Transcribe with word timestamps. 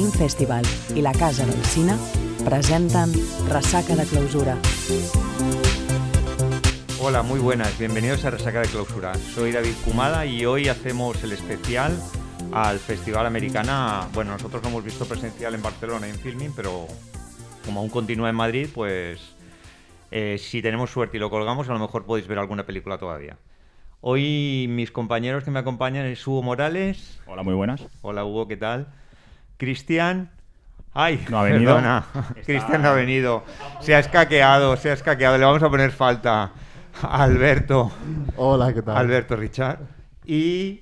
Film 0.00 0.12
Festival 0.12 0.64
i 0.96 1.02
la 1.02 1.12
Casa 1.12 1.44
del 1.44 1.62
Cine 1.62 1.92
presenten 2.42 3.12
Resaca 3.50 3.94
de 3.94 4.06
Clausura. 4.06 4.56
Hola, 7.02 7.22
muy 7.22 7.38
buenas, 7.38 7.78
bienvenidos 7.78 8.24
a 8.24 8.30
Resaca 8.30 8.62
de 8.62 8.68
Clausura. 8.68 9.12
Soy 9.34 9.52
David 9.52 9.74
Kumada 9.84 10.24
y 10.24 10.46
hoy 10.46 10.68
hacemos 10.68 11.22
el 11.22 11.32
especial 11.32 11.94
al 12.50 12.78
Festival 12.78 13.26
Americana. 13.26 14.08
Bueno, 14.14 14.32
nosotros 14.32 14.62
lo 14.62 14.70
hemos 14.70 14.84
visto 14.84 15.04
presencial 15.04 15.54
en 15.54 15.60
Barcelona 15.60 16.08
en 16.08 16.14
filming, 16.14 16.54
pero 16.56 16.86
como 17.66 17.80
aún 17.80 17.90
continúa 17.90 18.30
en 18.30 18.36
Madrid, 18.36 18.70
pues 18.74 19.20
eh, 20.10 20.38
si 20.38 20.62
tenemos 20.62 20.88
suerte 20.88 21.18
y 21.18 21.20
lo 21.20 21.28
colgamos, 21.28 21.68
a 21.68 21.74
lo 21.74 21.78
mejor 21.78 22.06
podéis 22.06 22.26
ver 22.26 22.38
alguna 22.38 22.64
película 22.64 22.96
todavía. 22.96 23.36
Hoy 24.00 24.64
mis 24.66 24.92
compañeros 24.92 25.44
que 25.44 25.50
me 25.50 25.58
acompañan 25.58 26.06
es 26.06 26.26
Hugo 26.26 26.42
Morales. 26.42 27.20
Hola, 27.26 27.42
muy 27.42 27.52
buenas. 27.52 27.82
Hola 28.00 28.24
Hugo, 28.24 28.48
¿qué 28.48 28.56
tal? 28.56 28.86
Cristian. 29.64 30.30
Ay, 30.94 31.22
No 31.28 31.38
ha 31.40 31.42
venido. 31.44 31.74
perdona. 31.74 32.06
Cristian 32.46 32.80
no 32.82 32.88
ha 32.88 32.94
venido. 32.94 33.44
Se 33.80 33.94
ha 33.94 33.98
escaqueado, 33.98 34.74
se 34.78 34.88
ha 34.90 34.94
escaqueado. 34.94 35.36
Le 35.36 35.44
vamos 35.44 35.62
a 35.62 35.68
poner 35.68 35.90
falta 35.92 36.50
a 37.02 37.22
Alberto. 37.22 37.92
Hola, 38.36 38.72
¿qué 38.72 38.80
tal? 38.80 38.96
Alberto 38.96 39.36
Richard. 39.36 39.80
Y 40.24 40.80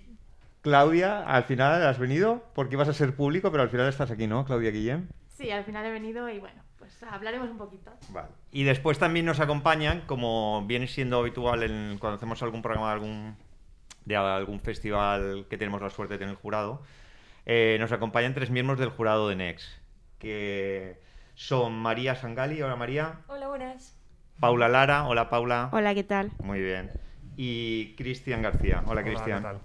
Claudia, 0.62 1.24
al 1.24 1.42
final 1.42 1.84
has 1.84 1.98
venido 1.98 2.44
porque 2.54 2.76
ibas 2.76 2.88
a 2.88 2.94
ser 2.94 3.16
público, 3.16 3.50
pero 3.50 3.64
al 3.64 3.68
final 3.68 3.88
estás 3.88 4.12
aquí, 4.12 4.28
¿no, 4.28 4.44
Claudia 4.44 4.70
Guillem? 4.70 5.08
Sí, 5.36 5.50
al 5.50 5.64
final 5.64 5.84
he 5.84 5.90
venido 5.90 6.28
y 6.28 6.38
bueno, 6.38 6.62
pues 6.78 7.02
hablaremos 7.02 7.50
un 7.50 7.58
poquito. 7.58 7.90
Vale. 8.10 8.28
Y 8.52 8.62
después 8.62 8.98
también 9.00 9.26
nos 9.26 9.40
acompañan, 9.40 10.02
como 10.06 10.64
viene 10.66 10.86
siendo 10.86 11.18
habitual 11.18 11.64
en- 11.64 11.98
cuando 11.98 12.16
hacemos 12.16 12.40
algún 12.44 12.62
programa 12.62 12.86
de 12.88 12.92
algún, 12.94 13.36
de 14.04 14.16
algún 14.16 14.60
festival 14.60 15.46
que 15.50 15.58
tenemos 15.58 15.82
la 15.82 15.90
suerte 15.90 16.14
de 16.14 16.18
tener 16.18 16.34
jurado, 16.36 16.82
eh, 17.48 17.76
nos 17.80 17.90
acompañan 17.92 18.34
tres 18.34 18.50
miembros 18.50 18.78
del 18.78 18.90
jurado 18.90 19.28
de 19.28 19.34
Next, 19.36 19.66
que 20.18 21.00
son 21.34 21.72
María 21.78 22.14
Sangali, 22.14 22.62
hola 22.62 22.76
María, 22.76 23.20
Hola, 23.26 23.48
buenas. 23.48 23.98
Paula 24.38 24.68
Lara, 24.68 25.08
hola 25.08 25.28
Paula, 25.30 25.70
Hola, 25.72 25.94
¿qué 25.94 26.04
tal? 26.04 26.30
muy 26.42 26.60
bien, 26.60 26.90
y 27.36 27.94
Cristian 27.96 28.42
García, 28.42 28.82
hola 28.86 29.02
Cristian. 29.02 29.38
¿qué 29.38 29.48
tal? 29.48 29.58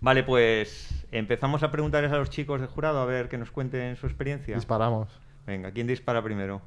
Vale, 0.00 0.22
pues 0.24 1.06
empezamos 1.10 1.62
a 1.62 1.70
preguntarles 1.70 2.12
a 2.12 2.18
los 2.18 2.28
chicos 2.30 2.60
del 2.60 2.68
jurado 2.68 3.00
a 3.00 3.06
ver 3.06 3.28
que 3.28 3.38
nos 3.38 3.50
cuenten 3.50 3.96
su 3.96 4.06
experiencia. 4.06 4.54
Disparamos. 4.54 5.08
Venga, 5.46 5.70
¿quién 5.70 5.86
dispara 5.86 6.22
primero? 6.22 6.60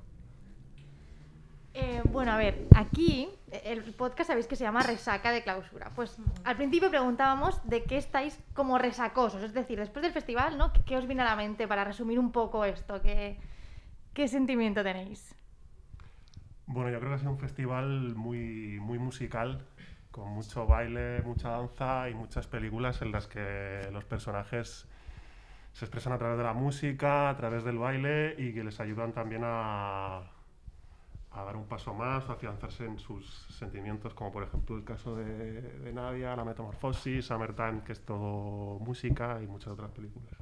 Eh, 1.82 2.02
bueno, 2.12 2.34
a 2.34 2.38
ver, 2.38 2.68
aquí 2.76 3.30
eh, 3.52 3.62
el 3.68 3.94
podcast 3.94 4.28
sabéis 4.28 4.48
que 4.48 4.58
se 4.58 4.66
llama 4.66 4.84
Resaca 4.84 5.32
de 5.32 5.44
Clausura. 5.44 5.92
Pues 5.96 6.18
al 6.44 6.58
principio 6.58 6.90
preguntábamos 6.90 7.66
de 7.70 7.84
qué 7.84 7.96
estáis 7.96 8.38
como 8.54 8.78
resacosos, 8.78 9.42
es 9.44 9.54
decir, 9.54 9.80
después 9.80 10.04
del 10.04 10.12
festival, 10.12 10.58
¿no? 10.58 10.74
¿Qué, 10.74 10.82
qué 10.84 10.98
os 10.98 11.08
viene 11.08 11.22
a 11.22 11.26
la 11.26 11.38
mente 11.38 11.70
para 11.70 11.86
resumir 11.86 12.20
un 12.20 12.34
poco 12.34 12.66
esto? 12.66 13.02
¿Qué, 13.02 13.38
qué 14.14 14.28
sentimiento 14.28 14.84
tenéis? 14.84 15.34
Bueno, 16.66 16.90
yo 16.90 17.00
creo 17.00 17.12
que 17.12 17.16
ha 17.16 17.20
sido 17.20 17.32
un 17.32 17.40
festival 17.40 18.14
muy, 18.14 18.78
muy 18.82 19.00
musical, 19.00 19.66
con 20.12 20.28
mucho 20.32 20.68
baile, 20.68 21.22
mucha 21.22 21.50
danza 21.50 22.10
y 22.10 22.14
muchas 22.14 22.46
películas 22.48 23.02
en 23.02 23.14
las 23.14 23.28
que 23.28 23.88
los 23.94 24.04
personajes 24.04 24.86
se 25.72 25.86
expresan 25.86 26.12
a 26.12 26.18
través 26.18 26.38
de 26.38 26.44
la 26.44 26.54
música, 26.54 27.30
a 27.30 27.38
través 27.38 27.64
del 27.64 27.78
baile 27.78 28.36
y 28.38 28.54
que 28.54 28.66
les 28.66 28.82
ayudan 28.82 29.14
también 29.14 29.44
a, 29.46 30.24
a 31.32 31.44
dar 31.44 31.56
un 31.56 31.66
paso 31.66 31.94
más, 31.94 32.28
a 32.30 32.34
afianzarse 32.34 32.86
en 32.86 32.98
sus 32.98 33.26
sentimientos, 33.58 34.14
como 34.14 34.32
por 34.32 34.44
ejemplo 34.44 34.76
el 34.76 34.84
caso 34.84 35.16
de, 35.16 35.62
de 35.62 35.94
Nadia, 35.94 36.36
La 36.36 36.44
Metamorfosis, 36.44 37.26
Summertime, 37.26 37.82
que 37.86 37.94
es 37.94 38.02
todo 38.02 38.80
música 38.80 39.40
y 39.44 39.48
muchas 39.48 39.74
otras 39.74 39.92
películas. 39.92 40.34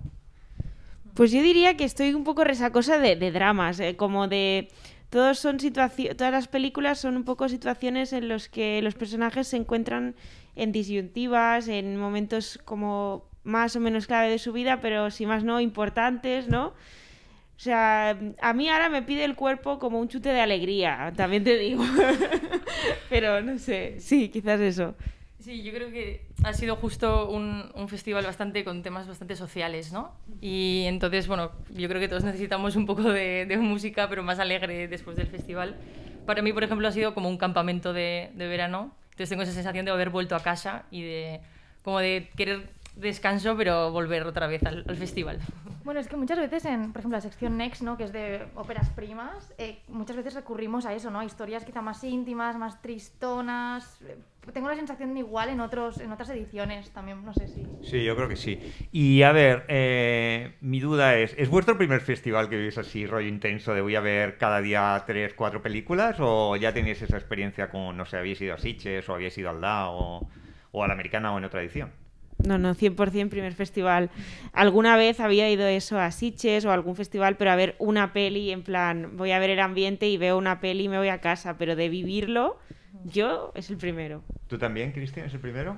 Pues 1.13 1.31
yo 1.31 1.41
diría 1.41 1.75
que 1.75 1.83
estoy 1.83 2.13
un 2.13 2.23
poco 2.23 2.43
resacosa 2.43 2.99
de, 2.99 3.15
de 3.15 3.31
dramas, 3.31 3.79
eh, 3.79 3.95
como 3.95 4.27
de... 4.27 4.69
Todos 5.09 5.39
son 5.39 5.57
todas 5.57 6.31
las 6.33 6.49
películas 6.49 6.99
son 6.99 7.15
un 7.15 7.23
poco 7.23 7.47
situaciones 7.47 8.11
en 8.11 8.27
los 8.27 8.49
que 8.49 8.81
los 8.81 8.93
personajes 8.93 9.47
se 9.47 9.55
encuentran 9.55 10.15
en 10.55 10.73
disyuntivas, 10.73 11.69
en 11.69 11.97
momentos 11.97 12.59
como 12.65 13.23
más 13.45 13.77
o 13.77 13.79
menos 13.79 14.05
clave 14.05 14.29
de 14.29 14.37
su 14.37 14.51
vida, 14.51 14.81
pero 14.81 15.09
si 15.09 15.25
más 15.25 15.45
no, 15.45 15.61
importantes, 15.61 16.49
¿no? 16.49 16.73
O 17.57 17.59
sea, 17.59 18.15
a 18.39 18.53
mí 18.53 18.69
ahora 18.69 18.87
me 18.87 19.01
pide 19.01 19.25
el 19.25 19.35
cuerpo 19.35 19.79
como 19.79 19.99
un 19.99 20.07
chute 20.07 20.29
de 20.29 20.41
alegría, 20.41 21.11
también 21.17 21.43
te 21.43 21.57
digo. 21.57 21.83
pero 23.09 23.41
no 23.41 23.57
sé, 23.57 23.95
sí, 23.99 24.29
quizás 24.29 24.59
eso. 24.59 24.93
Sí, 25.39 25.63
yo 25.63 25.73
creo 25.73 25.89
que 25.89 26.27
ha 26.43 26.53
sido 26.53 26.75
justo 26.75 27.29
un, 27.29 27.87
festival 27.87 28.25
bastante 28.25 28.63
con 28.63 28.83
temas 28.83 29.07
bastante 29.07 29.35
sociales, 29.35 29.91
¿no? 29.91 30.13
Y 30.39 30.83
entonces, 30.85 31.27
bueno, 31.27 31.51
yo 31.73 31.87
creo 31.87 31.99
que 31.99 32.07
todos 32.07 32.23
necesitamos 32.23 32.75
un 32.75 32.85
poco 32.85 33.01
de, 33.03 33.57
música, 33.59 34.07
pero 34.07 34.21
más 34.21 34.37
alegre 34.37 34.87
después 34.87 35.17
del 35.17 35.27
festival. 35.27 35.75
Para 36.27 36.43
mí, 36.43 36.53
por 36.53 36.63
ejemplo, 36.63 36.87
ha 36.87 36.91
sido 36.91 37.15
como 37.15 37.27
un 37.27 37.37
campamento 37.37 37.91
de, 37.91 38.29
de 38.35 38.47
verano. 38.47 38.91
Entonces 39.11 39.29
tengo 39.29 39.41
esa 39.41 39.53
sensación 39.53 39.83
de 39.83 39.91
haber 39.91 40.11
vuelto 40.11 40.35
a 40.35 40.43
casa 40.43 40.83
y 40.91 41.01
de 41.01 41.39
como 41.81 41.99
de 41.99 42.29
querer 42.35 42.69
descanso, 42.95 43.55
pero 43.57 43.91
volver 43.91 44.27
otra 44.27 44.45
vez 44.45 44.63
al 44.63 44.95
festival. 44.95 45.39
Bueno, 45.87 46.01
es 46.01 46.09
que 46.09 46.17
muchas 46.17 46.37
veces 46.37 46.65
en, 46.65 46.91
por 46.91 46.99
ejemplo, 46.99 47.15
la 47.15 47.21
sección 47.21 47.55
Next, 47.55 47.81
¿no? 47.81 47.95
Que 47.95 48.03
es 48.03 48.11
de 48.11 48.45
óperas 48.55 48.89
primas, 48.89 49.53
eh, 49.57 49.77
muchas 49.87 50.17
veces 50.17 50.33
recurrimos 50.33 50.85
a 50.85 50.93
eso, 50.93 51.09
¿no? 51.11 51.23
Historias 51.23 51.63
quizá 51.63 51.81
más 51.81 52.03
íntimas, 52.03 52.57
más 52.57 52.81
tristonas. 52.81 54.01
Eh, 54.01 54.17
Tengo 54.51 54.67
la 54.67 54.75
sensación 54.75 55.13
de 55.13 55.21
igual 55.21 55.47
en, 55.47 55.61
otros, 55.61 56.01
en 56.01 56.11
otras 56.11 56.29
ediciones 56.31 56.89
también, 56.91 57.23
no 57.23 57.33
sé 57.33 57.47
si... 57.47 57.65
Sí, 57.81 58.03
yo 58.03 58.17
creo 58.17 58.27
que 58.27 58.35
sí. 58.35 58.59
Y 58.91 59.21
a 59.21 59.31
ver, 59.31 59.63
eh, 59.69 60.57
mi 60.59 60.81
duda 60.81 61.15
es, 61.15 61.33
¿es 61.37 61.47
vuestro 61.47 61.77
primer 61.77 62.01
festival 62.01 62.49
que 62.49 62.57
vivís 62.57 62.77
así, 62.77 63.07
rollo 63.07 63.29
intenso, 63.29 63.73
de 63.73 63.79
voy 63.79 63.95
a 63.95 64.01
ver 64.01 64.37
cada 64.37 64.59
día 64.59 65.01
tres, 65.07 65.35
cuatro 65.35 65.61
películas? 65.61 66.17
¿O 66.19 66.57
ya 66.57 66.73
tenéis 66.73 67.01
esa 67.01 67.15
experiencia 67.15 67.69
con, 67.69 67.95
no 67.95 68.05
sé, 68.05 68.17
habéis 68.17 68.41
ido 68.41 68.55
a 68.55 68.57
Sitges 68.57 69.07
o 69.07 69.13
habéis 69.13 69.37
ido 69.37 69.49
al 69.51 69.61
DA 69.61 69.87
o, 69.87 70.27
o 70.69 70.83
a 70.83 70.87
la 70.87 70.93
americana 70.95 71.33
o 71.33 71.37
en 71.37 71.45
otra 71.45 71.61
edición? 71.61 71.93
No, 72.45 72.57
no, 72.57 72.75
100% 72.75 73.29
primer 73.29 73.53
festival. 73.53 74.09
Alguna 74.53 74.95
vez 74.95 75.19
había 75.19 75.49
ido 75.49 75.65
eso 75.67 75.99
a 75.99 76.11
Sitges 76.11 76.65
o 76.65 76.71
a 76.71 76.73
algún 76.73 76.95
festival, 76.95 77.35
pero 77.37 77.51
a 77.51 77.55
ver 77.55 77.75
una 77.79 78.13
peli, 78.13 78.51
en 78.51 78.63
plan, 78.63 79.17
voy 79.17 79.31
a 79.31 79.39
ver 79.39 79.49
el 79.49 79.59
ambiente 79.59 80.07
y 80.07 80.17
veo 80.17 80.37
una 80.37 80.59
peli 80.59 80.83
y 80.85 80.89
me 80.89 80.97
voy 80.97 81.09
a 81.09 81.19
casa, 81.19 81.57
pero 81.57 81.75
de 81.75 81.89
vivirlo, 81.89 82.59
yo 83.05 83.51
es 83.55 83.69
el 83.69 83.77
primero. 83.77 84.23
¿Tú 84.47 84.57
también, 84.57 84.91
Cristian, 84.91 85.25
es 85.25 85.33
el 85.33 85.39
primero? 85.39 85.77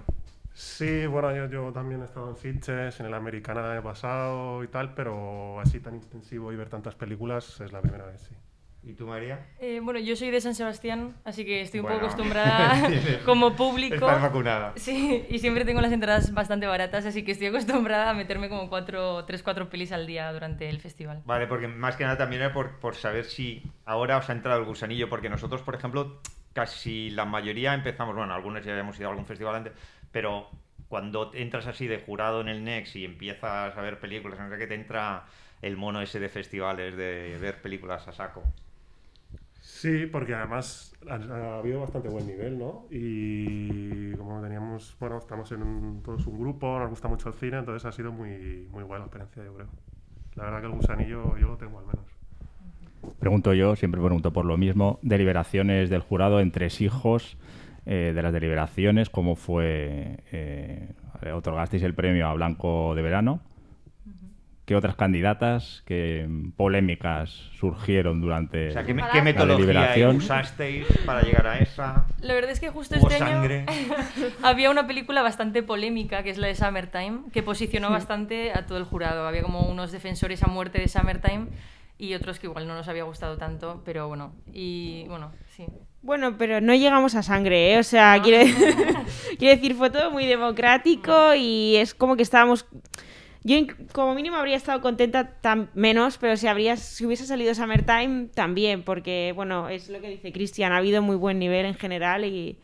Sí, 0.53 1.05
bueno, 1.07 1.33
yo, 1.33 1.49
yo 1.49 1.71
también 1.71 2.01
he 2.01 2.05
estado 2.05 2.29
en 2.29 2.35
Sitges, 2.35 2.99
en 2.99 3.05
el 3.05 3.13
Americana 3.13 3.71
año 3.71 3.83
pasado 3.83 4.63
y 4.63 4.67
tal, 4.67 4.93
pero 4.93 5.59
así 5.61 5.79
tan 5.79 5.95
intensivo 5.95 6.51
y 6.51 6.57
ver 6.57 6.69
tantas 6.69 6.95
películas 6.95 7.61
es 7.61 7.71
la 7.71 7.81
primera 7.81 8.05
vez, 8.05 8.21
sí. 8.21 8.35
¿Y 8.81 8.93
tú, 8.93 9.05
María? 9.05 9.45
Eh, 9.59 9.81
bueno, 9.83 9.99
yo 9.99 10.15
soy 10.15 10.31
de 10.31 10.39
San 10.39 10.55
Sebastián, 10.55 11.15
así 11.25 11.43
que 11.43 11.61
estoy 11.61 11.81
un 11.81 11.85
Bueno. 11.85 11.99
poco 11.99 12.07
acostumbrada 12.11 12.75
como 13.25 13.55
público. 13.55 13.95
Estás 13.95 14.21
vacunada. 14.21 14.73
Sí, 14.77 15.25
y 15.29 15.39
siempre 15.39 15.65
tengo 15.65 15.81
las 15.81 15.91
entradas 15.91 16.33
bastante 16.33 16.65
baratas, 16.65 17.05
así 17.05 17.23
que 17.23 17.33
estoy 17.33 17.47
acostumbrada 17.47 18.09
a 18.09 18.13
meterme 18.13 18.47
como 18.47 18.69
cuatro, 18.69 19.25
tres, 19.25 19.43
cuatro 19.43 19.69
pelis 19.69 19.91
al 19.91 20.07
día 20.07 20.31
durante 20.31 20.69
el 20.69 20.79
festival. 20.79 21.21
Vale, 21.25 21.45
porque 21.47 21.67
más 21.67 21.97
que 21.97 22.05
nada 22.05 22.17
también 22.17 22.41
era 22.41 22.53
por, 22.53 22.79
por 22.79 22.95
saber 22.95 23.25
si 23.25 23.61
ahora 23.85 24.17
os 24.17 24.29
ha 24.29 24.33
entrado 24.33 24.59
el 24.59 24.65
gusanillo, 24.65 25.09
porque 25.09 25.29
nosotros, 25.29 25.61
por 25.61 25.75
ejemplo, 25.75 26.21
casi 26.53 27.09
la 27.09 27.25
mayoría 27.25 27.73
empezamos, 27.73 28.15
bueno, 28.15 28.33
algunos 28.33 28.63
ya 28.63 28.71
habíamos 28.71 28.97
ido 28.97 29.09
a 29.09 29.11
algún 29.11 29.25
festival 29.25 29.55
antes, 29.55 29.73
pero 30.13 30.49
cuando 30.87 31.31
entras 31.35 31.67
así 31.67 31.85
de 31.85 31.99
jurado 31.99 32.39
en 32.39 32.47
el 32.47 32.63
Next 32.63 32.95
y 32.95 33.03
empiezas 33.03 33.77
a 33.77 33.81
ver 33.81 33.99
películas, 33.99 34.39
no 34.39 34.49
sé 34.49 34.57
qué, 34.57 34.67
te 34.67 34.75
entra 34.75 35.25
el 35.61 35.75
mono 35.75 36.01
ese 36.01 36.21
de 36.21 36.29
festivales, 36.29 36.95
de 36.95 37.37
ver 37.41 37.61
películas 37.61 38.07
a 38.07 38.13
saco. 38.13 38.41
Sí, 39.79 40.07
porque 40.07 40.33
además 40.33 40.93
ha, 41.09 41.13
ha 41.13 41.59
habido 41.59 41.79
bastante 41.79 42.09
buen 42.09 42.27
nivel, 42.27 42.59
¿no? 42.59 42.85
Y 42.91 44.11
como 44.15 44.41
teníamos, 44.41 44.93
bueno, 44.99 45.19
estamos 45.19 45.49
en 45.53 45.63
un, 45.63 46.03
todos 46.03 46.27
un 46.27 46.37
grupo, 46.37 46.77
nos 46.79 46.89
gusta 46.89 47.07
mucho 47.07 47.29
el 47.29 47.35
cine, 47.35 47.59
entonces 47.59 47.85
ha 47.85 47.93
sido 47.93 48.11
muy, 48.11 48.67
muy 48.71 48.83
buena 48.83 48.99
la 48.99 49.05
experiencia, 49.05 49.41
yo 49.41 49.53
creo. 49.53 49.67
La 50.35 50.43
verdad 50.43 50.59
que 50.59 50.65
el 50.65 50.73
gusanillo 50.73 51.37
yo 51.37 51.47
lo 51.47 51.55
tengo 51.55 51.79
al 51.79 51.85
menos. 51.85 52.03
Pregunto 53.19 53.53
yo, 53.53 53.77
siempre 53.77 54.01
pregunto 54.01 54.33
por 54.33 54.43
lo 54.43 54.57
mismo, 54.57 54.99
deliberaciones 55.01 55.89
del 55.89 56.01
jurado, 56.01 56.41
entresijos 56.41 57.37
eh, 57.85 58.11
de 58.13 58.21
las 58.21 58.33
deliberaciones, 58.33 59.09
¿cómo 59.09 59.37
fue? 59.37 60.25
Eh, 60.33 60.91
¿Otorgasteis 61.33 61.83
el 61.83 61.93
premio 61.93 62.27
a 62.27 62.33
Blanco 62.33 62.95
de 62.95 63.01
Verano? 63.01 63.39
¿Qué 64.69 64.75
otras 64.75 64.95
candidatas, 64.95 65.81
qué 65.87 66.29
polémicas 66.55 67.31
surgieron 67.59 68.21
durante 68.21 68.69
O 68.69 68.71
sea, 68.71 68.83
¿qué, 68.83 68.95
qué 69.11 69.21
metodología 69.23 70.09
usasteis 70.09 70.85
para 71.07 71.23
llegar 71.23 71.47
a 71.47 71.57
esa? 71.57 72.05
La 72.21 72.35
verdad 72.35 72.51
es 72.51 72.59
que 72.59 72.69
justo 72.69 72.95
¿Hubo 72.99 73.07
este 73.07 73.17
sangre? 73.17 73.65
año 73.67 73.95
había 74.43 74.69
una 74.69 74.85
película 74.85 75.23
bastante 75.23 75.63
polémica, 75.63 76.21
que 76.21 76.29
es 76.29 76.37
la 76.37 76.45
de 76.45 76.53
Summertime, 76.53 77.21
que 77.33 77.41
posicionó 77.41 77.89
bastante 77.89 78.51
a 78.53 78.67
todo 78.67 78.77
el 78.77 78.83
jurado. 78.83 79.27
Había 79.27 79.41
como 79.41 79.61
unos 79.61 79.91
defensores 79.91 80.43
a 80.43 80.47
muerte 80.47 80.77
de 80.77 80.87
Summertime 80.87 81.47
y 81.97 82.13
otros 82.13 82.37
que 82.37 82.45
igual 82.45 82.67
no 82.67 82.75
nos 82.75 82.87
había 82.87 83.05
gustado 83.05 83.37
tanto, 83.37 83.81
pero 83.83 84.07
bueno, 84.07 84.35
y 84.53 85.05
bueno, 85.07 85.31
sí. 85.47 85.65
Bueno, 86.03 86.37
pero 86.37 86.61
no 86.61 86.75
llegamos 86.75 87.15
a 87.15 87.23
sangre, 87.23 87.73
¿eh? 87.73 87.79
O 87.79 87.83
sea, 87.83 88.17
No. 88.17 88.23
quiere 89.39 89.55
decir, 89.55 89.73
fue 89.73 89.89
todo 89.89 90.11
muy 90.11 90.27
democrático 90.27 91.33
y 91.33 91.77
es 91.77 91.95
como 91.95 92.15
que 92.15 92.21
estábamos... 92.21 92.67
Yo 93.49 93.65
como 93.93 94.13
mínimo 94.13 94.35
habría 94.35 94.55
estado 94.55 94.79
contenta 94.79 95.31
menos, 95.73 96.19
pero 96.19 96.37
si 96.37 96.45
habría 96.45 96.77
si 96.77 97.03
hubiese 97.07 97.25
salido 97.25 97.55
Summertime 97.55 98.27
también, 98.35 98.83
porque 98.83 99.33
bueno, 99.35 99.69
es 99.69 99.89
lo 99.89 99.99
que 100.01 100.07
dice 100.07 100.31
Cristian, 100.31 100.71
ha 100.71 100.77
habido 100.77 101.01
muy 101.01 101.15
buen 101.15 101.39
nivel 101.39 101.65
en 101.65 101.73
general 101.73 102.25
y, 102.25 102.59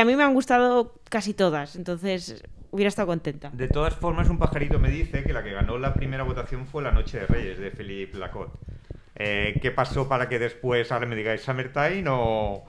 a 0.00 0.04
mí 0.06 0.16
me 0.16 0.22
han 0.22 0.32
gustado 0.32 0.94
casi 1.10 1.34
todas, 1.34 1.76
entonces 1.76 2.42
hubiera 2.70 2.88
estado 2.88 3.08
contenta. 3.08 3.50
De 3.52 3.68
todas 3.68 3.94
formas, 3.94 4.30
un 4.30 4.38
pajarito 4.38 4.78
me 4.78 4.90
dice 4.90 5.24
que 5.24 5.34
la 5.34 5.44
que 5.44 5.52
ganó 5.52 5.76
la 5.76 5.92
primera 5.92 6.22
votación 6.22 6.66
fue 6.66 6.82
La 6.82 6.92
Noche 6.92 7.20
de 7.20 7.26
Reyes 7.26 7.58
de 7.58 7.70
Philippe 7.70 8.16
Lacotte. 8.16 8.56
Eh, 9.14 9.58
¿Qué 9.60 9.72
pasó 9.72 10.08
para 10.08 10.26
que 10.26 10.38
después 10.38 10.90
ahora 10.90 11.04
me 11.04 11.16
digáis 11.16 11.42
Summertime 11.42 12.04
o, 12.08 12.64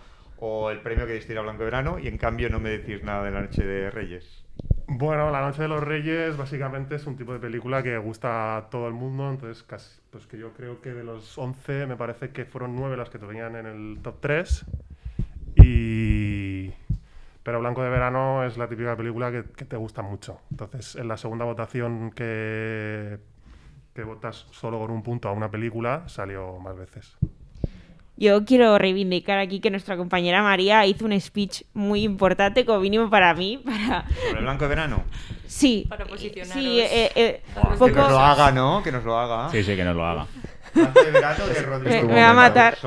el 0.69 0.81
premio 0.81 1.07
que 1.07 1.13
diste 1.13 1.37
a 1.37 1.41
Blanco 1.41 1.63
Verano 1.63 1.99
y 1.99 2.09
en 2.09 2.17
cambio 2.17 2.49
no 2.49 2.59
me 2.59 2.69
decís 2.69 3.01
nada 3.01 3.23
de 3.23 3.31
La 3.31 3.39
Noche 3.39 3.63
de 3.63 3.89
Reyes? 3.89 4.42
Bueno, 4.87 5.31
La 5.31 5.41
Noche 5.41 5.63
de 5.63 5.67
los 5.67 5.81
Reyes 5.81 6.37
básicamente 6.37 6.95
es 6.95 7.07
un 7.07 7.15
tipo 7.15 7.33
de 7.33 7.39
película 7.39 7.81
que 7.81 7.97
gusta 7.97 8.57
a 8.57 8.69
todo 8.69 8.87
el 8.87 8.93
mundo, 8.93 9.29
entonces 9.29 9.63
casi, 9.63 9.99
pues 10.11 10.27
que 10.27 10.37
yo 10.37 10.53
creo 10.53 10.81
que 10.81 10.93
de 10.93 11.03
los 11.03 11.37
11 11.37 11.87
me 11.87 11.95
parece 11.95 12.29
que 12.29 12.45
fueron 12.45 12.75
9 12.75 12.95
las 12.97 13.09
que 13.09 13.17
te 13.17 13.25
venían 13.25 13.55
en 13.55 13.65
el 13.65 13.99
top 14.01 14.19
3 14.19 14.65
y... 15.55 16.71
Pero 17.43 17.59
Blanco 17.59 17.83
de 17.83 17.89
Verano 17.89 18.45
es 18.45 18.57
la 18.57 18.69
típica 18.69 18.95
película 18.95 19.29
que, 19.31 19.43
que 19.43 19.65
te 19.65 19.75
gusta 19.75 20.01
mucho. 20.01 20.39
Entonces, 20.51 20.95
en 20.95 21.09
la 21.09 21.17
segunda 21.17 21.43
votación 21.43 22.11
que, 22.11 23.19
que 23.93 24.03
votas 24.03 24.47
solo 24.51 24.79
con 24.79 24.91
un 24.91 25.03
punto 25.03 25.27
a 25.27 25.33
una 25.33 25.51
película, 25.51 26.07
salió 26.07 26.59
más 26.59 26.77
veces. 26.77 27.17
Yo 28.15 28.45
quiero 28.45 28.77
reivindicar 28.77 29.39
aquí 29.39 29.59
que 29.59 29.71
nuestra 29.71 29.97
compañera 29.97 30.43
María 30.43 30.85
hizo 30.85 31.05
un 31.05 31.19
speech 31.19 31.63
muy 31.73 32.03
importante, 32.03 32.63
como 32.65 32.79
mínimo 32.79 33.09
para 33.09 33.33
mí, 33.33 33.57
para... 33.65 34.05
¿Sobre 34.07 34.37
el 34.39 34.43
Blanco 34.43 34.63
de 34.65 34.69
Verano? 34.69 35.03
Sí, 35.47 35.85
Para 35.89 36.05
posicionaros. 36.05 36.53
sí, 36.53 36.79
eh, 36.79 37.11
eh, 37.15 37.41
un 37.79 37.87
Que 37.89 37.95
nos 37.95 38.11
lo 38.11 38.19
haga, 38.19 38.51
¿no? 38.51 38.81
Que 38.83 38.91
nos 38.91 39.03
lo 39.03 39.17
haga. 39.17 39.49
Sí, 39.49 39.63
sí, 39.63 39.75
que 39.75 39.83
nos 39.83 39.95
lo 39.95 40.05
haga. 40.05 40.27
Blanco 40.73 41.03
de 41.03 41.11
Verano 41.11 41.47
de 41.47 41.61
Rodrigo 41.61 42.07
Me- 42.07 42.13
me 42.15 42.21
va 42.21 42.29
a 42.29 42.33
matar. 42.33 42.77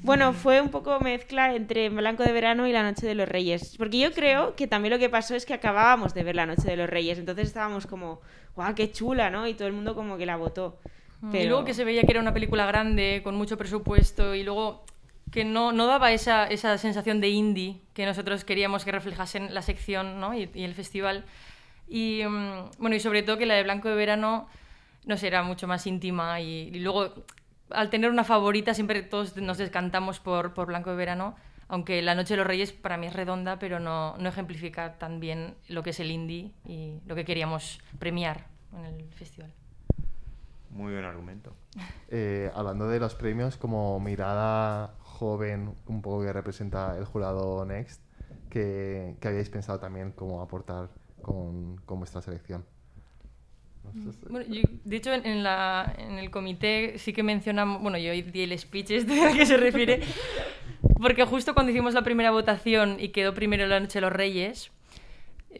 Bueno, 0.00 0.32
fue 0.34 0.60
un 0.60 0.70
poco 0.70 1.00
mezcla 1.00 1.54
entre 1.54 1.88
Blanco 1.90 2.22
de 2.22 2.32
Verano 2.32 2.66
y 2.66 2.72
La 2.72 2.82
Noche 2.82 3.06
de 3.06 3.14
los 3.14 3.28
Reyes. 3.28 3.74
Porque 3.78 3.98
yo 3.98 4.12
creo 4.12 4.54
que 4.54 4.66
también 4.66 4.92
lo 4.92 4.98
que 4.98 5.08
pasó 5.10 5.34
es 5.34 5.44
que 5.46 5.54
acabábamos 5.54 6.12
de 6.14 6.22
ver 6.24 6.36
La 6.36 6.46
Noche 6.46 6.68
de 6.68 6.76
los 6.76 6.88
Reyes. 6.88 7.18
Entonces 7.18 7.46
estábamos 7.48 7.86
como, 7.86 8.20
guau, 8.54 8.74
qué 8.74 8.90
chula, 8.92 9.28
¿no? 9.30 9.46
Y 9.46 9.54
todo 9.54 9.66
el 9.68 9.74
mundo 9.74 9.94
como 9.94 10.16
que 10.18 10.24
la 10.26 10.36
votó. 10.36 10.78
Y 11.28 11.32
Pero- 11.32 11.48
luego 11.50 11.64
que 11.64 11.74
se 11.74 11.84
veía 11.84 12.02
que 12.02 12.12
era 12.12 12.20
una 12.20 12.34
película 12.34 12.66
grande, 12.66 13.20
con 13.24 13.34
mucho 13.36 13.56
presupuesto, 13.56 14.34
y 14.34 14.42
luego 14.42 14.84
que 15.30 15.44
no, 15.44 15.72
no 15.72 15.86
daba 15.86 16.12
esa, 16.12 16.46
esa 16.46 16.76
sensación 16.78 17.20
de 17.20 17.28
indie 17.30 17.80
que 17.92 18.06
nosotros 18.06 18.44
queríamos 18.44 18.84
que 18.84 18.92
reflejasen 18.92 19.52
la 19.54 19.62
sección 19.62 20.20
¿no? 20.20 20.34
y, 20.34 20.50
y 20.54 20.64
el 20.64 20.74
festival. 20.74 21.24
Y 21.88 22.22
mm, 22.26 22.70
bueno, 22.78 22.94
y 22.96 23.00
sobre 23.00 23.22
todo 23.22 23.36
que 23.38 23.46
la 23.46 23.54
de 23.54 23.62
Blanco 23.64 23.88
de 23.88 23.96
Verano, 23.96 24.48
no 25.06 25.16
sé, 25.16 25.26
era 25.26 25.42
mucho 25.42 25.66
más 25.66 25.86
íntima. 25.86 26.40
Y, 26.40 26.70
y 26.72 26.78
luego, 26.80 27.14
al 27.70 27.90
tener 27.90 28.10
una 28.10 28.22
favorita, 28.24 28.74
siempre 28.74 29.02
todos 29.02 29.36
nos 29.36 29.58
descantamos 29.58 30.20
por, 30.20 30.54
por 30.54 30.66
Blanco 30.66 30.90
de 30.90 30.96
Verano. 30.96 31.34
Aunque 31.66 32.02
La 32.02 32.14
Noche 32.14 32.34
de 32.34 32.38
los 32.38 32.46
Reyes 32.46 32.72
para 32.72 32.96
mí 32.98 33.06
es 33.06 33.14
redonda, 33.14 33.58
pero 33.58 33.80
no, 33.80 34.14
no 34.18 34.28
ejemplifica 34.28 34.98
tan 34.98 35.18
bien 35.18 35.54
lo 35.68 35.82
que 35.82 35.90
es 35.90 36.00
el 36.00 36.10
indie 36.10 36.52
y 36.68 37.00
lo 37.06 37.14
que 37.14 37.24
queríamos 37.24 37.80
premiar 37.98 38.46
en 38.78 38.84
el 38.84 39.12
festival. 39.14 39.50
Muy 40.74 40.92
buen 40.92 41.04
argumento. 41.04 41.54
Eh, 42.16 42.48
hablando 42.54 42.86
de 42.86 43.00
los 43.00 43.16
premios, 43.16 43.56
como 43.56 43.98
mirada 43.98 44.94
joven, 45.00 45.74
un 45.86 46.00
poco 46.00 46.22
que 46.22 46.32
representa 46.32 46.96
el 46.96 47.06
jurado 47.06 47.64
Next, 47.64 48.00
que, 48.50 49.16
que 49.20 49.28
habíais 49.28 49.50
pensado 49.50 49.80
también 49.80 50.12
cómo 50.12 50.40
aportar 50.40 50.90
con, 51.22 51.78
con 51.78 51.98
vuestra 51.98 52.22
selección. 52.22 52.64
Bueno, 54.30 54.46
yo, 54.48 54.62
de 54.84 54.96
hecho, 54.96 55.12
en, 55.12 55.26
en 55.26 55.42
la, 55.42 55.92
en 55.98 56.18
el 56.18 56.30
comité 56.30 56.98
sí 56.98 57.12
que 57.12 57.24
mencionamos, 57.24 57.82
bueno, 57.82 57.98
yo 57.98 58.12
di 58.12 58.42
el 58.42 58.56
speech 58.56 58.92
este 58.92 59.20
al 59.26 59.36
que 59.36 59.46
se 59.46 59.56
refiere, 59.56 60.02
porque 61.00 61.24
justo 61.24 61.54
cuando 61.54 61.72
hicimos 61.72 61.94
la 61.94 62.02
primera 62.02 62.30
votación 62.30 62.98
y 63.00 63.08
quedó 63.08 63.34
primero 63.34 63.66
la 63.66 63.80
Noche 63.80 63.94
de 63.94 64.02
los 64.02 64.12
Reyes, 64.12 64.70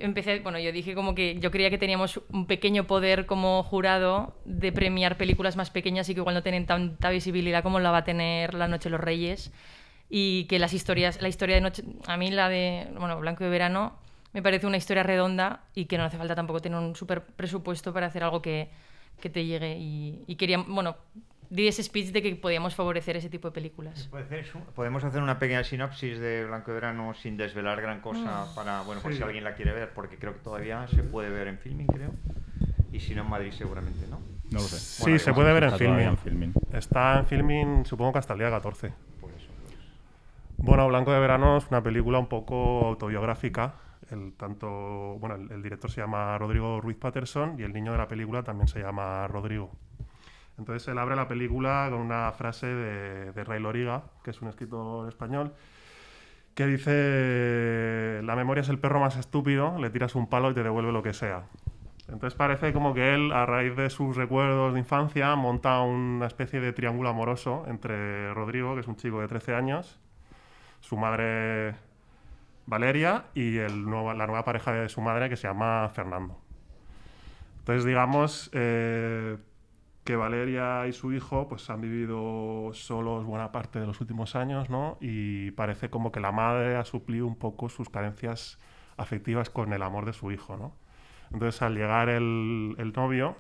empecé, 0.01 0.41
bueno, 0.41 0.59
yo 0.59 0.73
dije 0.73 0.95
como 0.95 1.15
que 1.15 1.39
yo 1.41 1.51
creía 1.51 1.71
que 1.71 1.79
teníamos 1.79 2.21
un 2.31 2.47
pequeño 2.47 2.87
poder 2.87 3.27
como 3.27 3.63
jurado 3.63 4.37
de 4.45 4.73
premiar 4.73 5.17
películas 5.17 5.57
más 5.57 5.71
pequeñas 5.71 6.09
y 6.09 6.15
que 6.15 6.21
igual 6.21 6.35
no 6.35 6.43
tienen 6.43 6.67
tanta 6.67 7.11
visibilidad 7.11 7.63
como 7.63 7.81
la 7.81 7.91
va 7.91 7.99
a 7.99 8.05
tener 8.05 8.55
La 8.55 8.69
Noche 8.69 8.85
de 8.85 8.91
los 8.91 9.01
Reyes. 9.01 9.53
Y 10.11 10.45
que 10.45 10.59
las 10.59 10.75
historias, 10.75 11.21
la 11.23 11.29
historia 11.29 11.57
de 11.57 11.61
Noche, 11.61 11.83
a 12.07 12.17
mí 12.17 12.31
la 12.31 12.49
de, 12.49 12.89
bueno, 12.99 13.19
Blanco 13.19 13.45
de 13.45 13.51
Verano 13.51 13.99
me 14.33 14.43
parece 14.43 14.67
una 14.67 14.77
historia 14.77 15.03
redonda 15.03 15.65
y 15.75 15.87
que 15.87 15.97
no 15.97 16.05
hace 16.05 16.19
falta 16.19 16.35
tampoco 16.35 16.61
tener 16.61 16.79
un 16.79 16.95
súper 16.97 17.23
presupuesto 17.25 17.93
para 17.93 18.07
hacer 18.07 18.25
algo 18.25 18.43
que, 18.43 18.69
que 19.21 19.31
te 19.31 19.45
llegue. 19.45 19.79
Y, 19.79 20.23
y 20.27 20.37
quería, 20.37 20.59
bueno, 20.67 20.97
di 21.55 21.69
ese 21.69 21.83
speech 21.85 22.09
de 22.11 22.21
que 22.21 22.35
podíamos 22.35 22.75
favorecer 22.75 23.17
ese 23.17 23.29
tipo 23.31 23.49
de 23.49 23.53
películas. 23.55 24.11
Podemos 24.75 25.05
hacer 25.05 25.23
una 25.23 25.39
pequeña 25.39 25.63
sinopsis 25.63 26.19
de 26.19 26.45
Blanco 26.47 26.73
de 26.73 26.75
Verano 26.75 27.15
sin 27.15 27.37
desvelar 27.37 27.81
gran 27.81 28.01
cosa 28.01 28.53
para, 28.57 28.83
bueno, 28.83 29.01
por 29.01 29.13
Sí. 29.13 29.19
si 29.19 29.23
alguien 29.25 29.45
la 29.45 29.55
quiere 29.55 29.73
ver, 29.73 29.93
porque 29.95 30.17
creo 30.19 30.33
que 30.35 30.41
todavía 30.41 30.89
se 30.89 31.03
puede 31.05 31.31
ver 31.31 31.47
en 31.47 31.59
filming, 31.59 31.87
creo. 31.87 32.11
Y 32.93 32.99
si 33.01 33.15
no 33.15 33.23
en 33.23 33.31
Madrid 33.31 33.53
seguramente, 33.53 34.07
¿no? 34.09 34.19
No 34.51 34.59
lo 34.59 34.61
sé. 34.61 34.79
Sí, 34.79 35.03
Bueno, 35.03 35.19
se 35.21 35.33
puede 35.33 35.53
ver 35.53 35.65
en 35.65 35.79
filming. 35.79 36.17
filming. 36.19 36.53
Está 36.73 37.19
en 37.21 37.27
filming, 37.27 37.85
supongo 37.87 38.13
que 38.15 38.19
hasta 38.19 38.33
el 38.33 38.41
día 38.41 38.51
14. 38.51 38.93
Por 39.21 39.31
eso. 39.31 39.47
pues. 39.63 39.77
Bueno, 40.59 40.89
Blanco 40.89 41.13
de 41.13 41.21
Verano 41.21 41.57
es 41.59 41.67
una 41.71 41.83
película 41.83 42.19
un 42.19 42.29
poco 42.29 42.87
autobiográfica. 42.87 43.75
El, 44.11 44.33
tanto, 44.35 44.69
bueno, 45.21 45.37
el, 45.37 45.51
el 45.53 45.63
director 45.63 45.91
se 45.91 46.01
llama 46.01 46.37
Rodrigo 46.37 46.81
Ruiz 46.81 46.97
Patterson 46.97 47.57
y 47.59 47.63
el 47.63 47.73
niño 47.73 47.93
de 47.93 47.99
la 47.99 48.07
película 48.09 48.43
también 48.43 48.69
se 48.69 48.81
llama 48.81 49.27
Rodrigo. 49.29 49.71
Entonces 50.59 50.87
él 50.89 50.99
abre 50.99 51.17
la 51.17 51.27
película 51.27 51.89
con 51.91 52.01
una 52.01 52.31
frase 52.33 52.67
de, 52.67 53.45
Ray 53.45 53.61
Loriga, 53.61 54.05
que 54.23 54.31
es 54.31 54.41
un 54.41 54.49
escritor 54.49 55.09
español, 55.09 55.53
que 56.55 56.67
dice, 56.67 58.21
la 58.23 58.37
memoria 58.37 58.61
es 58.61 58.69
el 58.69 58.79
perro 58.79 59.01
más 59.01 59.17
estúpido, 59.17 59.77
le 59.81 59.91
tiras 59.91 60.15
un 60.15 60.29
palo 60.29 60.51
y 60.53 60.55
te 60.55 60.63
devuelve 60.63 60.93
lo 60.93 61.03
que 61.03 61.13
sea. 61.13 61.45
Entonces 62.07 62.35
parece 62.37 62.73
como 62.73 62.95
que 62.95 63.15
él, 63.15 63.33
a 63.33 63.47
raíz 63.47 63.75
de 63.77 63.91
sus 63.91 64.17
recuerdos 64.17 64.75
de 64.75 64.79
infancia, 64.79 65.35
monta 65.35 65.81
una 65.81 66.27
especie 66.27 66.61
de 66.61 66.73
triángulo 66.73 67.09
amoroso 67.09 67.65
entre 67.67 68.33
Rodrigo, 68.35 68.75
que 68.75 68.83
es 68.83 68.89
un 68.89 68.97
chico 68.97 69.21
de 69.21 69.27
13 69.27 69.55
años, 69.55 69.99
su 70.81 70.97
madre 70.97 71.75
Valeria 72.67 73.25
y 73.35 73.57
la 73.57 74.27
nueva 74.27 74.45
pareja 74.45 74.73
de 74.73 74.89
su 74.89 75.01
madre 75.01 75.29
que 75.29 75.37
se 75.37 75.49
llama 75.49 75.89
Fernando. 75.89 76.39
Entonces, 77.61 77.85
digamos 77.85 78.51
eh, 78.53 79.39
que 80.05 80.17
Valeria 80.17 80.87
y 80.87 80.93
su 80.93 81.13
hijo 81.13 81.49
pues, 81.49 81.71
han 81.71 81.81
vivido 81.81 82.71
solos 82.75 83.25
buena 83.25 83.53
parte 83.53 83.81
de 83.81 83.87
los 83.87 84.01
últimos 84.01 84.37
años, 84.37 84.71
¿no? 84.71 84.99
Y 85.01 85.51
parece 85.53 85.91
como 85.91 86.13
que 86.13 86.21
la 86.21 86.33
madre 86.33 86.77
ha 86.77 86.85
suplido 86.85 87.27
un 87.27 87.37
poco 87.37 87.69
sus 87.69 87.89
carencias 87.91 88.59
afectivas 88.97 89.51
con 89.51 89.73
el 89.73 89.83
amor 89.83 90.05
de 90.07 90.13
su 90.13 90.31
hijo, 90.33 90.57
¿no? 90.57 90.75
Entonces, 91.33 91.63
al 91.63 91.75
llegar 91.75 92.09
el, 92.11 92.77
el 92.79 92.93
novio, 92.93 93.37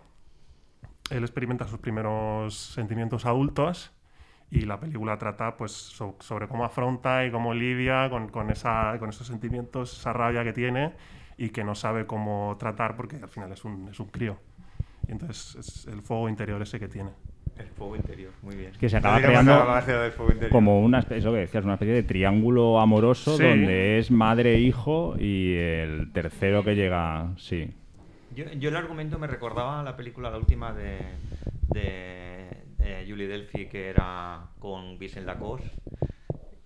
él 1.11 1.23
experimenta 1.23 1.67
sus 1.69 1.79
primeros 1.81 2.55
sentimientos 2.57 3.27
adultos 3.27 3.93
y 4.51 4.63
la 4.63 4.81
película 4.81 5.19
trata 5.19 5.57
pues 5.57 5.73
so- 5.73 6.17
sobre 6.21 6.49
cómo 6.49 6.65
afronta 6.65 7.25
y 7.27 7.31
cómo 7.31 7.55
lidia 7.55 8.09
con, 8.11 8.29
con 8.29 8.51
esa, 8.51 8.97
con 8.99 9.11
esos 9.11 9.27
sentimientos, 9.27 9.99
esa 9.99 10.13
rabia 10.13 10.45
que 10.45 10.53
tiene 10.53 10.95
y 11.37 11.51
que 11.51 11.65
no 11.65 11.75
sabe 11.75 12.07
cómo 12.07 12.57
tratar 12.59 12.97
porque 12.97 13.17
al 13.17 13.29
final 13.29 13.53
es 13.53 13.65
un, 13.65 13.89
es 13.89 14.01
un 14.01 14.09
crío. 14.09 14.39
Y 15.09 15.13
entonces 15.13 15.55
es 15.57 15.87
el 15.87 16.03
fuego 16.03 16.29
interior 16.29 16.61
ese 16.63 16.79
que 16.81 16.89
tiene. 16.89 17.11
El 17.59 17.69
fuego 17.69 17.95
interior, 17.95 18.33
muy 18.43 18.57
bien. 18.57 18.73
Que 18.81 18.89
se 18.89 18.97
acaba 18.97 19.21
creando. 19.21 19.65
Como 20.51 20.81
una 20.81 20.99
especie, 20.99 21.19
eso 21.19 21.33
que 21.33 21.39
decías, 21.39 21.65
una 21.65 21.75
especie 21.75 21.95
de 21.95 22.03
triángulo 22.03 22.81
amoroso 22.81 23.37
Sí. 23.37 23.45
donde 23.45 23.99
es 23.99 24.11
madre, 24.11 24.59
hijo 24.59 25.15
y 25.19 25.55
el 25.55 26.11
tercero 26.13 26.65
que 26.65 26.75
llega, 26.75 27.33
sí. 27.37 27.73
Yo, 28.35 28.45
yo 28.55 28.71
el 28.71 28.77
argumento 28.77 29.19
me 29.21 29.29
recordaba 29.29 29.79
a 29.81 29.83
la 29.85 29.97
película, 29.97 30.31
la 30.31 30.39
última 30.39 30.73
de, 30.73 30.99
de, 31.69 32.49
eh, 32.81 33.07
Julie 33.09 33.29
Delphi, 33.29 33.67
que 33.67 33.89
era 33.89 34.41
con 34.59 34.99
Vincent 34.99 35.25
Lacoste, 35.25 35.71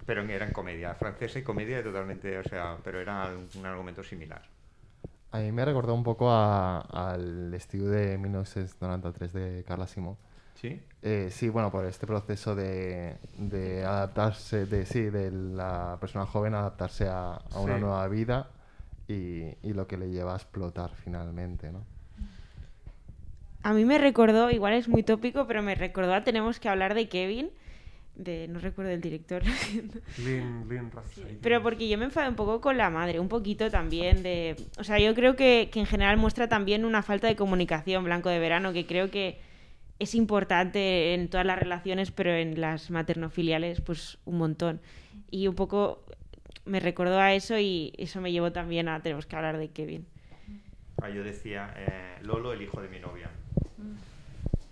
pero 0.07 0.23
era 0.23 0.47
en 0.47 0.53
comedia, 0.53 0.95
francesa 0.95 1.39
y 1.39 1.43
comedia 1.43 1.83
totalmente, 1.83 2.39
o 2.39 2.45
sea, 2.45 2.79
pero 2.83 2.99
era 2.99 3.27
un, 3.37 3.47
un 3.61 3.67
argumento 3.67 4.03
similar. 4.03 4.41
A 5.31 5.39
mí 5.41 5.53
me 5.53 5.65
recordó 5.65 5.95
un 5.95 6.03
poco 6.05 6.31
a- 6.31 6.81
al 6.81 7.53
estilo 7.55 7.87
de 7.89 8.17
1993 8.19 9.33
de 9.33 9.65
Carla 9.67 9.87
Simón. 9.87 10.17
¿Sí? 10.55 10.81
Eh, 11.03 11.29
sí, 11.31 11.49
bueno, 11.49 11.71
por 11.71 11.85
este 11.85 12.07
proceso 12.07 12.55
de, 12.57 13.17
de 13.37 13.85
adaptarse, 13.85 14.67
de 14.67 14.85
sí, 14.87 15.03
de 15.03 15.31
la 15.31 15.97
persona 16.01 16.27
joven 16.27 16.55
adaptarse 16.55 17.07
a, 17.09 17.35
a 17.35 17.61
una 17.61 17.77
Sí. 17.77 17.81
nueva 17.83 18.09
vida 18.09 18.49
y, 19.07 19.43
y 19.63 19.73
lo 19.75 19.87
que 19.87 19.97
le 19.97 20.11
lleva 20.11 20.33
a 20.33 20.37
explotar 20.37 20.91
finalmente, 21.05 21.71
¿no? 21.71 21.83
A 23.63 23.73
mí 23.75 23.85
me 23.85 23.99
recordó, 23.99 24.51
igual 24.51 24.73
es 24.73 24.89
muy 24.89 25.03
tópico, 25.03 25.47
pero 25.47 25.63
me 25.63 25.75
recordó 25.75 26.15
a 26.15 26.25
Tenemos 26.25 26.59
que 26.59 26.69
hablar 26.69 26.95
de 26.95 27.09
Kevin. 27.09 27.51
De 28.19 28.49
no 28.49 28.59
recuerdo 28.59 28.91
el 28.91 29.01
director. 29.01 29.43
Lin, 30.19 30.69
Lin 30.69 30.91
Rapsay. 30.91 31.39
Pero 31.41 31.63
porque 31.63 31.89
yo 31.89 31.97
me 31.97 32.05
enfadé 32.05 32.29
un 32.29 32.35
poco 32.35 32.61
con 32.61 32.77
la 32.77 32.91
madre, 32.91 33.21
un 33.21 33.29
poquito 33.29 33.71
también 33.71 34.23
de... 34.23 34.57
O 34.79 34.85
sea, 34.85 34.99
yo 34.99 35.15
creo 35.15 35.37
que, 35.37 35.71
que 35.73 35.81
en 35.81 35.87
general 35.87 36.19
muestra 36.19 36.49
también 36.49 36.85
una 36.85 37.03
falta 37.03 37.29
de 37.29 37.37
comunicación, 37.37 38.05
Blanco 38.05 38.29
de 38.29 38.39
Verano, 38.39 38.73
que 38.73 38.87
creo 38.87 39.11
que 39.11 39.41
es 39.99 40.15
importante 40.15 41.15
en 41.15 41.29
todas 41.29 41.47
las 41.47 41.59
relaciones, 41.59 42.11
pero 42.11 42.33
en 42.33 42.61
las 42.61 42.91
maternofiliales, 42.91 43.81
pues 43.81 44.19
un 44.25 44.39
montón. 44.39 44.81
Y 45.31 45.49
un 45.49 45.55
poco 45.55 46.05
me 46.65 46.81
recordó 46.81 47.19
a 47.19 47.35
eso 47.35 47.59
y 47.59 47.93
eso 47.99 48.21
me 48.21 48.31
llevó 48.31 48.53
también 48.53 48.89
a 48.89 49.01
tenemos 49.01 49.27
que 49.27 49.37
hablar 49.37 49.59
de 49.59 49.71
Kevin. 49.71 50.07
Ah, 51.03 51.09
yo 51.09 51.23
decía 51.23 51.73
eh, 51.77 52.19
Lolo, 52.23 52.53
el 52.53 52.63
hijo 52.63 52.81
de 52.81 52.89
mi 52.89 53.01
novia. 53.01 53.31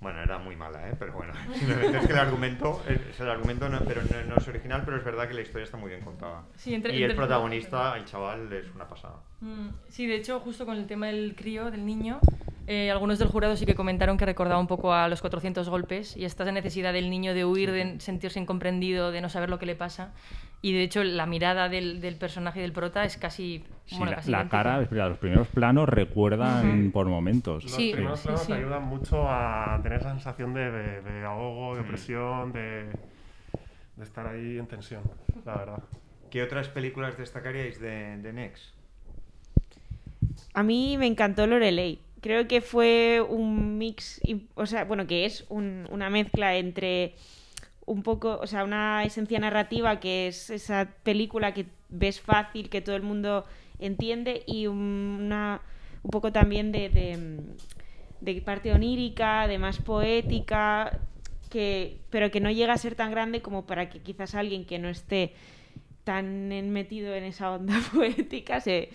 Bueno, 0.07 0.23
era 0.23 0.39
muy 0.39 0.55
mala, 0.55 0.89
¿eh? 0.89 0.93
pero 0.97 1.15
bueno, 1.15 1.33
es 1.53 2.07
que 2.07 2.13
el 2.13 2.19
argumento, 2.21 2.81
es 2.89 3.19
el 3.19 3.29
argumento 3.29 3.69
no, 3.69 3.81
pero 3.81 4.03
no, 4.03 4.23
no 4.29 4.37
es 4.37 4.47
original, 4.47 4.83
pero 4.85 4.99
es 4.99 5.05
verdad 5.05 5.27
que 5.27 5.35
la 5.35 5.41
historia 5.41 5.65
está 5.65 5.77
muy 5.79 5.89
bien 5.91 6.01
contada. 6.03 6.45
Sí, 6.55 6.73
entre- 6.75 6.93
y 6.93 6.99
el 6.99 7.11
entre- 7.11 7.17
protagonista, 7.17 7.97
el 7.97 8.05
chaval, 8.05 8.53
es 8.53 8.73
una 8.73 8.89
pasada. 8.89 9.17
Mm, 9.41 9.71
Sí, 9.89 10.07
de 10.07 10.15
hecho, 10.15 10.39
justo 10.39 10.65
con 10.65 10.77
el 10.77 10.87
tema 10.87 11.09
del 11.09 11.35
crío, 11.35 11.73
del 11.73 11.85
niño, 11.85 12.21
eh, 12.67 12.91
algunos 12.91 13.19
del 13.19 13.29
jurado 13.29 13.57
sí 13.57 13.65
que 13.67 13.75
comentaron 13.75 14.17
que 14.17 14.27
recordaba 14.27 14.59
un 14.61 14.67
poco 14.67 14.93
a 14.93 15.09
los 15.09 15.21
400 15.21 15.69
golpes 15.69 16.17
y 16.17 16.25
esta 16.25 16.51
necesidad 16.51 16.93
del 16.93 17.11
niño 17.11 17.33
de 17.35 17.45
huir, 17.45 17.71
de 17.71 18.01
sentirse 18.01 18.41
incomprendido, 18.41 19.13
de 19.13 19.21
no 19.21 19.29
saber 19.29 19.51
lo 19.51 19.59
que 19.59 19.67
le 19.67 19.77
pasa. 19.77 20.13
Y 20.63 20.73
de 20.73 20.83
hecho, 20.83 21.05
la 21.05 21.27
mirada 21.27 21.69
del, 21.69 22.01
del 22.01 22.17
personaje 22.17 22.59
y 22.59 22.63
del 22.63 22.73
prota 22.73 23.05
es 23.05 23.17
casi. 23.19 23.63
Sí, 23.85 23.97
bueno, 23.99 24.11
la, 24.11 24.17
casi 24.17 24.31
la 24.31 24.49
cara, 24.49 24.81
los 24.81 25.19
primeros 25.19 25.47
planos 25.49 25.89
recuerdan 25.89 26.91
por 26.93 27.07
momentos. 27.07 27.63
Los 27.65 27.73
Sí, 27.73 27.93
primeros 27.93 28.21
sí, 28.21 28.27
planos 28.27 28.43
sí. 28.43 28.47
te 28.49 28.59
ayudan 28.59 28.83
mucho 28.85 29.29
a 29.29 29.79
tener 29.83 30.01
esa 30.01 30.11
sensación 30.11 30.55
de, 30.55 30.71
de, 30.71 31.03
de 31.03 31.25
ahogo, 31.25 31.75
de 31.77 31.83
opresión, 31.83 32.53
de, 32.53 32.87
de 33.97 34.05
estar 34.05 34.27
ahí 34.27 34.59
en 34.59 34.67
tensión, 34.67 35.03
la 35.45 35.57
verdad. 35.57 35.83
¿Qué 36.31 36.43
otras 36.43 36.69
películas 36.69 37.17
destacaríais 37.17 37.79
de, 37.79 38.17
de 38.17 38.33
Next? 38.33 38.75
A 40.55 40.63
mí 40.63 40.97
me 40.99 41.07
encantó 41.07 41.47
Lorelei. 41.47 42.01
Creo 42.27 42.49
que 42.49 42.61
fue 42.61 43.21
un 43.21 43.79
mix, 43.79 44.21
o 44.57 44.67
sea, 44.67 44.83
bueno, 44.85 45.07
que 45.07 45.27
es 45.27 45.45
un- 45.49 45.87
una 45.93 46.11
mezcla 46.11 46.57
entre 46.57 47.15
un 47.87 48.03
poco, 48.03 48.41
o 48.43 48.49
sea, 48.49 48.65
una 48.65 49.05
esencia 49.05 49.39
narrativa 49.39 50.01
que 50.01 50.27
es 50.27 50.51
esa 50.51 50.89
película 51.05 51.55
que 51.55 51.67
ves 51.89 52.21
fácil, 52.21 52.69
que 52.69 52.81
todo 52.81 52.97
el 52.97 53.03
mundo 53.03 53.45
entiende, 53.79 54.43
y 54.45 54.67
un- 54.67 55.21
una, 55.23 55.61
un 56.03 56.11
poco 56.11 56.33
también 56.33 56.73
de, 56.73 56.89
de, 58.21 58.41
parte 58.43 58.73
onírica, 58.73 59.47
de 59.47 59.59
más 59.59 59.79
poética, 59.79 60.99
que, 61.49 62.01
pero 62.11 62.33
que 62.33 62.41
no 62.41 62.51
llega 62.51 62.73
a 62.73 62.79
ser 62.79 62.97
tan 62.97 63.13
grande 63.13 63.41
como 63.41 63.67
para 63.67 63.89
que 63.89 64.01
quizás 64.01 64.35
alguien 64.35 64.65
que 64.65 64.81
no 64.81 64.89
esté 64.89 65.33
tan 66.03 66.49
metido 66.73 67.15
en 67.15 67.23
esa 67.23 67.53
onda 67.53 67.77
poética 67.95 68.61
se, 68.61 68.89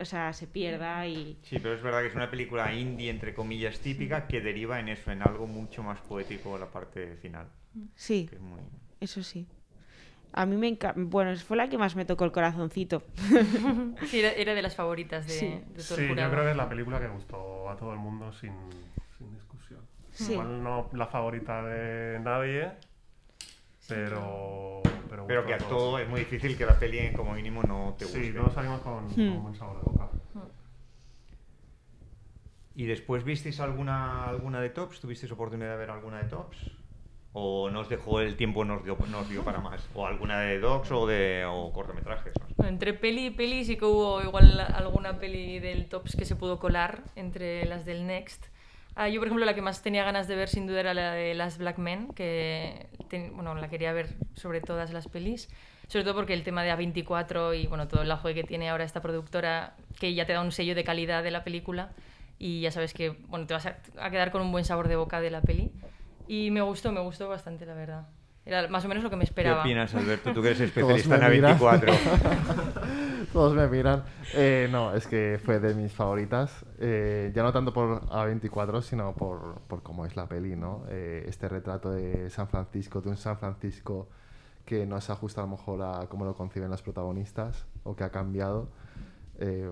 o 0.00 0.04
sea, 0.04 0.32
se 0.32 0.46
pierda 0.46 1.06
y... 1.06 1.38
Sí, 1.42 1.58
pero 1.58 1.74
es 1.74 1.82
verdad 1.82 2.00
que 2.00 2.06
es 2.08 2.14
una 2.14 2.30
película 2.30 2.72
indie, 2.72 3.10
entre 3.10 3.34
comillas, 3.34 3.78
típica, 3.80 4.26
que 4.26 4.40
deriva 4.40 4.80
en 4.80 4.88
eso, 4.88 5.10
en 5.12 5.22
algo 5.22 5.46
mucho 5.46 5.82
más 5.82 6.00
poético 6.00 6.56
la 6.58 6.66
parte 6.66 7.16
final. 7.16 7.46
Sí, 7.94 8.26
que 8.26 8.36
es 8.36 8.40
muy- 8.40 8.60
eso 9.00 9.22
sí. 9.22 9.46
A 10.32 10.46
mí 10.46 10.56
me 10.56 10.68
encanta... 10.68 11.00
Bueno, 11.00 11.36
fue 11.38 11.56
la 11.56 11.68
que 11.68 11.76
más 11.76 11.96
me 11.96 12.04
tocó 12.04 12.24
el 12.24 12.32
corazoncito. 12.32 13.02
Sí, 14.06 14.20
era, 14.20 14.54
de 14.54 14.62
las 14.62 14.74
favoritas 14.76 15.26
de, 15.26 15.32
Sí. 15.32 15.46
de 15.48 15.82
todo 15.84 15.96
Sí, 15.98 16.02
el 16.04 16.16
yo 16.16 16.30
creo 16.30 16.44
que 16.44 16.50
es 16.52 16.56
la 16.56 16.68
película 16.68 17.00
que 17.00 17.08
gustó 17.08 17.68
a 17.68 17.76
todo 17.76 17.92
el 17.92 17.98
mundo 17.98 18.32
sin, 18.32 18.52
sin 19.18 19.32
discusión. 19.34 19.80
Sí. 20.12 20.32
Igual 20.32 20.62
no 20.62 20.88
la 20.92 21.06
favorita 21.06 21.62
de 21.64 22.20
nadie, 22.20 22.70
pero... 23.94 24.82
Pero, 25.26 25.46
que 25.46 25.54
a 25.54 25.58
todo 25.58 25.98
es 25.98 26.08
muy 26.08 26.20
difícil 26.20 26.56
que 26.56 26.64
la 26.66 26.78
peli 26.78 27.12
como 27.14 27.34
mínimo 27.34 27.62
no 27.62 27.94
te 27.98 28.04
guste. 28.04 28.24
Sí, 28.24 28.32
todos 28.32 28.52
salimos 28.54 28.80
con, 28.80 29.08
con 29.08 29.14
Hmm. 29.28 29.32
un 29.36 29.42
buen 29.42 29.54
sabor 29.54 29.76
de 29.76 29.82
boca. 29.84 30.08
¿Y 32.74 32.86
después 32.86 33.24
visteis 33.24 33.60
alguna, 33.60 34.24
alguna 34.24 34.60
de 34.60 34.70
tops? 34.70 35.00
¿Tuvisteis 35.00 35.30
oportunidad 35.32 35.72
de 35.72 35.76
ver 35.76 35.90
alguna 35.90 36.18
de 36.18 36.24
tops? 36.28 36.70
¿O 37.32 37.70
nos 37.70 37.88
dejó 37.88 38.20
el 38.20 38.36
tiempo, 38.36 38.64
nos 38.64 38.82
dio, 38.84 38.96
nos 39.08 39.28
dio 39.28 39.44
para 39.44 39.60
más? 39.60 39.88
¿O 39.94 40.06
alguna 40.06 40.40
de 40.40 40.58
docs 40.58 40.90
o 40.90 41.06
de 41.06 41.44
o 41.46 41.72
cortometrajes? 41.72 42.34
no 42.56 42.66
entre 42.66 42.92
peli 42.94 43.26
y 43.26 43.30
peli 43.30 43.64
sí 43.64 43.76
que 43.76 43.84
hubo 43.84 44.20
igual 44.22 44.58
alguna 44.60 45.18
peli 45.18 45.58
del 45.60 45.86
Tops 45.88 46.16
que 46.16 46.24
se 46.24 46.34
pudo 46.36 46.58
colar 46.58 47.02
entre 47.16 47.64
las 47.66 47.84
del 47.84 48.06
Next. 48.06 48.46
Ah, 49.02 49.08
yo, 49.08 49.18
por 49.18 49.28
ejemplo, 49.28 49.46
la 49.46 49.54
que 49.54 49.62
más 49.62 49.82
tenía 49.82 50.04
ganas 50.04 50.28
de 50.28 50.36
ver 50.36 50.50
sin 50.50 50.66
duda 50.66 50.80
era 50.80 50.92
la 50.92 51.12
de 51.12 51.32
Las 51.32 51.56
Black 51.56 51.78
Men, 51.78 52.08
que 52.12 52.86
ten- 53.08 53.34
bueno, 53.34 53.54
la 53.54 53.68
quería 53.70 53.94
ver 53.94 54.10
sobre 54.34 54.60
todas 54.60 54.92
las 54.92 55.08
pelis. 55.08 55.48
Sobre 55.88 56.04
todo 56.04 56.14
porque 56.14 56.34
el 56.34 56.42
tema 56.42 56.62
de 56.62 56.70
A24 56.70 57.54
y 57.54 57.66
bueno, 57.66 57.88
todo 57.88 58.02
el 58.02 58.10
ajo 58.10 58.28
que 58.34 58.44
tiene 58.44 58.68
ahora 58.68 58.84
esta 58.84 59.00
productora, 59.00 59.74
que 59.98 60.12
ya 60.12 60.26
te 60.26 60.34
da 60.34 60.42
un 60.42 60.52
sello 60.52 60.74
de 60.74 60.84
calidad 60.84 61.22
de 61.22 61.30
la 61.30 61.44
película 61.44 61.92
y 62.38 62.60
ya 62.60 62.70
sabes 62.70 62.92
que 62.92 63.08
bueno, 63.28 63.46
te 63.46 63.54
vas 63.54 63.64
a, 63.64 63.78
a 63.98 64.10
quedar 64.10 64.30
con 64.32 64.42
un 64.42 64.52
buen 64.52 64.66
sabor 64.66 64.86
de 64.86 64.96
boca 64.96 65.22
de 65.22 65.30
la 65.30 65.40
peli. 65.40 65.72
Y 66.28 66.50
me 66.50 66.60
gustó, 66.60 66.92
me 66.92 67.00
gustó 67.00 67.26
bastante, 67.26 67.64
la 67.64 67.72
verdad. 67.72 68.06
Era 68.44 68.68
más 68.68 68.84
o 68.84 68.88
menos 68.88 69.04
lo 69.04 69.10
que 69.10 69.16
me 69.16 69.20
¿Qué 69.24 69.30
esperaba. 69.30 69.60
opinas, 69.60 69.94
Alberto? 69.94 70.32
Tú 70.32 70.42
que 70.42 70.48
eres 70.48 70.60
especialista 70.60 71.16
en 71.16 71.20
me 71.20 71.30
miran. 71.30 71.58
A24. 71.58 71.98
Todos 73.32 73.54
me 73.54 73.68
miran. 73.68 74.02
Eh, 74.34 74.68
no, 74.72 74.94
es 74.94 75.06
que 75.06 75.38
fue 75.44 75.60
de 75.60 75.74
mis 75.74 75.92
favoritas. 75.92 76.64
Eh, 76.78 77.30
ya 77.34 77.42
no 77.42 77.52
tanto 77.52 77.72
por 77.72 78.00
A24, 78.08 78.82
sino 78.82 79.14
por, 79.14 79.60
por 79.68 79.82
cómo 79.82 80.06
es 80.06 80.16
la 80.16 80.26
peli, 80.26 80.56
¿no? 80.56 80.84
Eh, 80.88 81.24
este 81.28 81.48
retrato 81.48 81.90
de 81.90 82.28
San 82.30 82.48
Francisco, 82.48 83.00
de 83.00 83.10
un 83.10 83.16
San 83.16 83.38
Francisco 83.38 84.08
que 84.64 84.86
no 84.86 85.00
se 85.00 85.12
ajusta 85.12 85.42
a 85.42 85.44
lo 85.44 85.50
mejor 85.50 85.82
a 85.82 86.06
cómo 86.08 86.24
lo 86.24 86.34
conciben 86.34 86.70
los 86.70 86.82
protagonistas 86.82 87.66
o 87.84 87.94
que 87.94 88.04
ha 88.04 88.10
cambiado. 88.10 88.68
Eh, 89.38 89.70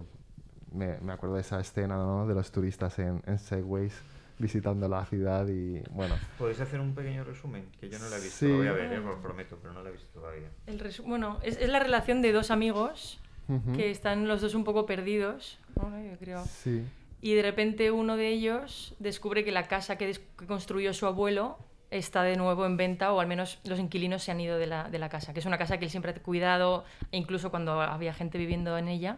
me, 0.73 0.99
me 1.01 1.13
acuerdo 1.13 1.37
de 1.37 1.41
esa 1.41 1.59
escena, 1.61 1.97
¿no? 1.97 2.27
De 2.27 2.35
los 2.35 2.53
turistas 2.53 2.99
en, 2.99 3.23
en 3.27 3.39
Segways 3.39 3.95
visitando 4.39 4.89
la 4.89 5.05
ciudad 5.07 5.47
y, 5.49 5.81
bueno, 5.91 6.15
¿Podéis 6.39 6.61
hacer 6.61 6.81
un 6.81 6.95
pequeño 6.95 7.25
resumen? 7.25 7.67
Que 7.81 7.89
yo 7.89 7.99
no 7.99 8.09
la 8.09 8.17
he 8.17 8.21
visto. 8.21 8.37
Sí. 8.39 8.49
Lo 8.49 8.59
voy 8.59 8.67
a 8.69 8.73
ver, 8.73 8.93
eh, 8.93 8.99
os 8.99 9.05
lo 9.05 9.21
prometo, 9.21 9.59
pero 9.61 9.73
no 9.75 9.83
la 9.83 9.89
he 9.89 9.93
visto 9.93 10.09
todavía. 10.21 10.49
El 10.67 10.79
bueno, 11.07 11.39
es, 11.43 11.57
es 11.59 11.69
la 11.69 11.81
relación 11.81 12.23
de 12.23 12.33
dos 12.33 12.51
amigos 12.51 13.21
Ujú. 13.49 13.73
que 13.73 13.91
están 13.91 14.29
los 14.29 14.41
dos 14.41 14.55
un 14.55 14.65
poco 14.65 14.87
perdidos, 14.87 15.59
¿no? 15.77 15.91
yo 16.03 16.17
creo. 16.19 16.45
sí. 16.47 16.85
Y 17.21 17.35
de 17.35 17.43
repente 17.43 17.91
uno 17.91 18.17
de 18.17 18.29
ellos 18.29 18.95
descubre 19.01 19.45
que 19.45 19.51
la 19.51 19.65
casa 19.67 19.99
que, 19.99 20.07
des- 20.07 20.21
que 20.39 20.47
construyó 20.47 20.95
su 20.95 21.05
abuelo 21.05 21.59
está 21.91 22.23
de 22.23 22.37
nuevo 22.37 22.65
en 22.65 22.77
venta, 22.77 23.13
o 23.13 23.19
al 23.19 23.27
menos 23.27 23.59
los 23.65 23.81
inquilinos 23.81 24.23
se 24.23 24.31
han 24.31 24.41
ido 24.41 24.57
de 24.57 24.67
la, 24.69 24.89
de 24.89 25.01
la 25.01 25.09
casa, 25.09 25.33
que 25.33 25.41
es 25.41 25.47
una 25.47 25.59
casa 25.59 25.79
que 25.79 25.87
él 25.87 25.91
siempre 25.91 26.13
ha 26.13 26.15
cuidado, 26.23 26.85
e 27.11 27.17
incluso 27.17 27.51
cuando 27.51 27.81
había 27.81 28.15
gente 28.15 28.39
viviendo 28.39 28.79
en 28.79 28.87
ella. 28.87 29.17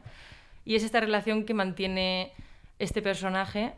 Y 0.65 0.77
es 0.77 0.83
esta 0.85 1.01
relación 1.01 1.45
que 1.45 1.53
mantiene 1.53 2.33
este 2.79 3.03
personaje 3.03 3.75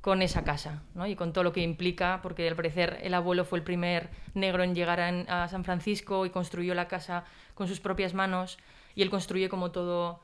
con 0.00 0.22
esa 0.22 0.44
casa, 0.44 0.82
¿no? 0.94 1.06
Y 1.06 1.14
con 1.14 1.32
todo 1.32 1.44
lo 1.44 1.52
que 1.52 1.62
implica, 1.62 2.20
porque 2.22 2.48
al 2.48 2.56
parecer 2.56 2.98
el 3.02 3.12
abuelo 3.14 3.44
fue 3.44 3.58
el 3.58 3.64
primer 3.64 4.08
negro 4.34 4.62
en 4.62 4.74
llegar 4.74 4.98
a, 5.00 5.44
a 5.44 5.48
San 5.48 5.62
Francisco 5.64 6.24
y 6.24 6.30
construyó 6.30 6.74
la 6.74 6.88
casa 6.88 7.24
con 7.54 7.68
sus 7.68 7.80
propias 7.80 8.14
manos, 8.14 8.58
y 8.94 9.02
él 9.02 9.10
construye 9.10 9.48
como 9.48 9.70
todo 9.70 10.20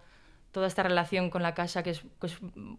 toda 0.52 0.68
esta 0.68 0.82
relación 0.82 1.28
con 1.28 1.42
la 1.42 1.52
casa 1.52 1.82
que 1.82 1.90
es, 1.90 2.00
que 2.18 2.28
es- 2.28 2.38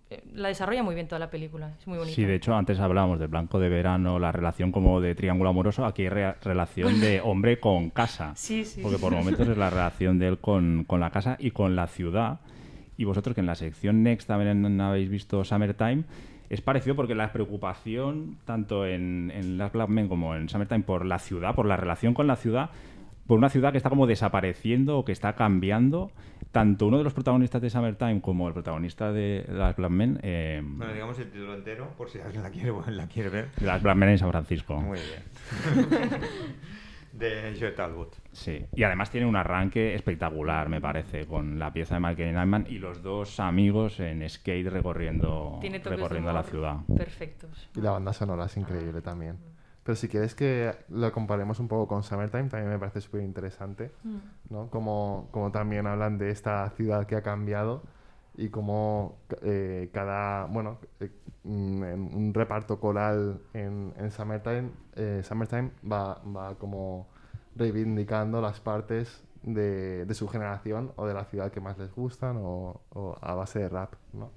eh, 0.09 0.23
la 0.33 0.47
desarrolla 0.47 0.81
muy 0.81 0.95
bien 0.95 1.07
toda 1.07 1.19
la 1.19 1.29
película, 1.29 1.73
es 1.79 1.85
muy 1.85 1.99
bonita. 1.99 2.15
Sí, 2.15 2.25
de 2.25 2.33
hecho, 2.33 2.55
antes 2.55 2.79
hablábamos 2.79 3.19
del 3.19 3.27
blanco 3.27 3.59
de 3.59 3.69
verano, 3.69 4.17
la 4.17 4.31
relación 4.31 4.71
como 4.71 4.99
de 4.99 5.13
triángulo 5.13 5.51
amoroso. 5.51 5.85
Aquí 5.85 6.01
hay 6.01 6.09
re- 6.09 6.33
relación 6.41 6.99
de 6.99 7.21
hombre 7.23 7.59
con 7.59 7.91
casa. 7.91 8.31
Sí, 8.35 8.65
sí. 8.65 8.81
Porque 8.81 8.97
por 8.97 9.13
momentos 9.13 9.47
es 9.47 9.55
la 9.57 9.69
relación 9.69 10.17
de 10.17 10.27
él 10.29 10.39
con, 10.39 10.85
con 10.85 10.99
la 10.99 11.11
casa 11.11 11.35
y 11.39 11.51
con 11.51 11.75
la 11.75 11.85
ciudad. 11.85 12.39
Y 12.97 13.03
vosotros, 13.03 13.35
que 13.35 13.41
en 13.41 13.47
la 13.47 13.53
sección 13.53 14.01
Next 14.01 14.27
también 14.27 14.81
habéis 14.81 15.07
visto 15.07 15.45
Summertime, 15.45 16.03
es 16.49 16.61
parecido 16.61 16.95
porque 16.95 17.15
la 17.15 17.31
preocupación, 17.33 18.37
tanto 18.45 18.85
en, 18.85 19.31
en 19.33 19.57
Last 19.57 19.73
Black 19.73 19.89
Men 19.89 20.07
como 20.07 20.35
en 20.35 20.49
Summertime, 20.49 20.83
por 20.83 21.05
la 21.05 21.19
ciudad, 21.19 21.55
por 21.55 21.65
la 21.65 21.77
relación 21.77 22.13
con 22.13 22.27
la 22.27 22.35
ciudad, 22.35 22.69
por 23.27 23.37
una 23.37 23.49
ciudad 23.49 23.71
que 23.71 23.77
está 23.77 23.89
como 23.89 24.07
desapareciendo 24.07 24.97
o 24.97 25.05
que 25.05 25.11
está 25.11 25.33
cambiando. 25.33 26.11
Tanto 26.51 26.87
uno 26.87 26.97
de 26.97 27.03
los 27.03 27.13
protagonistas 27.13 27.61
de 27.61 27.69
Summertime 27.69 28.21
como 28.21 28.47
el 28.47 28.53
protagonista 28.53 29.11
de 29.11 29.45
Last 29.49 29.77
Black 29.77 29.91
Men, 29.91 30.19
eh, 30.23 30.61
Bueno, 30.63 30.93
digamos 30.93 31.19
el 31.19 31.29
título 31.29 31.53
entero, 31.53 31.89
por 31.97 32.09
si 32.09 32.19
alguien 32.19 32.41
la 32.41 32.49
quiere, 32.49 32.71
la 32.87 33.07
quiere 33.07 33.29
ver. 33.29 33.49
Last 33.61 33.83
Black 33.83 33.97
Men 33.97 34.09
en 34.09 34.17
San 34.17 34.31
Francisco. 34.31 34.79
Muy 34.79 34.97
bien. 34.97 35.85
de 37.17 37.55
Joe 37.59 37.71
Talbot. 37.71 38.15
Sí, 38.31 38.65
y 38.75 38.83
además 38.83 39.09
tiene 39.09 39.25
un 39.25 39.35
arranque 39.35 39.95
espectacular, 39.95 40.69
me 40.69 40.79
parece, 40.79 41.25
con 41.25 41.57
la 41.59 41.73
pieza 41.73 41.95
de 41.95 42.01
Michael 42.01 42.33
Nyman 42.35 42.65
y 42.69 42.79
los 42.79 43.01
dos 43.01 43.39
amigos 43.39 43.99
en 43.99 44.27
skate 44.29 44.67
recorriendo, 44.67 45.59
recorriendo 45.83 46.31
la 46.31 46.43
ciudad. 46.43 46.77
Perfectos. 46.95 47.69
Y 47.75 47.81
la 47.81 47.91
banda 47.91 48.13
sonora 48.13 48.45
es 48.45 48.57
increíble 48.57 49.01
también. 49.01 49.37
Pero 49.83 49.95
si 49.95 50.09
quieres 50.09 50.35
que 50.35 50.73
lo 50.89 51.11
comparemos 51.13 51.59
un 51.59 51.69
poco 51.69 51.87
con 51.87 52.03
Summertime, 52.03 52.49
también 52.49 52.69
me 52.69 52.77
parece 52.77 52.99
súper 52.99 53.21
interesante, 53.21 53.91
¿no? 54.49 54.69
Como, 54.69 55.29
como 55.31 55.51
también 55.51 55.87
hablan 55.87 56.17
de 56.17 56.29
esta 56.29 56.69
ciudad 56.71 57.07
que 57.07 57.15
ha 57.15 57.21
cambiado 57.21 57.83
y 58.37 58.49
como 58.49 59.17
eh, 59.41 59.89
cada, 59.91 60.45
bueno, 60.45 60.77
eh, 60.99 61.09
mm, 61.43 61.81
un 62.15 62.31
reparto 62.33 62.79
coral 62.79 63.39
en, 63.53 63.93
en 63.97 64.11
Summertime, 64.11 64.69
eh, 64.95 65.21
Summertime 65.23 65.71
va, 65.91 66.21
va 66.23 66.55
como 66.55 67.07
reivindicando 67.55 68.39
las 68.39 68.59
partes 68.59 69.23
de, 69.41 70.05
de 70.05 70.13
su 70.13 70.27
generación 70.27 70.91
o 70.95 71.07
de 71.07 71.13
la 71.15 71.25
ciudad 71.25 71.51
que 71.51 71.59
más 71.59 71.77
les 71.79 71.91
gustan 71.93 72.37
o, 72.37 72.81
o 72.89 73.17
a 73.21 73.33
base 73.33 73.59
de 73.59 73.69
rap, 73.69 73.93
¿no? 74.13 74.29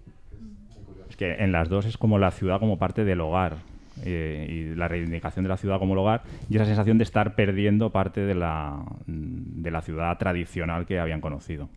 Es 1.08 1.16
que 1.16 1.34
en 1.34 1.52
las 1.52 1.68
dos 1.68 1.84
es 1.86 1.98
como 1.98 2.18
la 2.18 2.30
ciudad 2.30 2.58
como 2.58 2.78
parte 2.78 3.04
del 3.04 3.20
hogar. 3.20 3.58
eh, 4.02 4.46
y 4.48 4.74
la 4.76 4.88
reivindicación 4.88 5.42
de 5.42 5.48
la 5.50 5.56
ciudad 5.58 5.78
como 5.78 5.94
hogar 6.00 6.22
y 6.48 6.56
esa 6.56 6.64
sensación 6.64 6.96
de 6.96 7.04
estar 7.04 7.34
perdiendo 7.34 7.90
parte 7.90 8.20
de 8.22 8.34
la, 8.34 8.82
de 9.06 9.70
la 9.70 9.82
ciudad 9.82 10.16
tradicional 10.16 10.86
que 10.86 10.98
habían 10.98 11.20
conocido. 11.20 11.68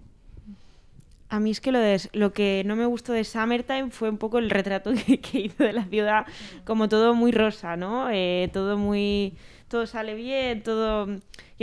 A 1.34 1.40
mí 1.40 1.50
es 1.50 1.62
que 1.62 1.72
lo, 1.72 1.80
de, 1.80 2.00
lo 2.14 2.32
que 2.32 2.62
no 2.64 2.76
me 2.76 2.86
gustó 2.86 3.12
de 3.12 3.24
Summertime 3.24 3.90
fue 3.90 4.08
un 4.08 4.20
poco 4.20 4.38
el 4.38 4.52
retrato 4.52 4.92
que, 5.32 5.40
hizo 5.40 5.64
de 5.64 5.74
la 5.74 5.84
ciudad, 5.86 6.28
como 6.64 6.88
todo 6.88 7.16
muy 7.16 7.32
rosa, 7.32 7.76
¿no? 7.76 8.08
Eh, 8.12 8.52
todo 8.54 8.78
muy... 8.78 9.34
Todo 9.68 9.88
sale 9.88 10.14
bien, 10.14 10.62
todo... 10.62 11.08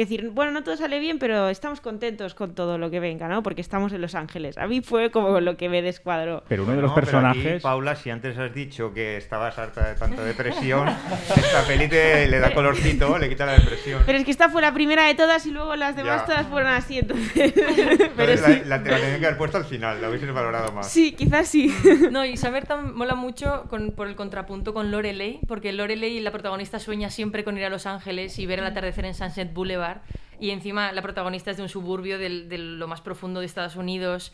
Es 0.01 0.09
decir, 0.09 0.31
bueno, 0.31 0.51
no 0.51 0.63
todo 0.65 0.79
sale 0.79 0.99
bien, 0.99 1.19
pero 1.19 1.51
estamos 1.51 1.83
contentos 1.83 2.35
con 2.35 2.55
todo 2.55 2.79
lo 2.79 2.91
que 2.91 3.01
venga, 3.01 3.29
¿no? 3.29 3.43
Porque 3.43 3.61
estamos 3.61 3.93
en 3.93 4.01
Los 4.01 4.15
Ángeles. 4.15 4.57
A 4.57 4.67
mí 4.67 4.81
fue 4.81 5.11
como 5.11 5.41
lo 5.41 5.59
que 5.59 5.69
me 5.69 5.83
descuadró. 5.83 6.43
Pero 6.49 6.63
uno 6.63 6.75
de 6.75 6.81
los 6.81 6.89
No, 6.91 6.95
pero 6.95 7.07
aquí, 7.07 7.17
personajes... 7.39 7.63
Paula, 7.63 7.95
si 7.97 8.09
antes 8.09 8.39
has 8.39 8.55
dicho 8.55 8.95
que 8.95 9.19
estabas 9.19 9.59
harta 9.59 9.89
de 9.89 9.95
tanta 9.97 10.25
depresión, 10.25 10.89
esta 11.37 11.65
peli 11.67 11.87
te- 11.89 12.27
le 12.29 12.39
da 12.39 12.55
colorcito, 12.55 13.19
le 13.19 13.29
quita 13.29 13.45
la 13.45 13.53
depresión. 13.59 14.03
Pero 14.07 14.17
es 14.17 14.25
que 14.25 14.31
esta 14.31 14.49
fue 14.49 14.63
la 14.63 14.73
primera 14.73 15.05
de 15.07 15.15
todas 15.15 15.45
y 15.45 15.51
luego 15.51 15.77
las 15.77 15.95
demás 15.95 16.21
Ya. 16.23 16.25
todas 16.27 16.47
fueron 16.47 16.71
así, 16.73 16.99
entonces... 17.01 17.53
pero 18.17 18.33
Entonces, 18.33 18.41
sí. 18.41 18.53
la, 18.65 18.79
la, 18.79 18.83
te 18.83 18.91
la 18.91 18.97
tenían 19.01 19.21
que 19.21 19.27
haber 19.27 19.37
puesto 19.39 19.59
al 19.59 19.67
final, 19.67 20.01
la 20.01 20.09
hubieses 20.09 20.33
valorado 20.33 20.73
más. 20.73 20.89
Sí, 20.89 21.13
quizás 21.13 21.47
sí. 21.47 21.75
No, 22.11 22.25
y 22.25 22.39
Summertime 22.39 22.93
mola 22.95 23.15
mucho 23.15 23.65
con- 23.69 23.91
por 23.93 24.09
el 24.09 24.17
contrapunto 24.17 24.73
con 24.73 24.91
Lorelei, 24.91 25.41
porque 25.47 25.75
Lorelei, 25.75 26.21
la 26.21 26.31
protagonista, 26.31 26.79
sueña 26.79 27.11
siempre 27.11 27.45
con 27.45 27.59
ir 27.59 27.67
a 27.67 27.69
Los 27.69 27.85
Ángeles 27.85 28.39
y 28.39 28.47
ver 28.47 28.61
el 28.61 28.65
atardecer 28.65 29.05
en 29.05 29.13
Sunset 29.13 29.53
Boulevard. 29.53 29.90
Y 30.39 30.51
encima 30.51 30.93
la 30.93 31.03
protagonista 31.03 31.51
es 31.51 31.57
de 31.59 31.63
un 31.63 31.69
suburbio 31.69 32.19
del- 32.19 32.49
de 32.49 32.59
lo 32.59 32.89
más 32.89 33.01
profundo 33.01 33.41
de 33.41 33.47
Estados 33.47 33.77
Unidos 33.77 34.33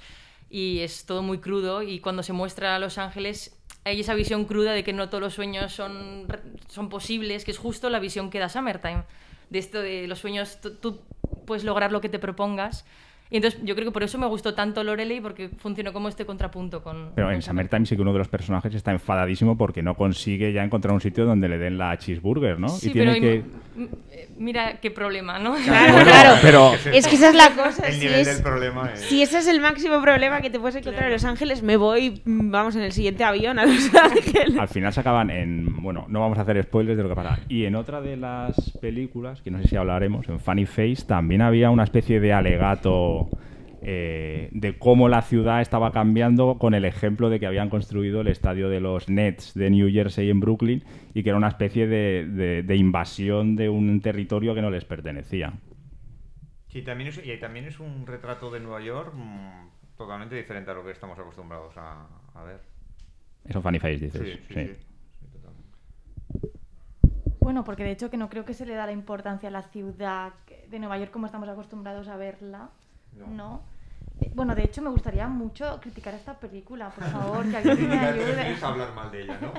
y 0.50 0.80
es 0.80 1.04
todo 1.06 1.22
muy 1.22 1.38
crudo. 1.38 1.82
Y 1.82 1.98
cuando 2.00 2.22
se 2.22 2.32
muestra 2.32 2.76
a 2.76 2.78
Los 2.78 2.98
Ángeles, 2.98 3.56
hay 3.84 4.00
esa 4.00 4.14
visión 4.14 4.44
cruda 4.44 4.72
de 4.72 4.84
que 4.84 4.92
no 4.92 5.08
todos 5.08 5.22
los 5.22 5.34
sueños 5.34 5.72
son, 5.72 6.26
son 6.68 6.88
posibles, 6.88 7.44
que 7.44 7.50
es 7.50 7.58
justo 7.58 7.90
la 7.90 7.98
visión 7.98 8.30
que 8.30 8.38
da 8.38 8.48
Summertime. 8.48 9.04
De 9.50 9.58
esto 9.58 9.80
de 9.80 10.06
los 10.08 10.18
sueños, 10.18 10.58
tú 10.80 11.00
puedes 11.46 11.64
lograr 11.64 11.92
lo 11.92 12.00
que 12.00 12.08
te 12.08 12.18
propongas. 12.18 12.84
Y 13.28 13.36
entonces 13.36 13.60
yo 13.64 13.74
creo 13.74 13.86
que 13.86 13.92
por 13.92 14.04
eso 14.04 14.18
me 14.18 14.26
gustó 14.26 14.54
tanto 14.54 14.84
Lorelei, 14.84 15.20
porque 15.20 15.48
funcionó 15.48 15.92
como 15.92 16.08
este 16.08 16.24
contrapunto 16.24 16.82
con... 16.82 17.10
Pero 17.14 17.26
con 17.26 17.34
en 17.34 17.42
Summertime 17.42 17.84
sí 17.84 17.96
que 17.96 18.02
uno 18.02 18.12
de 18.12 18.18
los 18.20 18.28
personajes 18.28 18.72
está 18.74 18.92
enfadadísimo 18.92 19.58
porque 19.58 19.82
no 19.82 19.94
consigue 19.96 20.52
ya 20.52 20.62
encontrar 20.62 20.94
un 20.94 21.00
sitio 21.00 21.24
donde 21.24 21.48
le 21.48 21.58
den 21.58 21.76
la 21.76 21.96
cheeseburger, 21.98 22.60
¿no? 22.60 22.68
Sí, 22.68 22.88
y 22.88 22.92
tiene 22.92 23.14
pero 23.14 23.20
que... 23.20 23.34
eh, 24.12 24.28
mira 24.38 24.78
qué 24.80 24.92
problema, 24.92 25.38
¿no? 25.40 25.54
Claro, 25.64 25.92
Bueno, 25.94 26.08
claro. 26.10 26.36
pero- 26.40 26.72
Es 26.92 27.08
que 27.08 27.16
esa 27.16 27.30
es 27.30 27.34
la 27.34 27.50
cosa. 27.50 27.88
El 27.88 27.94
si, 27.94 28.00
nivel 28.00 28.20
es- 28.20 28.26
del 28.28 28.42
problema 28.44 28.90
es... 28.94 29.00
si 29.00 29.20
ese 29.22 29.38
es 29.38 29.48
el 29.48 29.60
máximo 29.60 30.00
problema 30.00 30.40
que 30.40 30.50
te 30.50 30.60
puedes 30.60 30.76
encontrar 30.76 31.06
en 31.06 31.12
Los 31.12 31.24
Ángeles, 31.24 31.64
me 31.64 31.76
voy, 31.76 32.22
mm, 32.24 32.50
vamos, 32.52 32.76
en 32.76 32.82
el 32.82 32.92
siguiente 32.92 33.24
avión 33.24 33.58
a 33.58 33.66
Los 33.66 33.92
Ángeles. 33.94 34.56
Al 34.56 34.68
final 34.68 34.92
se 34.92 35.00
acaban 35.00 35.30
en... 35.30 35.82
Bueno, 35.82 36.04
no 36.08 36.20
vamos 36.20 36.38
a 36.38 36.42
hacer 36.42 36.62
spoilers 36.62 36.96
de 36.96 37.02
lo 37.02 37.08
que 37.08 37.16
pasa. 37.16 37.40
Y 37.48 37.64
en 37.64 37.74
otra 37.74 38.00
de 38.00 38.16
las 38.16 38.70
películas, 38.80 39.40
que 39.42 39.50
no 39.50 39.60
sé 39.60 39.66
si 39.68 39.76
hablaremos, 39.76 40.28
en 40.28 40.38
Funny 40.38 40.66
Face, 40.66 40.98
también 41.06 41.42
había 41.42 41.70
una 41.70 41.82
especie 41.82 42.20
de 42.20 42.32
alegato 42.32 43.15
eh, 43.80 44.48
de 44.52 44.78
cómo 44.78 45.08
la 45.08 45.22
ciudad 45.22 45.60
estaba 45.60 45.92
cambiando 45.92 46.56
con 46.58 46.74
el 46.74 46.84
ejemplo 46.84 47.28
de 47.30 47.38
que 47.38 47.46
habían 47.46 47.68
construido 47.68 48.20
el 48.22 48.28
estadio 48.28 48.68
de 48.68 48.80
los 48.80 49.08
Nets 49.08 49.52
de 49.54 49.70
New 49.70 49.90
Jersey 49.90 50.30
en 50.30 50.40
Brooklyn 50.40 50.82
y 51.14 51.22
que 51.22 51.28
era 51.30 51.36
una 51.38 51.48
especie 51.48 51.86
de, 51.86 52.26
de- 52.26 52.62
de 52.62 52.76
invasión 52.76 53.54
de 53.56 53.68
un 53.68 54.00
territorio 54.00 54.54
que 54.54 54.62
no 54.62 54.70
les 54.70 54.84
pertenecía. 54.84 55.52
Sí, 56.68 56.82
también 56.82 57.08
es, 57.08 57.20
y 57.24 57.36
también 57.38 57.66
es 57.66 57.80
un 57.80 58.06
retrato 58.06 58.50
de 58.50 58.60
Nueva 58.60 58.80
York 58.80 59.12
mm, 59.14 59.68
totalmente 59.96 60.34
diferente 60.36 60.70
a 60.70 60.74
lo 60.74 60.84
que 60.84 60.90
estamos 60.92 61.18
acostumbrados 61.18 61.76
a, 61.76 62.06
a 62.34 62.42
ver. 62.44 62.60
Eso 63.44 63.62
Funny 63.62 63.78
Face 63.78 63.98
dices. 63.98 64.20
Sí, 64.20 64.38
sí, 64.48 64.54
sí. 64.54 64.54
sí. 64.54 64.74
Sí, 65.20 65.26
totalmente. 65.32 65.78
Bueno, 67.40 67.64
porque 67.64 67.84
de 67.84 67.92
hecho 67.92 68.10
que 68.10 68.16
no 68.16 68.28
creo 68.28 68.44
que 68.44 68.54
se 68.54 68.66
le 68.66 68.74
da 68.74 68.86
la 68.86 68.92
importancia 68.92 69.48
a 69.48 69.52
la 69.52 69.62
ciudad 69.62 70.32
de 70.68 70.78
Nueva 70.78 70.98
York 70.98 71.12
como 71.12 71.26
estamos 71.26 71.48
acostumbrados 71.48 72.08
a 72.08 72.16
verla, 72.16 72.70
No. 73.16 73.26
¿no? 73.28 73.60
Eh, 74.20 74.30
Bueno, 74.34 74.54
de 74.54 74.64
hecho 74.64 74.80
me 74.82 74.88
gustaría 74.90 75.26
mucho 75.28 75.78
criticar 75.80 76.14
esta 76.14 76.34
película, 76.34 76.88
por 76.90 77.04
favor, 77.04 77.44
que 77.50 77.56
alguien 77.56 77.88
me 77.88 77.98
ayude. 78.08 78.56
Hablar 78.62 78.94
mal 78.94 79.10
de 79.10 79.22
ella, 79.22 79.38
¿no? 79.40 79.52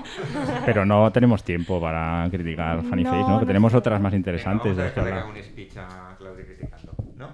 Pero 0.65 0.85
no 0.85 1.11
tenemos 1.11 1.43
tiempo 1.43 1.79
para 1.79 2.27
criticar 2.31 2.81
Funny 2.83 3.03
No, 3.03 3.11
Face, 3.11 3.29
¿no? 3.31 3.39
Que 3.39 3.45
tenemos 3.45 3.73
otras 3.75 4.01
más 4.01 4.11
Venga, 4.11 4.17
interesantes 4.17 4.75
vamos 4.75 4.79
a 4.79 4.81
de 4.81 4.85
las 4.85 4.93
que 4.93 4.99
dejarle 5.01 5.11
que 5.11 5.19
hablar. 5.19 5.37
haga 5.37 5.39
un 5.39 5.43
speech 5.51 5.77
a 5.77 6.15
Claudia 6.17 6.45
criticando, 6.45 6.93
¿no? 7.15 7.29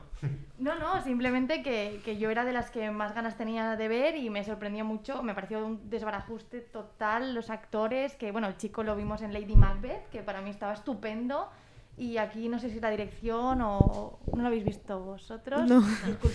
No, 0.59 0.75
no, 0.79 1.01
simplemente 1.01 1.61
que, 1.61 1.99
que 2.05 2.17
yo 2.17 2.29
era 2.29 2.45
de 2.45 2.53
las 2.53 2.71
que 2.71 2.89
más 2.91 3.13
ganas 3.13 3.35
tenía 3.37 3.75
de 3.75 3.87
ver 3.89 4.15
y 4.15 4.29
me 4.29 4.43
sorprendió 4.45 4.85
mucho, 4.85 5.21
me 5.23 5.33
pareció 5.33 5.65
un 5.65 5.89
desbarajuste 5.89 6.59
total 6.61 7.33
los 7.35 7.49
actores, 7.49 8.15
que 8.15 8.31
bueno, 8.31 8.47
el 8.47 8.55
chico 8.57 8.83
lo 8.83 8.95
vimos 8.95 9.21
en 9.21 9.33
Lady 9.33 9.55
Macbeth, 9.55 10.09
que 10.09 10.21
para 10.21 10.41
mí 10.41 10.49
estaba 10.49 10.71
estupendo, 10.73 11.49
y 11.97 12.17
aquí 12.17 12.49
no 12.49 12.57
sé 12.59 12.69
si 12.69 12.79
la 12.79 12.89
dirección 12.89 13.61
o... 13.61 14.19
¿No 14.33 14.41
lo 14.41 14.47
habéis 14.47 14.63
visto 14.65 14.99
vosotros? 14.99 15.69
No. 15.69 15.83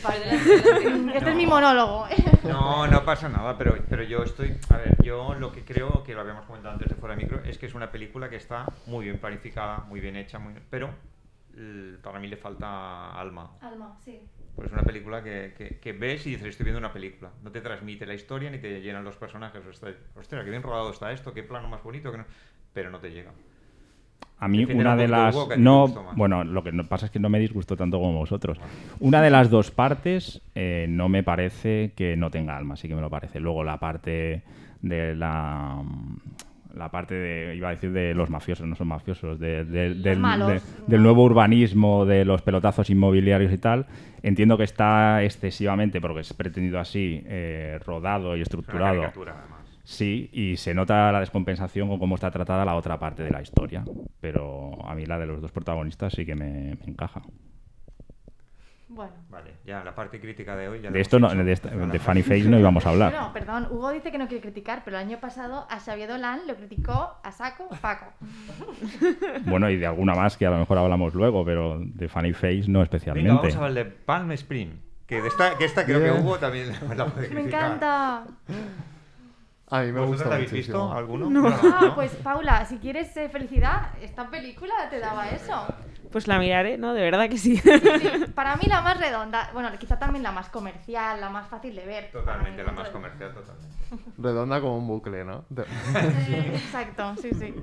Adelante, 0.04 0.54
Este 0.54 1.20
No. 1.20 1.28
es 1.30 1.36
mi 1.36 1.46
monólogo. 1.46 2.06
No, 2.44 2.86
no 2.86 3.04
pasa 3.04 3.28
nada, 3.28 3.58
pero, 3.58 3.76
pero 3.90 4.02
yo 4.04 4.22
estoy... 4.22 4.56
A 4.70 4.76
ver, 4.76 4.96
yo 5.02 5.34
lo 5.34 5.50
que 5.52 5.64
creo, 5.64 6.02
que 6.04 6.14
lo 6.14 6.20
habíamos 6.20 6.44
comentado 6.46 6.74
antes 6.74 6.88
de 6.88 6.94
fuera 6.94 7.16
de 7.16 7.22
micro, 7.22 7.42
es 7.44 7.58
que 7.58 7.66
es 7.66 7.74
una 7.74 7.90
película 7.90 8.30
que 8.30 8.36
está 8.36 8.66
muy 8.86 9.04
bien 9.06 9.18
planificada, 9.18 9.78
muy 9.88 10.00
bien 10.00 10.16
hecha, 10.16 10.38
muy 10.38 10.54
pero 10.70 10.90
para 12.02 12.20
mí 12.20 12.28
le 12.28 12.36
falta 12.36 13.18
alma. 13.18 13.50
Alma, 13.60 13.96
sí. 14.04 14.20
Pues 14.54 14.66
es 14.68 14.72
una 14.72 14.82
película 14.82 15.22
que, 15.24 15.54
que- 15.58 15.78
que 15.80 15.92
ves 15.92 16.24
y 16.26 16.30
dices, 16.30 16.46
estoy 16.46 16.64
viendo 16.64 16.78
una 16.78 16.92
película. 16.92 17.30
No 17.42 17.50
te 17.50 17.60
transmite 17.60 18.06
la 18.06 18.14
historia 18.14 18.48
ni 18.50 18.58
te 18.58 18.80
llenan 18.80 19.02
los 19.04 19.16
personajes. 19.16 19.64
Ostras, 19.66 19.94
ostras, 20.16 20.44
qué 20.44 20.50
bien 20.50 20.62
rodado 20.62 20.90
está 20.90 21.10
esto, 21.12 21.32
qué 21.34 21.42
plano 21.42 21.68
más 21.68 21.82
bonito, 21.82 22.12
que 22.12 22.18
no- 22.18 22.26
pero 22.72 22.90
no 22.90 23.00
te 23.00 23.10
llega. 23.10 23.32
A 24.40 24.46
mí 24.46 24.64
una 24.72 24.92
un 24.92 24.98
de 24.98 25.08
las... 25.08 25.34
No, 25.58 25.86
bueno, 26.16 26.44
lo 26.44 26.62
que 26.62 26.70
no 26.70 26.84
pasa 26.84 27.06
es 27.06 27.12
que 27.12 27.18
no 27.18 27.28
me 27.28 27.40
disgustó 27.40 27.76
tanto 27.76 27.98
como 27.98 28.18
vosotros. 28.18 28.58
Una 29.00 29.20
de 29.20 29.30
las 29.30 29.50
dos 29.50 29.72
partes 29.72 30.40
eh, 30.54 30.86
no 30.88 31.08
me 31.08 31.24
parece 31.24 31.92
que 31.96 32.16
no 32.16 32.30
tenga 32.30 32.56
alma, 32.56 32.76
sí 32.76 32.86
que 32.86 32.94
me 32.94 33.00
lo 33.00 33.10
parece. 33.10 33.40
Luego 33.40 33.64
la 33.64 33.78
parte 33.78 34.42
de 34.82 35.16
la... 35.16 35.82
La 36.74 36.90
parte 36.90 37.14
de, 37.14 37.56
iba 37.56 37.68
a 37.68 37.70
decir 37.72 37.90
de 37.90 38.14
los 38.14 38.30
mafiosos, 38.30 38.64
no 38.68 38.76
son 38.76 38.86
mafiosos, 38.88 39.40
de- 39.40 39.64
de- 39.64 39.94
del, 39.94 40.18
malos, 40.20 40.48
de- 40.48 40.54
¿no? 40.54 40.86
del 40.86 41.02
nuevo 41.02 41.24
urbanismo, 41.24 42.04
de 42.04 42.24
los 42.24 42.42
pelotazos 42.42 42.88
inmobiliarios 42.90 43.52
y 43.52 43.58
tal. 43.58 43.86
Entiendo 44.22 44.56
que 44.56 44.64
está 44.64 45.24
excesivamente, 45.24 46.00
porque 46.00 46.20
es 46.20 46.32
pretendido 46.34 46.78
así, 46.78 47.22
eh, 47.26 47.80
rodado 47.84 48.36
y 48.36 48.42
Es 48.42 48.48
una 48.54 48.60
estructurado. 48.60 49.02
además. 49.02 49.57
Sí, 49.90 50.28
y 50.34 50.58
se 50.58 50.74
nota 50.74 51.10
la 51.10 51.20
descompensación 51.20 51.88
con 51.88 51.98
cómo 51.98 52.16
está 52.16 52.30
tratada 52.30 52.62
la 52.66 52.74
otra 52.74 52.98
parte 52.98 53.22
de 53.22 53.30
la 53.30 53.40
historia. 53.40 53.84
Pero 54.20 54.86
a 54.86 54.94
mí 54.94 55.06
la 55.06 55.18
de 55.18 55.24
los 55.26 55.40
dos 55.40 55.50
protagonistas 55.50 56.12
sí 56.12 56.26
que 56.26 56.34
me, 56.34 56.74
me 56.74 56.84
encaja. 56.92 57.22
Bueno. 58.90 59.12
Vale, 59.30 59.52
ya 59.64 59.82
la 59.84 59.94
parte 59.94 60.20
crítica 60.20 60.56
de 60.56 60.68
hoy 60.68 60.82
ya 60.82 60.90
De 60.90 61.00
esto, 61.00 61.18
no, 61.18 61.34
de, 61.34 61.52
esta- 61.52 61.70
de 61.70 61.98
Funny 61.98 62.22
Face 62.22 62.44
no 62.44 62.58
íbamos 62.58 62.84
a 62.84 62.90
hablar. 62.90 63.12
Bueno, 63.12 63.32
perdón, 63.32 63.68
Hugo 63.70 63.90
dice 63.92 64.10
que 64.12 64.18
no 64.18 64.28
quiere 64.28 64.42
criticar, 64.42 64.82
pero 64.84 64.98
el 64.98 65.06
año 65.06 65.18
pasado 65.20 65.66
a 65.70 65.80
Xavier 65.80 66.08
Dolan 66.10 66.40
lo 66.46 66.54
criticó 66.56 67.14
a 67.22 67.32
saco 67.32 67.68
Paco. 67.80 68.12
Bueno, 69.46 69.70
y 69.70 69.78
de 69.78 69.86
alguna 69.86 70.14
más 70.14 70.36
que 70.36 70.44
a 70.46 70.50
lo 70.50 70.58
mejor 70.58 70.76
hablamos 70.76 71.14
luego, 71.14 71.44
pero 71.46 71.78
de 71.80 72.08
Funny 72.08 72.34
Face 72.34 72.64
no 72.68 72.80
Venga, 72.80 72.82
especialmente. 72.84 73.30
vamos 73.30 73.54
a 73.54 73.58
hablar 73.58 73.72
de 73.72 73.84
Palm 73.90 74.32
Spring. 74.32 74.70
Que, 75.06 75.22
de 75.22 75.28
esta, 75.28 75.56
que 75.56 75.64
esta 75.64 75.86
creo 75.86 76.02
que. 76.02 76.10
Hugo 76.20 76.38
también 76.38 76.68
la 76.96 77.06
puede 77.06 77.28
Me 77.30 77.34
criticar. 77.36 77.64
encanta. 77.64 78.26
A 79.70 79.80
mí 79.80 79.86
me 79.92 80.00
¿Vosotros 80.00 80.08
gusta 80.08 80.28
la 80.30 80.34
habéis 80.36 80.52
muchísimo. 80.52 80.78
visto 80.88 80.96
alguno? 80.98 81.30
No. 81.30 81.46
Ah, 81.46 81.92
pues 81.94 82.12
Paula, 82.16 82.64
si 82.64 82.78
quieres 82.78 83.14
eh, 83.16 83.28
felicidad, 83.28 83.90
esta 84.00 84.28
película 84.30 84.72
te 84.90 84.98
daba 84.98 85.28
eso. 85.30 85.66
Pues 86.10 86.26
la 86.26 86.38
miraré, 86.38 86.78
¿no? 86.78 86.94
De 86.94 87.02
verdad 87.02 87.28
que 87.28 87.36
sí. 87.36 87.56
Sí, 87.58 87.72
para 88.34 88.56
mí 88.56 88.64
la 88.66 88.80
más 88.80 88.98
redonda, 88.98 89.50
bueno, 89.52 89.68
quizá 89.78 89.98
también 89.98 90.22
la 90.22 90.32
más 90.32 90.48
comercial, 90.48 91.20
la 91.20 91.28
más 91.28 91.48
fácil 91.48 91.74
de 91.76 91.84
ver. 91.84 92.10
Totalmente, 92.10 92.62
la 92.62 92.70
Para 92.70 92.82
más 92.82 92.88
comercial, 92.90 93.34
totalmente. 93.34 93.76
Redonda 94.16 94.60
como 94.60 94.78
un 94.78 94.86
bucle, 94.88 95.24
¿no? 95.24 95.44
De- 95.50 95.62
Eh, 95.64 96.52
Exacto, 96.64 97.14
sí, 97.20 97.32
sí. 97.34 97.54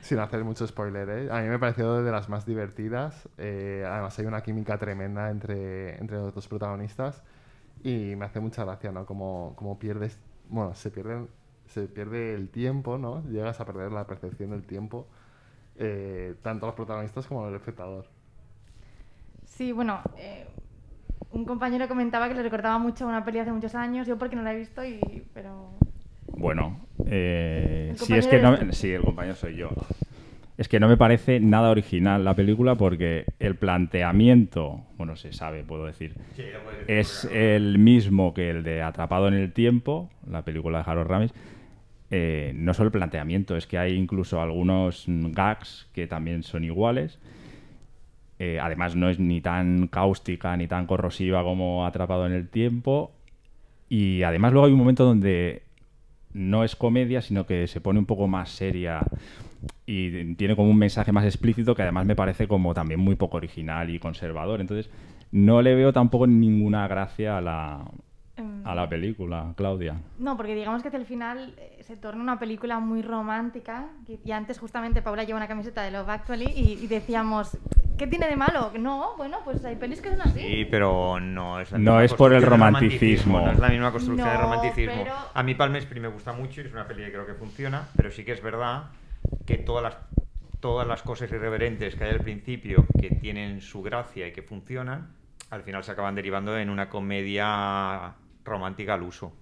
Sin 0.00 0.18
hacer 0.20 0.42
mucho 0.44 0.66
spoiler, 0.66 1.08
¿eh? 1.10 1.28
A 1.30 1.40
mí 1.42 1.48
me 1.48 1.58
pareció 1.58 2.02
de 2.02 2.10
las 2.10 2.28
más 2.30 2.46
divertidas. 2.46 3.28
eh, 3.36 3.84
además, 3.86 4.18
hay 4.18 4.24
una 4.26 4.40
química 4.42 4.78
tremenda 4.78 5.28
entre, 5.30 5.98
entre 5.98 6.16
los 6.16 6.34
dos 6.34 6.48
protagonistas. 6.48 7.22
Y 7.82 8.14
me 8.16 8.24
hace 8.26 8.40
mucha 8.40 8.64
gracia, 8.64 8.90
¿no? 8.92 9.04
Como, 9.06 9.54
como 9.56 9.78
pierdes. 9.78 10.18
Bueno, 10.50 10.74
se, 10.74 10.90
pierden, 10.90 11.28
se 11.66 11.86
pierde 11.86 12.34
el 12.34 12.48
tiempo, 12.50 12.98
¿no? 12.98 13.22
Llegas 13.28 13.60
a 13.60 13.64
perder 13.64 13.92
la 13.92 14.06
percepción 14.06 14.50
del 14.50 14.64
tiempo. 14.64 15.06
eh, 15.82 16.34
tanto 16.42 16.66
los 16.66 16.74
protagonistas 16.74 17.26
como 17.26 17.48
el 17.48 17.54
espectador. 17.54 18.04
Sí, 19.46 19.72
bueno, 19.72 20.00
eh, 20.18 20.46
un 21.32 21.44
compañero 21.46 21.88
comentaba 21.88 22.28
que 22.28 22.34
le 22.34 22.42
recordaba 22.42 22.78
mucho 22.78 23.04
a 23.06 23.08
una 23.08 23.24
peli 23.24 23.38
hace 23.38 23.52
muchos 23.52 23.74
años, 23.74 24.06
yo 24.06 24.18
porque 24.18 24.36
no 24.36 24.42
la 24.42 24.52
he 24.52 24.56
visto, 24.56 24.84
y 24.84 25.00
pero... 25.32 25.70
Bueno, 26.26 26.80
eh, 27.06 27.94
si 27.96 28.14
es 28.14 28.26
que 28.26 28.40
no... 28.40 28.56
Sí, 28.72 28.92
el 28.92 29.02
compañero 29.02 29.36
soy 29.36 29.56
yo. 29.56 29.70
Es 30.60 30.68
que 30.68 30.78
no 30.78 30.88
me 30.88 30.98
parece 30.98 31.40
nada 31.40 31.70
original 31.70 32.22
la 32.22 32.36
película 32.36 32.74
porque 32.74 33.24
el 33.38 33.56
planteamiento, 33.56 34.82
bueno, 34.98 35.16
se 35.16 35.32
sabe, 35.32 35.64
puedo 35.64 35.86
decir, 35.86 36.12
es 36.86 37.24
el 37.32 37.78
mismo 37.78 38.34
que 38.34 38.50
el 38.50 38.62
de 38.62 38.82
Atrapado 38.82 39.28
en 39.28 39.32
el 39.32 39.54
Tiempo, 39.54 40.10
la 40.28 40.44
película 40.44 40.82
de 40.82 40.90
Harold 40.90 41.08
Ramis. 41.08 41.32
Eh, 42.10 42.52
no 42.54 42.74
solo 42.74 42.88
el 42.88 42.92
planteamiento, 42.92 43.56
es 43.56 43.66
que 43.66 43.78
hay 43.78 43.94
incluso 43.94 44.42
algunos 44.42 45.06
gags 45.08 45.88
que 45.94 46.06
también 46.06 46.42
son 46.42 46.62
iguales. 46.62 47.18
Eh, 48.38 48.58
además, 48.60 48.94
no 48.94 49.08
es 49.08 49.18
ni 49.18 49.40
tan 49.40 49.88
cáustica 49.88 50.54
ni 50.58 50.66
tan 50.66 50.84
corrosiva 50.84 51.42
como 51.42 51.86
Atrapado 51.86 52.26
en 52.26 52.32
el 52.32 52.50
Tiempo. 52.50 53.12
Y 53.88 54.24
además, 54.24 54.52
luego 54.52 54.66
hay 54.66 54.74
un 54.74 54.78
momento 54.78 55.06
donde 55.06 55.62
no 56.34 56.64
es 56.64 56.76
comedia, 56.76 57.22
sino 57.22 57.46
que 57.46 57.66
se 57.66 57.80
pone 57.80 57.98
un 57.98 58.04
poco 58.04 58.28
más 58.28 58.50
seria 58.50 59.00
y 59.86 60.34
tiene 60.34 60.56
como 60.56 60.70
un 60.70 60.78
mensaje 60.78 61.12
más 61.12 61.24
explícito 61.24 61.74
que 61.74 61.82
además 61.82 62.06
me 62.06 62.14
parece 62.16 62.46
como 62.48 62.72
también 62.74 63.00
muy 63.00 63.16
poco 63.16 63.36
original 63.38 63.90
y 63.90 63.98
conservador. 63.98 64.60
Entonces, 64.60 64.90
no 65.32 65.62
le 65.62 65.74
veo 65.74 65.92
tampoco 65.92 66.26
ninguna 66.26 66.86
gracia 66.88 67.38
a 67.38 67.40
la, 67.40 67.84
a 68.64 68.74
la 68.74 68.88
película, 68.88 69.52
Claudia. 69.56 70.00
No, 70.18 70.36
porque 70.36 70.54
digamos 70.54 70.82
que 70.82 70.88
hacia 70.88 70.98
el 70.98 71.06
final 71.06 71.54
eh, 71.58 71.78
se 71.82 71.96
torna 71.96 72.22
una 72.22 72.38
película 72.38 72.78
muy 72.80 73.02
romántica. 73.02 73.88
Y 74.24 74.30
antes 74.32 74.58
justamente 74.58 75.02
Paula 75.02 75.24
lleva 75.24 75.36
una 75.38 75.48
camiseta 75.48 75.82
de 75.82 75.90
Love 75.90 76.08
Actually 76.08 76.46
y, 76.54 76.78
y 76.82 76.86
decíamos, 76.86 77.56
¿qué 77.98 78.06
tiene 78.06 78.28
de 78.28 78.36
malo? 78.36 78.72
No, 78.78 79.16
bueno, 79.16 79.38
pues 79.44 79.64
hay 79.64 79.76
pelis 79.76 80.00
que 80.00 80.10
son 80.10 80.22
así. 80.22 80.40
Sí, 80.40 80.66
pero 80.70 81.20
no 81.20 81.60
es 81.60 81.70
la 81.72 81.78
No 81.78 81.84
misma 81.92 82.04
es 82.04 82.14
por 82.14 82.32
el 82.32 82.40
de 82.40 82.46
romanticismo. 82.46 83.40
No 83.40 83.52
es 83.52 83.58
la 83.58 83.68
misma 83.68 83.92
construcción 83.92 84.26
de 84.28 84.34
No, 84.34 84.40
romanticismo. 84.40 84.94
pero- 85.04 85.14
A 85.34 85.42
mí 85.42 85.54
Palm 85.54 85.76
Springs 85.76 86.02
me 86.02 86.08
gusta 86.08 86.32
mucho 86.32 86.60
y 86.60 86.64
es 86.66 86.72
una 86.72 86.86
peli 86.86 87.04
que 87.04 87.12
creo 87.12 87.26
que 87.26 87.34
funciona, 87.34 87.88
pero 87.96 88.10
sí 88.10 88.24
que 88.24 88.32
es 88.32 88.42
verdad 88.42 88.84
que 89.46 89.58
todas 89.58 89.82
las, 89.82 89.96
todas 90.60 90.86
las 90.86 91.02
cosas 91.02 91.30
irreverentes 91.30 91.96
que 91.96 92.04
hay 92.04 92.10
al 92.10 92.20
principio, 92.20 92.86
que 93.00 93.10
tienen 93.10 93.60
su 93.60 93.82
gracia 93.82 94.26
y 94.28 94.32
que 94.32 94.42
funcionan, 94.42 95.14
al 95.50 95.62
final 95.62 95.82
se 95.82 95.92
acaban 95.92 96.14
derivando 96.14 96.56
en 96.56 96.70
una 96.70 96.88
comedia 96.88 98.14
romántica 98.44 98.94
al 98.94 99.02
uso. 99.02 99.32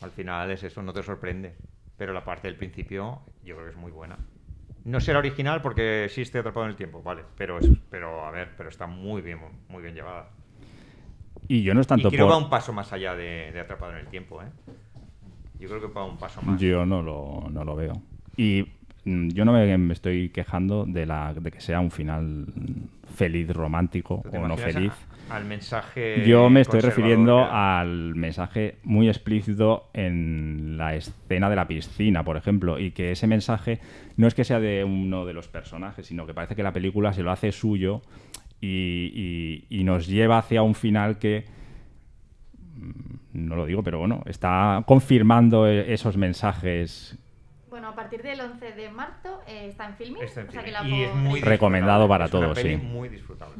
Al 0.00 0.10
final 0.10 0.50
es 0.50 0.62
eso, 0.62 0.82
no 0.82 0.92
te 0.92 1.02
sorprende. 1.02 1.56
Pero 1.96 2.12
la 2.12 2.24
parte 2.24 2.48
del 2.48 2.56
principio 2.56 3.20
yo 3.44 3.56
creo 3.56 3.66
que 3.66 3.72
es 3.72 3.76
muy 3.76 3.92
buena. 3.92 4.16
No 4.84 5.00
será 5.00 5.18
original 5.18 5.60
porque 5.60 6.04
existe 6.04 6.38
atrapado 6.38 6.64
en 6.64 6.70
el 6.70 6.76
tiempo, 6.76 7.02
vale. 7.02 7.22
Pero 7.36 7.58
es, 7.58 7.68
pero 7.90 8.24
a 8.24 8.30
ver, 8.30 8.54
pero 8.56 8.70
está 8.70 8.86
muy 8.86 9.20
bien, 9.20 9.38
muy 9.68 9.82
bien 9.82 9.94
llevada. 9.94 10.30
Y 11.48 11.62
yo 11.62 11.74
no 11.74 11.80
es 11.80 11.86
tanto 11.86 12.08
y 12.08 12.10
creo 12.10 12.26
que 12.26 12.32
va 12.32 12.38
un 12.38 12.48
paso 12.48 12.72
más 12.72 12.92
allá 12.92 13.14
de, 13.14 13.50
de 13.52 13.60
atrapado 13.60 13.92
en 13.92 13.98
el 13.98 14.06
tiempo, 14.06 14.40
¿eh? 14.42 14.46
Yo 15.58 15.68
creo 15.68 15.80
que 15.80 15.88
va 15.88 16.04
un 16.04 16.16
paso 16.16 16.40
más. 16.40 16.58
Yo 16.58 16.86
no 16.86 17.02
lo, 17.02 17.48
no 17.50 17.64
lo 17.64 17.76
veo. 17.76 17.92
Y 18.36 18.66
mm, 19.04 19.28
yo 19.30 19.44
no 19.44 19.52
me, 19.52 19.76
me 19.78 19.92
estoy 19.92 20.28
quejando 20.30 20.84
de, 20.86 21.06
la, 21.06 21.34
de 21.34 21.50
que 21.50 21.60
sea 21.60 21.80
un 21.80 21.90
final 21.90 22.46
feliz, 23.14 23.48
romántico 23.50 24.20
¿Tú 24.24 24.30
te 24.30 24.38
o 24.38 24.46
no 24.48 24.56
feliz. 24.56 24.92
a- 25.28 25.36
al 25.36 25.44
mensaje. 25.44 26.24
Yo 26.26 26.50
me 26.50 26.60
estoy 26.62 26.80
refiriendo 26.80 27.44
al 27.50 28.14
mensaje 28.16 28.78
muy 28.82 29.08
explícito 29.08 29.90
en 29.92 30.76
la 30.76 30.96
escena 30.96 31.48
de 31.48 31.54
la 31.56 31.68
piscina, 31.68 32.24
por 32.24 32.36
ejemplo, 32.36 32.80
y 32.80 32.90
que 32.90 33.12
ese 33.12 33.28
mensaje 33.28 33.78
no 34.16 34.26
es 34.26 34.34
que 34.34 34.42
sea 34.44 34.58
de 34.58 34.82
uno 34.82 35.24
de 35.24 35.34
los 35.34 35.46
personajes, 35.46 36.06
sino 36.06 36.26
que 36.26 36.34
parece 36.34 36.56
que 36.56 36.64
la 36.64 36.72
película 36.72 37.12
se 37.12 37.22
lo 37.22 37.30
hace 37.30 37.52
suyo 37.52 38.02
y, 38.60 39.12
y- 39.14 39.80
y 39.80 39.84
nos 39.84 40.08
lleva 40.08 40.38
hacia 40.38 40.62
un 40.62 40.74
final 40.74 41.18
que 41.18 41.44
mm, 42.76 42.90
no 43.46 43.56
lo 43.56 43.66
digo, 43.66 43.82
pero 43.82 43.98
bueno, 43.98 44.22
está 44.26 44.82
confirmando 44.86 45.68
e- 45.68 45.92
esos 45.92 46.16
mensajes 46.16 47.16
Bueno, 47.70 47.88
a 47.88 47.94
partir 47.94 48.22
del 48.22 48.40
11 48.40 48.72
de 48.72 48.90
marzo 48.90 49.40
eh, 49.46 49.68
está 49.68 49.86
en 49.86 49.94
filming. 49.96 50.22
Está 50.22 50.40
en 50.42 50.48
o 50.48 50.52
sea 50.52 50.62
que 50.62 50.70
filming. 50.72 50.90
la 50.90 50.96
y 50.98 51.02
es 51.04 51.14
muy 51.14 51.40
Recomendado 51.40 52.02
disfrutable. 52.02 52.08
para 52.08 52.24
Es 52.26 52.34
una 52.34 52.42
todos, 52.46 52.58
peli 52.58 52.76
sí. 52.76 52.82
muy 52.82 53.08
disfrutable. 53.08 53.54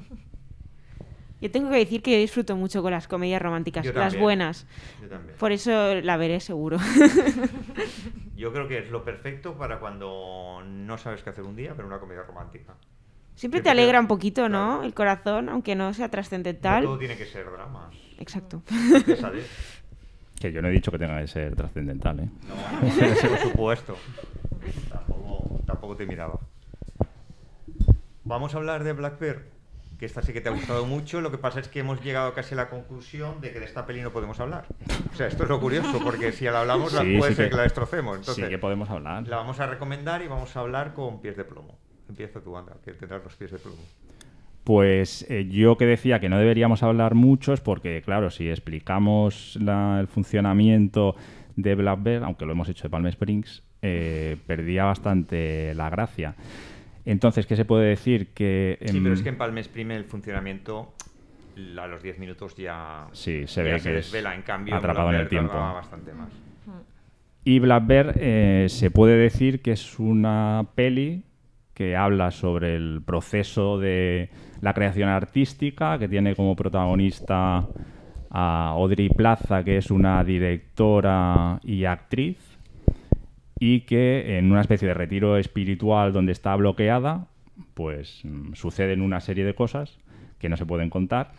Yo 1.40 1.51
tengo 1.51 1.70
que 1.70 1.77
decir 1.77 2.03
que 2.03 2.11
yo 2.12 2.18
disfruto 2.18 2.55
mucho 2.55 2.83
con 2.83 2.90
las 2.90 3.09
comedias 3.09 3.40
románticas, 3.40 3.83
Yo 3.87 3.92
las 3.94 4.09
también. 4.12 4.23
buenas. 4.23 4.66
Yo 5.01 5.09
también. 5.09 5.37
Por 5.38 5.53
eso 5.53 5.94
la 6.03 6.16
veré 6.18 6.38
seguro. 6.40 6.77
Yo 8.37 8.53
creo 8.53 8.68
que 8.68 8.79
es 8.79 8.90
lo 8.90 9.05
perfecto 9.05 9.55
para 9.57 9.79
cuando 9.81 10.62
no 10.66 10.99
sabes 10.99 11.23
qué 11.23 11.31
hacer 11.31 11.44
un 11.44 11.57
día, 11.57 11.73
pero 11.75 11.87
una 11.88 11.99
comedia 11.99 12.23
romántica. 12.23 12.75
Siempre 13.35 13.61
te 13.62 13.70
alegra 13.70 14.01
un 14.01 14.07
poquito, 14.07 14.49
¿no? 14.51 14.66
claro. 14.68 14.83
El 14.85 14.92
corazón, 14.94 15.49
aunque 15.49 15.75
no 15.75 15.94
sea 15.94 16.07
No 16.07 16.11
trascendental. 16.11 16.85
todo 16.85 16.99
tiene 16.99 17.16
que 17.16 17.25
ser 17.27 17.51
dramas. 17.51 17.94
Exacto. 18.18 18.62
Pesadez. 19.07 19.79
Que 20.40 20.50
yo 20.53 20.61
no 20.62 20.68
he 20.68 20.72
dicho 20.72 20.90
que 20.90 20.98
tenga 20.98 21.20
que 21.20 21.29
ser 21.29 21.55
trascendental, 21.55 22.18
¿eh? 22.20 22.29
No, 22.48 22.88
por 23.29 23.38
supuesto. 23.38 23.96
Tampoco, 24.90 25.61
tampoco 25.66 25.96
te 25.96 26.07
miraba. 26.07 26.40
Vamos 28.24 28.55
a 28.55 28.59
hablar 28.59 28.85
de 28.85 28.92
Black 28.92 29.18
Bear, 29.18 29.42
que 29.98 30.07
esta 30.07 30.22
sí 30.22 30.33
que 30.33 30.40
te 30.40 30.48
ha 30.48 30.53
gustado 30.53 30.87
mucho. 30.87 31.20
Lo 31.20 31.31
que 31.31 31.38
pasa 31.38 31.61
es 31.61 31.68
que 31.68 31.81
hemos 31.81 32.03
llegado 32.03 32.33
casi 32.33 32.55
a 32.55 32.57
la 32.57 32.70
conclusión 32.70 33.40
de 33.40 33.53
que 33.53 33.61
de 33.61 33.66
esta 33.66 33.87
peli 33.87 34.00
no 34.03 34.12
podemos 34.12 34.38
hablar. 34.40 34.64
O 35.12 35.16
sea, 35.16 35.26
esto 35.26 35.42
es 35.42 35.48
lo 35.48 35.61
curioso, 35.61 36.00
porque 36.03 36.33
si 36.33 36.44
la 36.46 36.61
hablamos, 36.61 36.92
la 36.92 37.03
Sí, 37.03 37.18
puede 37.18 37.33
sí 37.33 37.37
ser 37.37 37.44
que- 37.46 37.50
que 37.50 37.57
la 37.57 37.62
destrocemos. 37.64 38.16
Entonces, 38.18 38.44
sí 38.44 38.50
que 38.50 38.59
podemos 38.59 38.88
hablar. 38.90 39.26
la 39.29 39.37
vamos 39.37 39.61
a 39.61 39.66
recomendar 39.66 40.22
y 40.22 40.29
vamos 40.29 40.57
a 40.57 40.61
hablar 40.61 40.94
con 40.94 41.20
pies 41.20 41.37
de 41.37 41.44
plomo. 41.44 41.79
Empieza 42.09 42.40
tu 42.40 42.57
anda, 42.57 42.72
que 42.85 42.92
tendrás 42.92 43.22
los 43.22 43.35
pies 43.37 43.50
de 43.53 43.59
plomo. 43.59 43.83
Pues 44.70 45.26
eh, 45.28 45.48
yo 45.50 45.76
que 45.76 45.85
decía 45.85 46.20
que 46.20 46.28
no 46.28 46.38
deberíamos 46.38 46.85
hablar 46.85 47.16
mucho 47.16 47.52
es 47.52 47.61
porque, 47.61 48.02
claro, 48.02 48.30
si 48.30 48.48
explicamos 48.48 49.59
la- 49.61 49.98
el 49.98 50.06
funcionamiento 50.06 51.16
de 51.56 51.74
Black 51.74 52.00
Bear, 52.04 52.22
aunque 52.22 52.46
lo 52.46 52.52
hemos 52.52 52.68
hecho 52.68 52.85
de 52.85 52.90
Palm 52.90 53.04
Springs, 53.09 53.64
eh, 53.83 54.37
perdía 54.46 54.85
bastante 54.85 55.74
la 55.74 55.90
gracia. 55.90 56.37
Entonces, 57.04 57.46
¿qué 57.48 57.56
se 57.56 57.64
puede 57.64 57.88
decir? 57.88 58.28
Que, 58.28 58.78
Sí, 58.87 58.98
em, 58.98 59.02
pero 59.02 59.14
es 59.16 59.22
que 59.22 59.30
en 59.30 59.38
Palm 59.38 59.59
Springs 59.59 59.90
el 59.92 60.04
funcionamiento 60.04 60.92
a 61.76 61.88
los 61.88 62.00
10 62.00 62.20
minutos 62.20 62.54
ya, 62.54 63.09
Sí, 63.11 63.48
se 63.48 63.64
ya 63.64 63.72
ve 63.72 63.78
se 63.80 63.90
que 63.90 63.98
es 63.98 64.04
desvela. 64.12 64.37
En 64.37 64.42
cambio, 64.42 64.76
atrapado 64.76 65.09
en 65.12 65.16
el 65.16 65.26
tiempo. 65.28 65.52
bastante 65.52 66.12
más. 66.12 66.28
Y 67.42 67.59
Black 67.59 67.87
Bear 67.88 68.14
eh, 68.20 68.66
se 68.68 68.92
puede 68.92 69.16
decir 69.16 69.62
que 69.62 69.72
es 69.72 69.98
una 69.98 70.64
peli 70.76 71.24
que 71.74 71.96
habla 71.96 72.30
sobre 72.30 72.76
el 72.76 73.02
proceso 73.04 73.80
de 73.80 74.28
la 74.61 74.75
creación 74.75 75.09
artística, 75.09 75.99
que 75.99 76.09
tiene 76.09 76.35
como 76.37 76.55
protagonista 76.57 77.66
a 78.31 78.68
Audrey 78.70 79.09
Plaza, 79.09 79.64
que 79.64 79.79
es 79.79 79.90
una 79.90 80.23
directora 80.25 81.59
y 81.62 81.85
actriz, 81.85 82.38
y 83.59 83.81
que 83.83 84.38
en 84.38 84.51
una 84.51 84.62
especie 84.62 84.88
de 84.88 84.94
retiro 84.94 85.37
espiritual 85.37 86.12
donde 86.12 86.33
está 86.33 86.55
bloqueada, 86.57 87.27
pues 87.75 88.20
mm, 88.25 88.55
suceden 88.55 89.03
una 89.03 89.20
serie 89.20 89.44
de 89.44 89.55
cosas 89.55 89.99
que 90.38 90.49
no 90.49 90.57
se 90.57 90.64
pueden 90.64 90.88
contar 90.90 91.33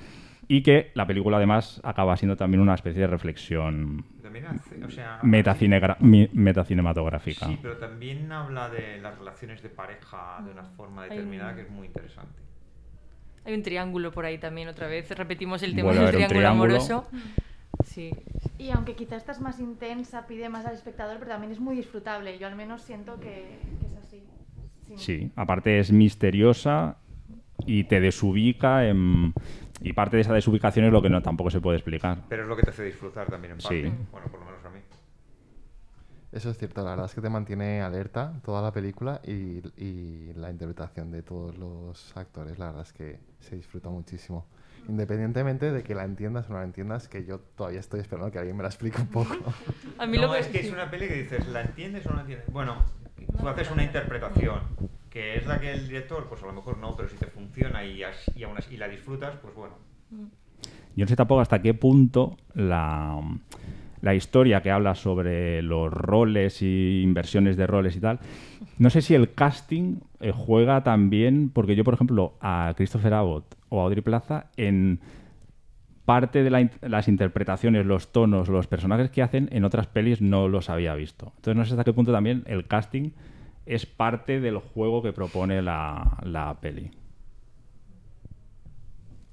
y 0.48 0.62
que 0.62 0.92
la 0.94 1.08
película 1.08 1.38
además 1.38 1.82
acaba 1.84 2.16
siendo 2.18 2.36
también 2.36 2.62
una 2.62 2.76
especie 2.76 3.02
de 3.02 3.08
reflexión 3.08 4.06
hace- 4.50 4.84
o 4.86 4.90
sea, 4.90 5.20
metacinematográfica. 5.24 7.46
Sí, 7.46 7.58
pero 7.62 7.78
también 7.78 8.32
habla 8.32 8.70
de 8.70 9.00
las 9.02 9.18
relaciones 9.18 9.64
de 9.64 9.70
pareja 9.70 10.42
de 10.46 10.52
una 10.52 10.64
forma 10.64 11.04
determinada 11.06 11.56
que 11.56 11.62
es 11.62 11.70
muy 11.70 11.88
interesante. 11.88 12.42
Hay 13.45 13.54
un 13.54 13.63
triángulo 13.63 14.12
por 14.12 14.25
ahí 14.25 14.38
también, 14.38 14.67
otra 14.67 14.88
vez. 14.88 15.10
Repetimos 15.12 15.63
el 15.63 15.75
tema 15.75 15.88
Vuelve 15.89 16.01
a 16.01 16.12
del 16.12 16.27
triángulo, 16.27 16.39
triángulo. 16.39 16.75
amoroso. 16.75 17.08
Sí. 17.86 18.12
Y 18.60 18.69
aunque 18.69 18.95
quizás 18.95 19.17
esta 19.17 19.32
es 19.32 19.39
más 19.41 19.60
intensa, 19.60 20.27
pide 20.27 20.47
más 20.49 20.65
al 20.65 20.75
espectador, 20.75 21.17
pero 21.17 21.32
también 21.32 21.51
es 21.51 21.60
muy 21.60 21.75
disfrutable. 21.75 22.38
Yo 22.38 22.47
al 22.47 22.56
menos 22.56 22.82
siento 22.84 23.19
que, 23.19 23.58
que 23.80 23.86
es 23.88 23.95
así. 23.95 24.23
Sí. 24.88 24.93
Sí, 24.97 25.32
aparte 25.36 25.80
es 25.80 25.91
misteriosa 25.91 26.97
y 27.65 27.86
te 27.86 27.99
desubica 27.99 28.86
en- 28.88 29.34
y 29.84 29.93
parte 29.93 30.17
de 30.17 30.21
esa 30.21 30.34
desubicación 30.34 30.86
es 30.86 30.91
lo 30.91 31.01
que 31.01 31.10
no 31.10 31.21
tampoco 31.23 31.49
se 31.49 31.60
puede 31.60 31.77
explicar. 31.77 32.23
Pero 32.30 32.43
es 32.43 32.47
lo 32.49 32.56
que 32.56 32.62
te 32.63 32.69
hace 32.69 32.84
disfrutar 32.84 33.27
también 33.27 33.54
en 33.54 33.58
parte. 33.60 33.84
Sí. 33.84 33.93
Bueno, 34.12 34.27
por 34.27 34.39
lo 34.41 34.45
menos 34.45 34.63
a 34.63 34.69
mí. 34.69 34.80
Eso 36.32 36.50
es 36.50 36.58
cierto, 36.58 36.82
la 36.84 36.91
verdad 36.91 37.08
es 37.08 37.15
que 37.15 37.22
te 37.22 37.30
mantiene 37.30 37.82
alerta 37.82 38.34
toda 38.46 38.62
la 38.62 38.72
película 38.72 39.20
y, 39.26 39.62
y 39.76 40.34
la 40.36 40.50
interpretación 40.50 41.12
de 41.12 41.24
todos 41.24 41.58
los 41.58 42.15
actores, 42.15 42.58
la 42.58 42.67
verdad 42.67 42.84
es 42.84 42.94
que 42.94 43.20
se 43.41 43.58
disfruta 43.58 43.89
muchísimo. 43.89 44.46
Independientemente 44.88 45.72
de 45.72 45.84
que 45.84 45.94
la 45.94 46.06
entiendas 46.06 46.50
o 46.50 46.54
no 46.54 46.60
la 46.60 46.63
entiendas, 46.63 47.08
que 47.08 47.26
yo 47.26 47.39
todavía 47.39 47.82
estoy 47.82 48.00
esperando 48.00 48.32
que 48.32 48.39
alguien 48.39 48.56
me 48.56 48.63
la 48.63 48.70
explique 48.70 49.00
un 49.00 49.08
poco. 49.08 49.36
A 50.00 50.08
mí 50.08 50.17
no, 50.17 50.28
lo 50.28 50.34
que 50.34 50.39
es 50.39 50.48
que 50.48 50.60
es 50.62 50.72
una 50.72 50.89
peli 50.89 51.08
que 51.08 51.15
dices, 51.15 51.48
¿la 51.50 51.62
entiendes 51.62 52.06
o 52.06 52.10
no 52.10 52.15
la 52.15 52.22
entiendes? 52.22 52.48
Bueno, 52.52 52.78
tú 53.38 53.48
haces 53.48 53.70
una 53.70 53.84
interpretación 53.84 54.62
que 55.10 55.36
es 55.36 55.46
la 55.46 55.60
que 55.60 55.74
el 55.74 55.88
director, 55.88 56.28
pues 56.30 56.41
a 56.41 56.46
lo 56.46 56.54
mejor 56.54 56.78
no, 56.78 56.96
pero 56.96 57.10
si 57.10 57.17
te 57.17 57.28
funciona 57.28 57.84
y, 57.84 58.02
y 58.36 58.44
aún 58.44 58.58
así 58.58 58.76
y 58.76 58.78
la 58.78 58.88
disfrutas, 58.88 59.36
pues 59.41 59.54
bueno. 59.54 59.76
Yo 60.96 61.06
no 61.06 61.08
sé 61.08 61.15
tampoco 61.15 61.41
hasta 61.41 61.62
qué 61.62 61.74
punto 61.74 62.38
la, 62.54 63.20
la 64.02 64.16
historia 64.16 64.62
que 64.62 64.72
habla 64.72 64.96
sobre 64.96 65.62
los 65.62 65.92
roles 65.92 66.62
y 66.62 67.02
inversiones 67.02 67.58
de 67.58 67.68
roles 67.68 67.96
y 67.96 68.00
tal, 68.00 68.20
no 68.78 68.90
sé 68.90 69.02
si 69.02 69.14
el 69.14 69.34
casting 69.34 69.98
eh, 70.20 70.32
juega 70.36 70.84
también, 70.84 71.50
porque 71.50 71.76
yo, 71.76 71.84
por 71.84 71.94
ejemplo, 71.94 72.34
a 72.42 72.74
Christopher 72.76 73.14
Abbott 73.14 73.56
o 73.70 73.80
a 73.80 73.84
Audrey 73.84 74.02
Plaza, 74.02 74.48
en 74.58 75.00
parte 76.06 76.44
de 76.44 76.70
las 76.82 77.08
interpretaciones, 77.08 77.86
los 77.86 78.12
tonos, 78.12 78.50
los 78.50 78.68
personajes 78.68 79.12
que 79.12 79.22
hacen, 79.22 79.50
en 79.52 79.64
otras 79.64 79.88
pelis 79.88 80.22
no 80.22 80.48
los 80.48 80.70
había 80.70 80.96
visto. 80.96 81.32
Entonces 81.38 81.56
no 81.56 81.66
sé 81.66 81.74
hasta 81.74 81.84
qué 81.84 81.94
punto 81.94 82.12
también 82.12 82.44
el 82.48 82.68
casting 82.68 83.12
es 83.66 83.86
parte 83.86 84.40
del 84.40 84.58
juego 84.58 85.02
que 85.04 85.14
propone 85.14 85.62
la, 85.62 86.18
la 86.24 86.58
peli. 86.60 86.92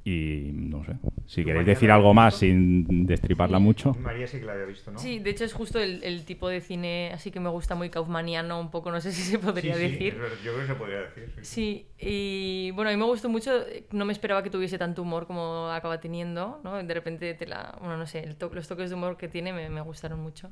Y 0.05 0.51
no 0.55 0.83
sé, 0.85 0.93
si 1.27 1.43
queréis 1.43 1.63
María 1.63 1.75
decir 1.75 1.91
algo 1.91 2.15
más 2.15 2.37
sin 2.37 3.05
destriparla 3.05 3.59
Sí. 3.59 3.63
mucho. 3.65 3.95
María 3.95 4.27
sí 4.27 4.39
que 4.39 4.47
la 4.47 4.53
había 4.53 4.65
visto, 4.65 4.91
¿no? 4.91 4.99
Sí, 4.99 5.19
de 5.19 5.29
hecho 5.31 5.45
es 5.45 5.53
justo 5.53 5.79
el, 5.81 6.03
el 6.03 6.25
tipo 6.25 6.49
de 6.49 6.61
cine 6.63 7.11
así 7.13 7.31
que 7.31 7.41
me 7.41 7.51
gusta 7.51 7.75
muy 7.75 7.91
kaufmaniano, 7.91 8.59
un 8.59 8.71
poco, 8.71 8.91
no 8.91 9.01
sé 9.03 9.13
si 9.13 9.21
se 9.23 9.39
podría 9.39 9.75
Sí, 9.75 9.81
sí, 9.83 9.89
decir. 9.91 10.15
es 10.15 10.43
yo 10.45 10.53
creo 10.55 10.61
que 10.61 10.67
se 10.67 10.75
podría 10.77 10.99
decir. 11.01 11.31
sí. 11.43 11.45
Sí, 11.45 11.87
y 11.99 12.71
bueno, 12.71 12.89
a 12.91 12.95
mí 12.95 12.99
me 12.99 13.05
gustó 13.05 13.29
mucho, 13.29 13.51
no 13.93 14.05
me 14.07 14.13
esperaba 14.15 14.43
que 14.43 14.49
tuviese 14.51 14.79
tanto 14.79 15.03
humor 15.03 15.27
como 15.27 15.69
acaba 15.71 16.01
teniendo, 16.01 16.61
¿no? 16.65 16.83
De 16.83 16.95
repente 16.95 17.35
te 17.35 17.47
la, 17.47 17.77
bueno, 17.81 17.99
no 17.99 18.07
sé, 18.07 18.21
el 18.21 18.37
to- 18.37 18.51
los 18.55 18.67
toques 18.67 18.89
de 18.89 18.97
humor 18.97 19.19
que 19.19 19.29
tiene 19.29 19.53
me, 19.53 19.69
me 19.69 19.83
gustaron 19.83 20.21
mucho. 20.21 20.51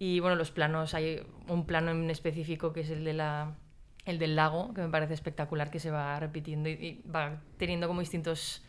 Y 0.00 0.18
bueno, 0.18 0.34
los 0.34 0.50
planos, 0.50 0.94
hay 0.94 1.22
un 1.48 1.66
plano 1.66 1.92
en 1.92 2.10
específico 2.10 2.72
que 2.72 2.80
es 2.80 2.90
el 2.90 3.04
de 3.04 3.12
la 3.12 3.54
el 4.04 4.18
del 4.18 4.36
lago, 4.36 4.72
que 4.74 4.82
me 4.82 4.88
parece 4.88 5.14
espectacular, 5.14 5.70
que 5.70 5.78
se 5.80 5.90
va 5.90 6.18
repitiendo 6.20 6.68
y, 6.68 6.72
y 6.72 7.02
va 7.10 7.40
teniendo 7.56 7.86
como 7.88 8.00
distintos 8.00 8.62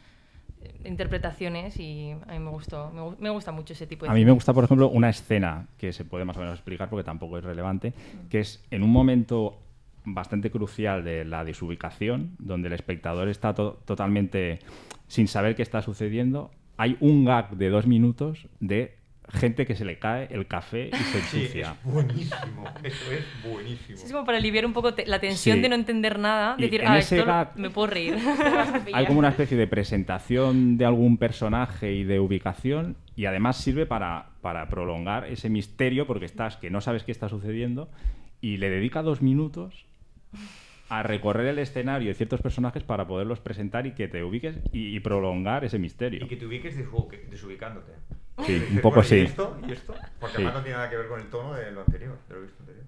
eh, 0.61 0.73
interpretaciones 0.85 1.77
y 1.79 2.11
a 2.27 2.31
mí 2.33 2.39
me 2.39 2.49
gustó, 2.51 2.89
me, 2.91 3.01
gu- 3.01 3.17
me 3.19 3.29
gusta 3.29 3.51
mucho 3.51 3.73
ese 3.73 3.85
tipo 3.87 4.05
de 4.05 4.11
A 4.11 4.13
mí 4.13 4.23
me 4.25 4.31
gusta, 4.31 4.53
por 4.53 4.63
ejemplo, 4.63 4.87
una 4.89 5.09
escena 5.09 5.67
que 5.77 5.91
se 5.93 6.05
puede 6.05 6.23
más 6.25 6.37
o 6.37 6.39
menos 6.39 6.55
explicar 6.59 6.89
porque 6.89 7.03
tampoco 7.03 7.37
es 7.37 7.43
relevante, 7.43 7.93
que 8.29 8.39
es 8.39 8.63
en 8.71 8.83
un 8.83 8.91
momento 8.91 9.59
bastante 10.05 10.51
crucial 10.51 11.03
de 11.03 11.25
la 11.25 11.43
desubicación, 11.43 12.35
donde 12.39 12.67
el 12.67 12.73
espectador 12.73 13.27
está 13.27 13.53
to- 13.53 13.79
totalmente 13.85 14.59
sin 15.07 15.27
saber 15.27 15.55
qué 15.55 15.63
está 15.63 15.81
sucediendo, 15.81 16.51
hay 16.77 16.95
un 16.99 17.25
gag 17.25 17.57
de 17.57 17.69
dos 17.69 17.87
minutos 17.87 18.47
de 18.59 18.95
gente 19.33 19.65
que 19.65 19.75
se 19.75 19.85
le 19.85 19.97
cae 19.99 20.27
el 20.31 20.45
café 20.47 20.89
y 20.93 20.95
se 20.95 21.21
Sí, 21.21 21.37
ensucia. 21.41 21.75
es 21.79 21.83
buenísimo. 21.91 22.63
Eso 22.83 23.11
es 23.11 23.25
buenísimo. 23.43 23.97
Sí, 23.97 24.05
es 24.05 24.11
como 24.11 24.25
para 24.25 24.37
aliviar 24.37 24.65
un 24.65 24.73
poco 24.73 24.93
te- 24.93 25.05
la 25.07 25.19
tensión 25.19 25.57
Sí. 25.57 25.61
de 25.63 25.69
no 25.69 25.75
entender 25.75 26.19
nada, 26.19 26.55
Y 26.57 26.63
decir, 26.63 26.83
ah, 26.85 26.97
esto 26.99 27.25
gag- 27.25 27.55
me 27.55 27.69
puedo 27.69 27.87
reír. 27.87 28.15
Hay 28.93 29.05
como 29.07 29.19
una 29.19 29.29
especie 29.29 29.57
de 29.57 29.67
presentación 29.67 30.77
de 30.77 30.85
algún 30.85 31.17
personaje 31.17 31.93
y 31.93 32.03
de 32.03 32.19
ubicación 32.19 32.95
y 33.15 33.25
además 33.25 33.57
sirve 33.57 33.85
para, 33.85 34.27
para 34.41 34.69
prolongar 34.69 35.25
ese 35.25 35.49
misterio 35.49 36.05
porque 36.05 36.25
estás 36.25 36.57
que 36.57 36.69
no 36.69 36.81
sabes 36.81 37.03
qué 37.03 37.11
está 37.11 37.27
sucediendo 37.29 37.89
y 38.41 38.57
le 38.57 38.69
dedica 38.69 39.01
dos 39.01 39.21
minutos 39.21 39.85
a 40.89 41.01
recorrer 41.01 41.47
el 41.47 41.57
escenario 41.59 42.09
de 42.09 42.13
ciertos 42.13 42.41
personajes 42.41 42.83
para 42.83 43.07
poderlos 43.07 43.39
presentar 43.39 43.87
y 43.87 43.93
que 43.93 44.07
te 44.07 44.23
ubiques 44.23 44.57
y, 44.71 44.95
y 44.95 44.99
prolongar 44.99 45.65
ese 45.65 45.79
misterio. 45.79 46.23
Y 46.23 46.27
que 46.27 46.35
te 46.35 46.45
ubiques 46.45 46.77
desu- 46.77 47.09
desubicándote. 47.29 47.93
Sí, 48.45 48.65
un 48.71 48.77
poco 48.81 48.95
bueno, 48.95 49.03
sí. 49.09 49.15
¿Y 49.17 49.21
esto? 49.25 49.57
¿Y 49.67 49.71
esto? 49.71 49.93
Porque 50.19 50.35
Sí. 50.37 50.41
además 50.43 50.53
no 50.55 50.61
tiene 50.63 50.77
nada 50.77 50.89
que 50.89 50.97
ver 50.97 51.07
con 51.07 51.19
el 51.21 51.29
tono 51.29 51.53
de 51.53 51.71
lo 51.71 51.81
anterior, 51.81 52.17
de 52.27 52.35
lo 52.35 52.41
visto 52.41 52.57
anterior. 52.61 52.85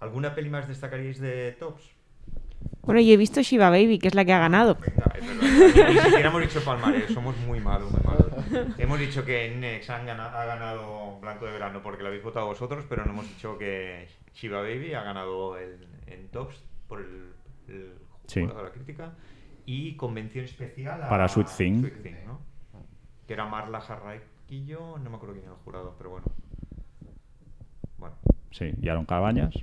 ¿Alguna 0.00 0.34
peli 0.34 0.50
más 0.50 0.68
destacaríais 0.68 1.18
de 1.20 1.52
Tops? 1.52 1.82
Bueno, 2.82 3.00
yo 3.00 3.12
he 3.12 3.16
visto 3.16 3.40
Shiva 3.42 3.70
Baby, 3.70 3.98
que 3.98 4.08
es 4.08 4.14
la 4.14 4.24
que 4.24 4.32
ha 4.32 4.38
ganado. 4.38 4.76
Venga, 4.76 5.12
es 5.16 5.26
verdad. 5.26 5.88
Ni 5.92 6.00
siquiera 6.00 6.28
hemos 6.28 6.42
dicho 6.42 6.60
palmarés, 6.64 7.10
somos 7.12 7.36
muy 7.38 7.60
malos, 7.60 7.90
muy 7.90 8.00
malos. 8.02 8.26
Hemos 8.78 8.98
dicho 9.00 9.24
que 9.24 9.50
Nex 9.56 9.90
han 9.90 10.08
ha 10.08 10.44
ganado 10.44 11.18
Blanco 11.20 11.46
de 11.46 11.52
Verano 11.52 11.80
porque 11.82 12.02
lo 12.02 12.08
habéis 12.08 12.22
votado 12.22 12.46
vosotros, 12.46 12.84
pero 12.88 13.04
no 13.04 13.10
hemos 13.12 13.28
dicho 13.28 13.58
que 13.58 14.06
Shiva 14.34 14.60
Baby 14.60 14.94
ha 14.94 15.02
ganado 15.02 15.58
el, 15.58 15.84
en 16.06 16.28
Tops 16.28 16.62
por 16.86 17.00
el, 17.00 17.32
el 17.68 17.92
Sí. 18.26 18.40
de 18.46 18.54
la 18.54 18.70
crítica 18.70 19.12
y 19.66 19.96
convención 19.96 20.44
especial 20.44 21.02
a 21.02 21.08
Para 21.08 21.28
Sweet 21.28 21.48
Thing. 21.56 21.82
¿no? 22.26 22.40
Que 23.26 23.34
era 23.34 23.44
Marla 23.46 23.80
Jarraiquillo, 23.80 24.98
no 24.98 25.10
me 25.10 25.16
acuerdo 25.16 25.34
quién 25.34 25.44
era 25.46 25.54
el 25.54 25.60
jurado, 25.64 25.94
pero 25.98 26.10
bueno. 26.10 26.26
Bueno, 27.98 28.16
Sí, 28.50 28.72
y 28.80 28.88
Aaron 28.88 29.04
Cabañas 29.06 29.54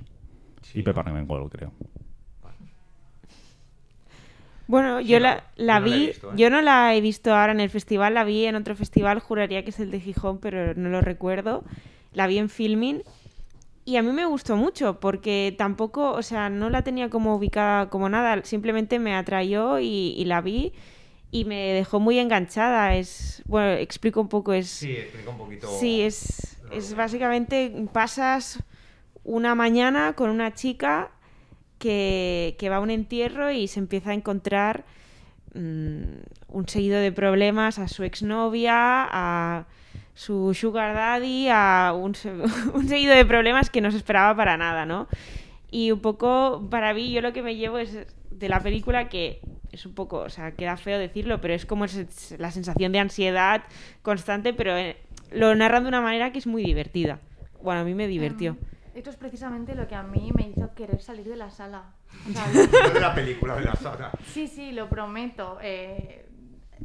sí, 0.62 0.78
y 0.78 0.82
¿no? 0.82 0.84
Peppermint 0.84 1.28
Gold, 1.28 1.50
creo. 1.50 1.72
Bueno, 4.66 5.00
Sí, 5.00 5.06
yo 5.08 5.20
la, 5.20 5.44
yo 5.62 5.74
la 5.74 5.80
no 5.80 5.86
la 5.86 5.96
he 5.96 5.98
vi, 5.98 6.06
visto, 6.06 6.32
¿eh? 6.32 6.36
yo 6.36 6.48
no 6.50 6.62
la 6.62 6.94
he 6.94 7.00
visto 7.00 7.34
ahora 7.34 7.52
en 7.52 7.60
el 7.60 7.68
festival, 7.68 8.14
la 8.14 8.24
vi 8.24 8.46
en 8.46 8.56
otro 8.56 8.74
festival, 8.74 9.20
juraría 9.20 9.62
que 9.62 9.70
es 9.70 9.80
el 9.80 9.90
de 9.90 10.00
Gijón, 10.00 10.38
pero 10.38 10.74
no 10.74 10.88
lo 10.88 11.00
recuerdo. 11.02 11.64
La 12.14 12.26
vi 12.26 12.38
en 12.38 12.48
Filming 12.48 13.02
y 13.84 13.96
a 13.96 14.02
mí 14.02 14.12
me 14.12 14.26
gustó 14.26 14.56
mucho 14.56 15.00
porque 15.00 15.54
tampoco, 15.58 16.12
o 16.12 16.22
sea, 16.22 16.50
no 16.50 16.70
la 16.70 16.82
tenía 16.82 17.10
como 17.10 17.36
ubicada 17.36 17.90
como 17.90 18.08
nada, 18.08 18.42
simplemente 18.44 18.98
me 18.98 19.14
atrayó 19.16 19.80
y, 19.80 20.14
y 20.16 20.24
la 20.26 20.40
vi 20.40 20.72
y 21.34 21.44
me 21.44 21.72
dejó 21.72 21.98
muy 21.98 22.20
enganchada. 22.20 22.94
Es, 22.94 23.42
bueno, 23.46 23.72
explico 23.72 24.20
un 24.20 24.28
poco, 24.28 24.52
es... 24.52 24.68
Sí, 24.68 24.92
explica 24.92 25.30
un 25.30 25.38
poquito. 25.38 25.66
Sí, 25.80 26.00
es, 26.00 26.58
lo 26.62 26.70
es 26.70 26.94
básicamente 26.94 27.72
pasas 27.92 28.62
una 29.24 29.56
mañana 29.56 30.12
con 30.12 30.30
una 30.30 30.54
chica 30.54 31.10
que, 31.80 32.54
que 32.56 32.68
va 32.68 32.76
a 32.76 32.80
un 32.80 32.90
entierro 32.90 33.50
y 33.50 33.66
se 33.66 33.80
empieza 33.80 34.12
a 34.12 34.14
encontrar 34.14 34.84
mm, 35.54 36.02
un 36.50 36.68
seguido 36.68 37.00
de 37.00 37.10
problemas 37.10 37.80
a 37.80 37.88
su 37.88 38.04
exnovia, 38.04 39.08
a 39.10 39.66
su 40.14 40.54
sugar 40.54 40.94
daddy, 40.94 41.48
a 41.50 41.94
un, 41.96 42.14
un 42.74 42.88
seguido 42.88 43.12
de 43.12 43.26
problemas 43.26 43.70
que 43.70 43.80
no 43.80 43.90
se 43.90 43.96
esperaba 43.96 44.36
para 44.36 44.56
nada, 44.56 44.86
¿no? 44.86 45.08
Y 45.72 45.90
un 45.90 45.98
poco, 45.98 46.68
para 46.70 46.94
mí, 46.94 47.10
yo 47.10 47.20
lo 47.22 47.32
que 47.32 47.42
me 47.42 47.56
llevo 47.56 47.78
es 47.78 48.06
de 48.34 48.48
la 48.48 48.60
película 48.60 49.08
que 49.08 49.40
es 49.72 49.86
un 49.86 49.94
poco, 49.94 50.18
o 50.18 50.28
sea, 50.28 50.52
queda 50.52 50.76
feo 50.76 50.98
decirlo, 50.98 51.40
pero 51.40 51.54
es 51.54 51.66
como 51.66 51.84
es- 51.84 52.34
la 52.38 52.50
sensación 52.50 52.92
de 52.92 52.98
ansiedad 53.00 53.62
constante, 54.02 54.52
pero 54.52 54.76
eh, 54.76 54.96
lo 55.32 55.54
narran 55.54 55.82
de 55.84 55.88
una 55.88 56.00
manera 56.00 56.30
que 56.32 56.38
es 56.38 56.46
muy 56.46 56.62
divertida. 56.62 57.18
Bueno, 57.62 57.80
a 57.80 57.84
mí 57.84 57.94
me 57.94 58.06
divirtió. 58.06 58.50
Em, 58.50 58.56
esto 58.94 59.10
es 59.10 59.16
precisamente 59.16 59.74
lo 59.74 59.88
que 59.88 59.94
a 59.94 60.02
mí 60.02 60.30
me 60.36 60.48
hizo 60.48 60.74
querer 60.74 61.00
salir 61.00 61.26
de 61.26 61.36
la 61.36 61.50
sala. 61.50 61.84
O 62.28 62.32
sea, 62.32 62.44
de 62.94 63.00
la 63.00 63.14
película, 63.14 63.56
de 63.56 63.64
la 63.64 63.74
saga. 63.74 64.12
Sí, 64.26 64.46
sí, 64.46 64.72
lo 64.72 64.88
prometo. 64.88 65.58
eh, 65.62 66.20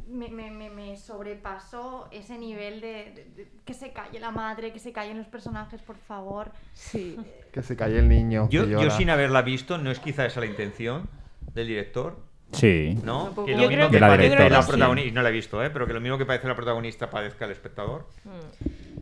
me, 0.08 0.28
me- 0.28 0.50
me- 0.50 0.96
sobrepasó 0.96 2.08
ese 2.10 2.38
nivel 2.38 2.80
de, 2.80 2.88
de- 3.14 3.24
de- 3.36 3.48
que 3.64 3.74
se 3.74 3.92
calle 3.92 4.18
la 4.18 4.30
madre, 4.30 4.72
que 4.72 4.78
se 4.78 4.92
callen 4.92 5.18
los 5.18 5.26
personajes, 5.28 5.80
por 5.82 5.96
favor. 5.96 6.50
Sí. 6.74 7.16
Que 7.52 7.62
se 7.62 7.76
calle 7.76 7.98
el 7.98 8.08
niño. 8.08 8.48
Yo, 8.50 8.64
yo 8.66 8.90
sin 8.90 9.10
haberla 9.10 9.42
visto, 9.42 9.78
no 9.78 9.90
es 9.90 9.98
quizá 10.00 10.26
esa 10.26 10.40
la 10.40 10.46
intención 10.46 11.08
del 11.54 11.66
director, 11.68 12.18
Sí. 12.52 12.98
¿no? 13.04 13.32
Que 13.46 13.56
Yo 13.56 13.68
creo 13.68 13.90
que- 13.90 14.00
la 14.00 14.08
padece 14.08 14.24
directora, 14.30 14.48
la 14.56 14.62
sí. 14.62 14.68
protagonista, 14.70 15.12
no 15.14 15.22
la 15.22 15.28
he 15.28 15.32
visto, 15.32 15.62
¿eh? 15.64 15.70
Pero 15.70 15.86
que 15.86 15.92
lo 15.92 16.00
mismo 16.00 16.18
que 16.18 16.26
parece 16.26 16.48
la 16.48 16.56
protagonista 16.56 17.08
padezca 17.08 17.44
el 17.44 17.52
espectador. 17.52 18.06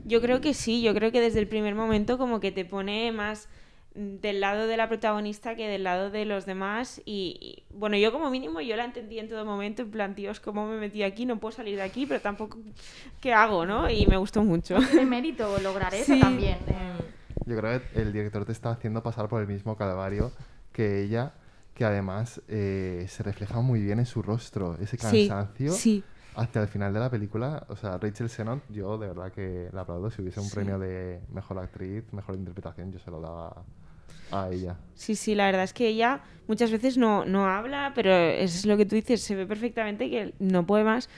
Yo 0.05 0.20
creo 0.20 0.40
que 0.40 0.55
sí, 0.55 0.83
yo 0.83 0.94
creo 0.94 1.12
que 1.12 1.20
desde 1.20 1.38
el 1.40 1.48
primer 1.48 1.74
momento 1.74 2.18
como 2.18 2.40
que 2.40 2.53
te 2.53 2.64
pone 2.64 3.11
más 3.12 3.48
mm, 3.94 4.16
del 4.20 4.40
lado 4.40 4.66
de 4.66 4.77
la 4.77 4.88
protagonista 4.88 5.55
que 5.57 5.66
del 5.66 5.83
lado 5.85 6.11
de 6.11 6.24
los 6.27 6.44
demás 6.46 7.01
y, 7.07 7.38
y, 7.40 7.64
bueno, 7.74 7.96
yo 7.96 8.12
como 8.12 8.31
mínimo 8.31 8.61
yo 8.61 8.77
la 8.77 8.85
entendí 8.85 9.18
en 9.18 9.29
todo 9.29 9.44
momento, 9.46 9.81
en 9.83 9.90
plan, 9.90 10.14
Dios, 10.14 10.40
¿cómo 10.40 10.66
me 10.68 10.77
metí 10.79 11.03
aquí? 11.03 11.24
No 11.27 11.38
puedo 11.38 11.53
salir 11.53 11.77
de 11.77 11.83
aquí, 11.83 12.05
pero 12.07 12.20
tampoco, 12.20 12.59
¿qué 13.20 13.33
hago, 13.33 13.64
no? 13.66 13.88
Y 13.90 14.07
me 14.07 14.16
gustó 14.18 14.44
mucho. 14.44 14.77
Mérito 15.07 15.59
lograr 15.61 15.94
eso 15.94 16.12
Sí. 16.14 16.20
también. 16.20 16.59
eh. 16.68 16.92
Yo 17.46 17.57
creo 17.57 17.81
que 17.81 18.01
el 18.03 18.12
director 18.12 18.44
te 18.44 18.53
está 18.53 18.70
haciendo 18.72 19.03
pasar 19.03 19.29
por 19.29 19.40
el 19.40 19.48
mismo 19.48 19.74
calvario 19.77 20.33
que 20.72 21.03
ella, 21.03 21.33
que 21.79 21.85
además 21.85 22.43
eh, 22.49 23.07
se 23.09 23.23
refleja 23.23 23.61
muy 23.61 23.81
bien 23.81 24.01
en 24.01 24.07
su 24.07 24.21
rostro, 24.21 24.77
ese 24.81 24.99
cansancio. 24.99 25.73
sí. 25.73 26.05
Hacia 26.35 26.62
el 26.62 26.69
final 26.69 26.93
de 26.93 27.01
la 27.01 27.11
película, 27.11 27.64
o 27.69 27.75
sea, 27.75 27.99
Rachel 27.99 28.29
Sennott, 28.29 28.62
yo 28.71 28.97
de 28.99 29.09
verdad 29.09 29.33
que 29.33 29.69
la 29.73 29.81
aplaudo. 29.81 30.09
Si 30.11 30.23
hubiese 30.23 30.38
un 30.38 30.47
Sí. 30.47 30.55
premio 30.55 30.79
de 30.79 31.21
mejor 31.33 31.59
actriz, 31.59 32.05
mejor 32.12 32.37
interpretación, 32.37 32.93
yo 32.93 32.99
se 33.01 33.11
lo 33.11 33.21
daba 33.21 33.64
a 34.31 34.49
ella. 34.51 34.77
Sí, 34.95 35.17
sí, 35.17 35.35
la 35.35 35.47
verdad 35.47 35.64
es 35.64 35.73
que 35.73 35.88
ella 35.88 36.21
muchas 36.47 36.71
veces 36.71 36.97
no, 36.97 37.25
no 37.25 37.47
habla, 37.49 37.93
pero 37.95 38.12
es 38.14 38.67
lo 38.67 38.77
que 38.77 38.87
tú 38.87 38.95
dices, 38.95 39.21
se 39.23 39.35
ve 39.35 39.47
perfectamente 39.47 40.11
que 40.11 40.35
no 40.38 40.64
puede 40.67 40.85
más. 40.85 41.09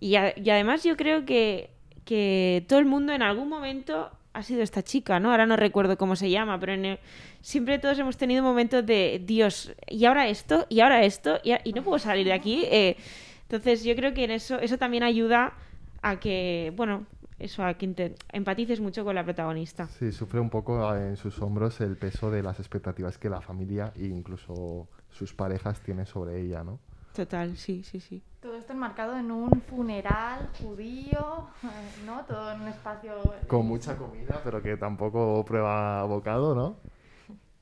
Y, 0.00 0.14
a- 0.16 0.38
y 0.38 0.48
además 0.48 0.84
yo 0.84 0.96
creo 0.96 1.26
que, 1.26 1.70
que 2.06 2.64
todo 2.68 2.78
el 2.78 2.86
mundo 2.86 3.12
en 3.12 3.20
algún 3.22 3.48
momento 3.50 4.10
ha 4.34 4.42
sido 4.42 4.62
esta 4.62 4.82
chica, 4.82 5.20
¿no? 5.20 5.30
Ahora 5.30 5.46
no 5.46 5.56
recuerdo 5.56 5.96
cómo 5.98 6.16
se 6.16 6.30
llama, 6.30 6.58
pero 6.58 6.72
en 6.72 6.84
el- 6.84 6.98
siempre 7.40 7.78
todos 7.78 7.98
hemos 7.98 8.16
tenido 8.16 8.42
momentos 8.42 8.84
de, 8.86 9.22
Dios, 9.24 9.72
y 9.88 10.04
ahora 10.06 10.28
esto, 10.28 10.66
y 10.68 10.80
ahora 10.80 11.02
esto, 11.04 11.38
y, 11.42 11.72
no 11.72 11.82
puedo 11.82 11.98
salir 11.98 12.26
de 12.26 12.32
aquí. 12.32 12.64
eh. 12.70 12.96
entonces 13.42 13.84
yo 13.84 13.94
creo 13.94 14.14
que 14.14 14.24
en 14.24 14.30
eso, 14.30 14.58
eso 14.60 14.78
también 14.78 15.02
ayuda 15.02 15.52
a 16.00 16.18
que, 16.18 16.72
bueno, 16.74 17.06
eso, 17.38 17.62
a 17.64 17.74
que 17.74 17.86
inte- 17.86 18.14
empatices 18.32 18.80
mucho 18.80 19.04
con 19.04 19.14
la 19.14 19.24
protagonista. 19.24 19.88
Sí, 19.88 20.10
sufre 20.12 20.40
un 20.40 20.48
poco 20.48 20.94
en 20.96 21.16
sus 21.16 21.38
hombros 21.42 21.80
el 21.82 21.96
peso 21.98 22.30
de 22.30 22.42
las 22.42 22.58
expectativas 22.60 23.18
que 23.18 23.28
la 23.28 23.40
familia 23.42 23.92
e 23.96 24.06
incluso 24.06 24.88
sus 25.10 25.34
parejas 25.34 25.80
tienen 25.80 26.06
sobre 26.06 26.40
ella, 26.40 26.64
¿no? 26.64 26.78
Total, 27.14 27.56
sí, 27.56 27.82
sí, 27.84 28.00
sí. 28.00 28.22
Todo 28.40 28.56
esto 28.56 28.72
enmarcado 28.72 29.16
en 29.18 29.30
un 29.30 29.60
funeral 29.62 30.48
judío, 30.62 31.46
eh, 31.62 31.66
¿no? 32.06 32.24
Todo 32.24 32.52
en 32.52 32.62
un 32.62 32.68
espacio... 32.68 33.34
Con 33.46 33.66
mucha 33.66 33.96
comida, 33.96 34.40
pero 34.42 34.62
que 34.62 34.76
tampoco 34.76 35.44
prueba 35.44 36.02
bocado, 36.04 36.54
¿no? 36.54 36.76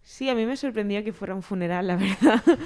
Sí, 0.03 0.29
a 0.31 0.35
mí 0.35 0.47
me 0.47 0.57
sorprendió 0.57 1.05
que 1.05 1.13
fuera 1.13 1.35
un 1.35 1.43
funeral, 1.43 1.87
la 1.87 1.97
verdad. 1.97 2.43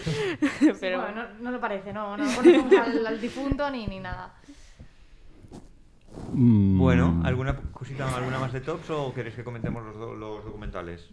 Sí, 0.60 0.70
Pero 0.80 1.00
bueno, 1.00 1.22
no, 1.24 1.28
no 1.40 1.50
lo 1.50 1.60
parece, 1.60 1.92
no, 1.92 2.16
no 2.16 2.24
ponemos 2.36 2.72
al, 2.72 3.06
al 3.06 3.20
difunto 3.20 3.68
ni, 3.70 3.86
ni 3.86 3.98
nada. 4.00 4.34
Mm, 6.32 6.78
Bueno, 6.78 7.20
¿alguna 7.24 7.56
cosita, 7.72 8.14
alguna 8.14 8.38
más 8.38 8.52
de 8.52 8.60
tops 8.60 8.90
o 8.90 9.12
queréis 9.14 9.34
que 9.34 9.44
comentemos 9.44 9.84
los, 9.84 9.96
do- 9.96 10.14
los 10.14 10.44
documentales? 10.44 11.10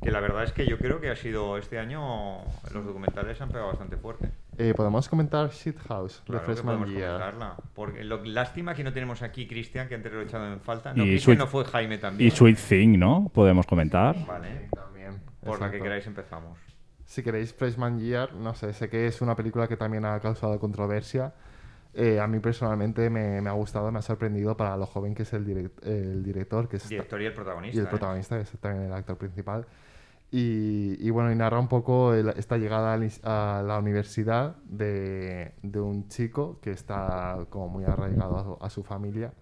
Que 0.00 0.10
la 0.10 0.20
verdad 0.20 0.44
es 0.44 0.52
que 0.52 0.66
yo 0.66 0.78
creo 0.78 1.00
que 1.00 1.10
ha 1.10 1.16
sido 1.16 1.58
este 1.58 1.78
año 1.78 2.38
los 2.72 2.84
documentales 2.84 3.40
han 3.40 3.48
pegado 3.48 3.68
bastante 3.68 3.96
fuerte. 3.96 4.30
Eh, 4.58 4.74
Podemos 4.76 5.08
comentar 5.08 5.50
Shit 5.50 5.78
House, 5.88 6.22
Claro 6.26 6.40
de 6.40 6.46
que 6.46 6.52
Freshman 6.52 6.76
podemos 6.78 6.94
Year. 6.96 7.12
comentarla. 7.18 7.56
Porque 7.74 8.04
lo, 8.04 8.22
lástima 8.24 8.74
que 8.74 8.84
no 8.84 8.92
tenemos 8.92 9.22
aquí 9.22 9.46
Cristian, 9.48 9.88
que 9.88 9.94
antes 9.94 10.12
lo 10.12 10.20
he 10.20 10.24
echado 10.24 10.52
en 10.52 10.60
falta. 10.60 10.92
No, 10.92 11.04
Y 11.04 11.10
Cristian 11.10 11.36
Sweet- 11.36 11.38
no 11.38 11.46
fue 11.46 11.64
Jaime 11.64 11.98
también. 11.98 12.28
Y 12.28 12.30
Sweet 12.30 12.58
Thing, 12.58 12.98
¿no? 12.98 13.30
Podemos 13.32 13.66
comentar. 13.66 14.14
Vale. 14.26 14.68
También. 14.74 15.20
Por 15.40 15.52
la 15.60 15.70
que 15.70 15.76
exacto. 15.76 15.82
queráis 15.84 16.06
empezamos. 16.06 16.58
Si 17.04 17.22
queréis 17.22 17.52
Freshman 17.54 17.98
Year, 17.98 18.34
no 18.34 18.54
sé, 18.54 18.72
sé 18.72 18.88
que 18.88 19.06
es 19.06 19.20
una 19.22 19.34
película 19.34 19.66
que 19.68 19.76
también 19.76 20.04
ha 20.04 20.18
causado 20.20 20.58
controversia. 20.60 21.32
Eh, 21.94 22.20
a 22.20 22.26
mí 22.26 22.38
personalmente 22.38 23.10
me, 23.10 23.40
me 23.42 23.50
ha 23.50 23.52
gustado, 23.52 23.90
me 23.92 23.98
ha 23.98 24.02
sorprendido 24.02 24.56
para 24.56 24.76
lo 24.78 24.86
joven 24.86 25.14
que 25.14 25.24
es 25.24 25.32
el, 25.34 25.46
direct- 25.46 25.84
el 25.86 26.22
director, 26.22 26.66
que 26.68 26.76
es 26.76 26.88
Director 26.88 27.20
y 27.20 27.26
el 27.26 27.34
protagonista. 27.34 27.76
y 27.76 27.80
el 27.80 27.86
¿eh? 27.86 27.90
protagonista, 27.90 28.36
que 28.36 28.42
es 28.42 28.50
también 28.60 28.84
el 28.86 28.92
actor 28.94 29.18
principal. 29.18 29.66
Y, 30.32 30.96
y 31.06 31.10
bueno, 31.10 31.30
y 31.32 31.36
narra 31.36 31.60
un 31.60 31.68
poco 31.68 32.14
el- 32.14 32.30
esta 32.30 32.58
llegada 32.58 32.94
a 33.24 33.62
la 33.62 33.78
universidad 33.78 34.56
de, 34.64 35.54
de 35.62 35.80
un 35.80 36.08
chico 36.08 36.58
que 36.62 36.70
está 36.72 37.46
como 37.50 37.68
muy 37.68 37.84
arraigado 37.84 38.58
a 38.62 38.70
su, 38.70 38.82
familia. 38.82 39.34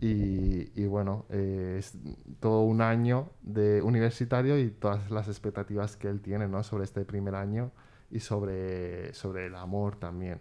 Y, 0.00 0.70
y 0.80 0.86
bueno, 0.86 1.26
eh, 1.30 1.76
es 1.78 1.98
todo 2.40 2.62
un 2.62 2.82
año 2.82 3.30
de 3.42 3.82
universitario 3.82 4.58
y 4.58 4.70
todas 4.70 5.10
las 5.10 5.28
expectativas 5.28 5.96
que 5.96 6.08
él 6.08 6.20
tiene 6.22 6.48
¿no? 6.48 6.62
sobre 6.64 6.84
este 6.84 7.04
primer 7.04 7.34
año 7.36 7.72
y 8.10 8.20
sobre, 8.20 9.14
sobre 9.14 9.46
el 9.46 9.56
amor 9.56 9.96
también. 9.98 10.40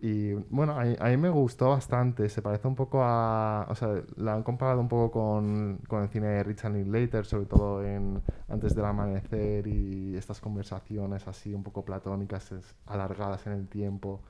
Y 0.00 0.32
bueno, 0.34 0.74
a, 0.74 0.82
a 0.82 1.08
mí 1.10 1.16
me 1.16 1.28
gustó 1.30 1.70
bastante. 1.70 2.28
Se 2.28 2.40
parece 2.42 2.68
un 2.68 2.76
poco 2.76 3.02
a. 3.02 3.66
O 3.68 3.74
sea, 3.74 4.02
la 4.16 4.34
han 4.34 4.42
comparado 4.44 4.80
un 4.80 4.88
poco 4.88 5.10
con, 5.10 5.78
con 5.88 6.02
el 6.02 6.08
cine 6.08 6.28
de 6.28 6.42
Richard 6.44 6.72
Linklater, 6.72 7.24
sobre 7.26 7.46
todo 7.46 7.84
en 7.84 8.22
Antes 8.48 8.74
del 8.76 8.84
Amanecer 8.84 9.66
y 9.66 10.16
estas 10.16 10.40
conversaciones 10.40 11.26
así 11.26 11.52
un 11.54 11.62
poco 11.64 11.84
platónicas, 11.84 12.52
es- 12.52 12.74
alargadas 12.86 13.46
en 13.48 13.54
el 13.54 13.68
tiempo, 13.68 14.20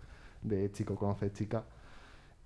de 0.43 0.71
chico 0.73 0.97
conoce 0.97 1.33
chica. 1.33 1.65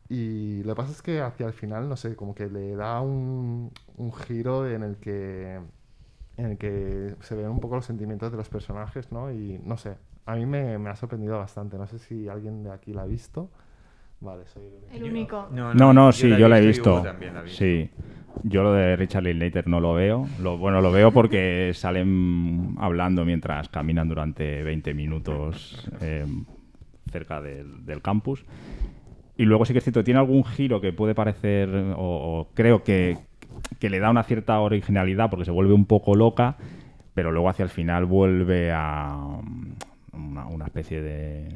Y 0.08 0.62
lo 0.64 0.74
que 0.74 0.76
pasa 0.82 0.92
es 0.92 1.02
que 1.02 1.20
hacia 1.22 1.46
el 1.46 1.52
final, 1.54 1.88
no 1.88 1.96
sé, 1.96 2.16
como 2.16 2.34
que 2.34 2.48
le 2.48 2.76
da 2.76 3.00
un, 3.00 3.70
un 3.96 4.12
giro 4.12 4.68
en 4.68 4.82
el 4.82 4.96
que 4.98 5.60
en 6.38 6.46
el 6.46 6.58
que 6.58 7.16
se 7.22 7.34
ven 7.36 7.48
un 7.50 7.60
poco 7.60 7.76
los 7.76 7.86
sentimientos 7.86 8.30
de 8.32 8.38
los 8.38 8.48
personajes, 8.50 9.12
¿no? 9.12 9.32
Y 9.32 9.60
no 9.64 9.76
sé, 9.78 9.96
a 10.26 10.34
mí 10.36 10.46
me, 10.46 10.78
me 10.78 10.90
ha 10.90 10.96
sorprendido 10.96 11.38
bastante. 11.38 11.76
No 11.76 11.86
sé 11.86 11.98
si 11.98 12.28
alguien 12.28 12.62
de 12.62 12.72
aquí 12.72 12.92
la 12.92 13.02
ha 13.02 13.06
visto. 13.06 13.50
Vale, 14.20 14.46
soy 14.46 14.62
el 14.92 15.02
único. 15.02 15.48
El 15.52 15.60
único. 15.60 15.74
No, 15.74 15.92
no, 15.92 16.12
sí, 16.12 16.28
yo 16.36 16.48
la 16.48 16.58
he 16.58 16.66
visto. 16.66 17.02
La. 17.04 17.42
Sí. 17.46 17.90
Yo 18.44 18.62
lo 18.62 18.72
de 18.72 18.96
Richard 18.96 19.24
Linklater 19.24 19.66
no 19.66 19.80
lo 19.80 19.94
veo. 19.94 20.26
Lo, 20.40 20.56
bueno, 20.58 20.80
lo 20.80 20.92
veo 20.92 21.10
porque 21.12 21.72
salen 21.74 22.76
hablando 22.78 23.24
mientras 23.24 23.68
caminan 23.68 24.08
durante 24.08 24.62
20 24.62 24.94
minutos 24.94 25.90
eh, 26.00 26.24
cerca 27.10 27.40
del, 27.40 27.84
del 27.84 28.00
campus. 28.00 28.44
Y 29.36 29.44
luego 29.44 29.64
sí 29.64 29.72
que 29.72 29.78
es 29.78 29.84
cierto, 29.84 30.04
tiene 30.04 30.20
algún 30.20 30.44
giro 30.44 30.80
que 30.80 30.92
puede 30.92 31.14
parecer, 31.14 31.68
o, 31.96 32.40
o 32.40 32.48
creo 32.54 32.84
que, 32.84 33.18
que 33.80 33.90
le 33.90 33.98
da 33.98 34.10
una 34.10 34.22
cierta 34.22 34.60
originalidad 34.60 35.30
porque 35.30 35.44
se 35.44 35.50
vuelve 35.50 35.72
un 35.72 35.86
poco 35.86 36.14
loca, 36.14 36.56
pero 37.14 37.32
luego 37.32 37.48
hacia 37.48 37.64
el 37.64 37.70
final 37.70 38.04
vuelve 38.04 38.70
a 38.72 39.40
una, 40.12 40.46
una 40.46 40.64
especie 40.66 41.00
de 41.00 41.48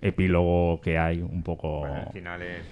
epílogo 0.00 0.80
que 0.80 0.98
hay 0.98 1.20
un 1.22 1.42
poco... 1.42 1.80
Bueno, 1.80 1.96
al 2.06 2.12
final 2.12 2.42
es. 2.42 2.66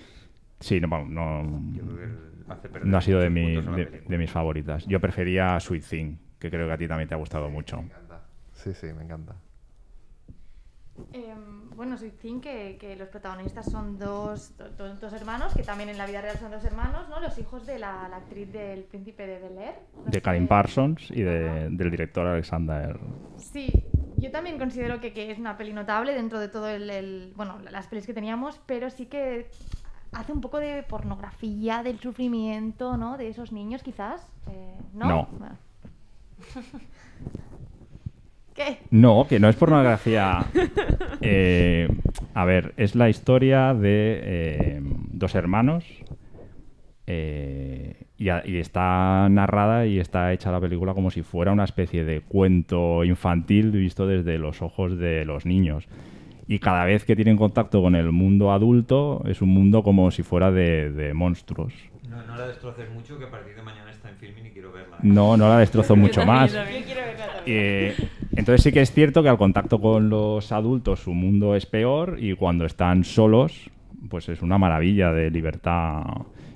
Sí, 0.61 0.81
no, 0.81 0.89
no, 1.07 1.43
no 1.43 2.97
ha 2.97 3.01
sido 3.03 3.21
de, 3.21 3.29
mi- 3.31 3.57
de, 4.09 4.19
mis 4.19 4.31
favoritas. 4.31 4.87
Yo 4.87 5.01
prefería 5.01 5.59
Sweet 5.61 5.85
Thing, 5.85 6.17
que 6.39 6.51
creo 6.51 6.67
que 6.67 6.73
a 6.73 6.79
ti 6.79 6.89
también 6.89 7.09
te 7.09 7.15
ha 7.15 7.19
gustado 7.19 7.51
mucho. 7.51 7.85
Sí, 8.53 8.73
sí, 8.73 8.87
me 8.95 9.03
encanta. 9.05 9.37
Em, 11.13 11.66
bueno, 11.77 11.97
soy 11.99 12.11
Zin, 12.11 12.41
que, 12.41 12.77
que 12.81 12.97
los 12.97 13.09
protagonistas 13.09 13.71
son 13.71 13.99
dos, 13.99 14.57
do- 14.57 14.71
do- 14.71 14.95
dos 14.97 15.13
hermanos, 15.13 15.55
que 15.55 15.63
también 15.63 15.89
en 15.91 15.99
la 15.99 16.07
vida 16.07 16.21
real 16.23 16.37
son 16.39 16.51
dos 16.51 16.65
hermanos, 16.65 17.09
¿no? 17.09 17.21
Los 17.21 17.39
hijos 17.39 17.67
de 17.67 17.79
la, 17.79 18.09
la 18.09 18.17
actriz 18.17 18.51
del 18.53 18.85
príncipe 18.85 19.27
de 19.27 19.39
Bel 19.39 19.59
Air. 19.59 19.75
No 20.05 20.11
De 20.11 20.21
Karin 20.23 20.49
Parsons 20.49 21.11
y 21.11 21.23
de- 21.23 21.69
del 21.71 21.91
director 21.91 22.27
Alexander. 22.27 22.99
Sí, 23.37 23.71
yo 24.17 24.31
también 24.31 24.59
considero 24.59 25.01
que, 25.01 25.13
que 25.13 25.31
es 25.31 25.39
una 25.39 25.57
peli 25.57 25.73
notable 25.73 26.15
dentro 26.15 26.41
de 26.41 26.49
todo 26.49 26.69
el, 26.69 26.89
el- 26.91 27.33
bueno, 27.37 27.59
las 27.71 27.87
pelis 27.87 28.07
que 28.07 28.15
teníamos, 28.15 28.59
pero 28.67 28.89
sí 28.91 29.07
que 29.07 29.51
hace 30.13 30.33
un 30.33 30.41
poco 30.41 30.59
de 30.59 30.83
pornografía 30.83 31.83
del 31.83 32.01
sufrimiento, 32.01 32.97
¿no? 32.97 33.19
De 33.19 33.29
esos 33.29 33.53
niños, 33.53 33.83
quizás. 33.83 34.27
Eh, 34.49 34.75
¿No? 34.95 35.09
No. 35.09 35.29
Bueno. 35.39 35.57
¿Qué? 38.57 38.79
No, 38.91 39.27
que 39.29 39.39
no 39.39 39.49
es 39.49 39.57
pornografía. 39.57 40.45
Eh, 41.23 41.89
a 42.35 42.45
ver, 42.45 42.75
es 42.77 42.95
la 42.95 43.09
historia 43.09 43.73
de 43.75 44.21
eh, 44.23 44.81
dos 45.13 45.35
hermanos 45.35 45.85
eh, 47.07 48.05
y, 48.19 48.29
a- 48.29 48.43
y 48.47 48.59
está 48.59 49.29
narrada 49.31 49.87
y 49.87 49.99
está 49.99 50.33
hecha 50.33 50.53
la 50.53 50.61
película 50.61 50.95
como 50.95 51.11
si 51.11 51.23
fuera 51.23 51.53
una 51.53 51.65
especie 51.65 52.05
de 52.05 52.21
cuento 52.21 53.05
infantil 53.05 53.71
visto 53.73 54.07
desde 54.07 54.39
los 54.39 54.63
ojos 54.63 54.99
de 54.99 55.25
los 55.25 55.47
niños. 55.47 55.87
Y 56.49 56.59
cada 56.61 56.85
vez 56.85 57.05
que 57.05 57.17
tienen 57.17 57.37
contacto 57.37 57.83
con 57.83 57.97
el 57.97 58.13
mundo 58.13 58.53
adulto 58.53 59.23
es 59.27 59.43
un 59.43 59.49
mundo 59.49 59.83
como 59.83 60.11
si 60.11 60.23
fuera 60.23 60.51
de, 60.53 60.91
de 60.91 61.13
monstruos. 61.15 61.73
No, 62.09 62.23
no 62.25 62.37
la 62.37 62.47
destroces 62.49 62.89
mucho, 62.93 63.19
que 63.19 63.25
a 63.25 63.31
partir 63.31 63.57
de 63.57 63.63
mañana 63.63 63.91
está 63.91 64.11
en 64.11 64.17
filming 64.17 64.47
y 64.47 64.51
quiero 64.51 64.71
verla. 64.71 64.97
No, 65.03 65.37
no 65.37 65.49
la 65.49 65.59
destrozo 65.59 65.97
mucho 65.97 66.21
también, 66.21 66.37
más. 66.37 66.53
yo 66.53 66.59
también. 66.59 66.85
Eh, 67.47 67.95
entonces 68.37 68.63
sí 68.63 68.73
que 68.73 68.81
es 68.83 68.93
cierto 68.93 69.23
que 69.23 69.29
al 69.29 69.39
contacto 69.39 69.81
con 69.81 70.09
los 70.09 70.53
adultos 70.53 71.01
su 71.01 71.13
mundo 71.13 71.55
es 71.57 71.67
peor 71.67 72.17
y 72.21 72.35
cuando 72.35 72.65
están 72.67 73.05
solos, 73.05 73.71
pues 74.09 74.29
es 74.29 74.43
una 74.43 74.59
maravilla 74.59 75.13
de 75.13 75.31
libertad 75.31 76.03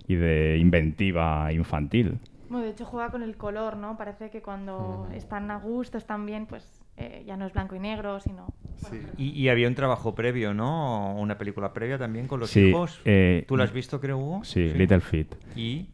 y 0.06 0.14
de 0.16 0.58
inventiva 0.58 1.52
infantil. 1.52 2.18
Bueno, 2.48 2.64
de 2.64 2.72
hecho 2.72 2.84
juega 2.84 3.10
con 3.10 3.22
el 3.22 3.36
color, 3.36 3.76
¿no? 3.76 3.96
Parece 3.96 4.28
que 4.30 4.42
cuando 4.42 5.08
están 5.14 5.50
a 5.52 5.58
gusto, 5.58 5.98
están 5.98 6.26
bien, 6.26 6.46
pues 6.46 6.82
eh, 6.96 7.22
ya 7.24 7.36
no 7.36 7.46
es 7.46 7.52
blanco 7.52 7.76
y 7.76 7.78
negro, 7.78 8.18
sino... 8.18 8.48
Sí. 8.90 9.00
Y, 9.16 9.30
y 9.30 9.48
había 9.50 9.68
un 9.68 9.74
trabajo 9.76 10.14
previo, 10.16 10.52
¿no? 10.52 11.14
Una 11.14 11.38
película 11.38 11.72
previa 11.72 11.96
también 11.96 12.26
con 12.26 12.40
los 12.40 12.50
Sí, 12.50 12.70
hijos. 12.70 13.00
eh, 13.04 13.44
¿Tú 13.46 13.56
la 13.56 13.64
has 13.64 13.72
visto, 13.72 14.00
creo, 14.00 14.18
Hugo? 14.18 14.42
Sí, 14.42 14.68
Little 14.74 15.00
Feet. 15.00 15.28
¿Y 15.54 15.90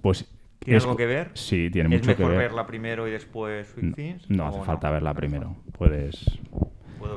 Pues 0.00 0.32
tiene 0.66 0.76
es- 0.78 0.84
algo 0.84 0.96
que 0.96 1.06
ver? 1.06 1.30
Sí, 1.32 1.70
tiene 1.72 1.88
¿Es 1.94 2.02
mucho 2.02 2.14
que 2.16 2.22
mejor 2.22 2.30
ver. 2.36 2.48
verla 2.48 2.66
primero 2.66 3.08
y 3.08 3.10
después 3.10 3.68
Sweet 3.68 3.86
No, 3.86 3.94
Things? 3.94 4.30
no 4.30 4.44
¿O 4.44 4.48
hace 4.48 4.60
falta 4.62 4.90
verla 4.90 5.14
primero. 5.14 5.56
Puedes 5.78 6.38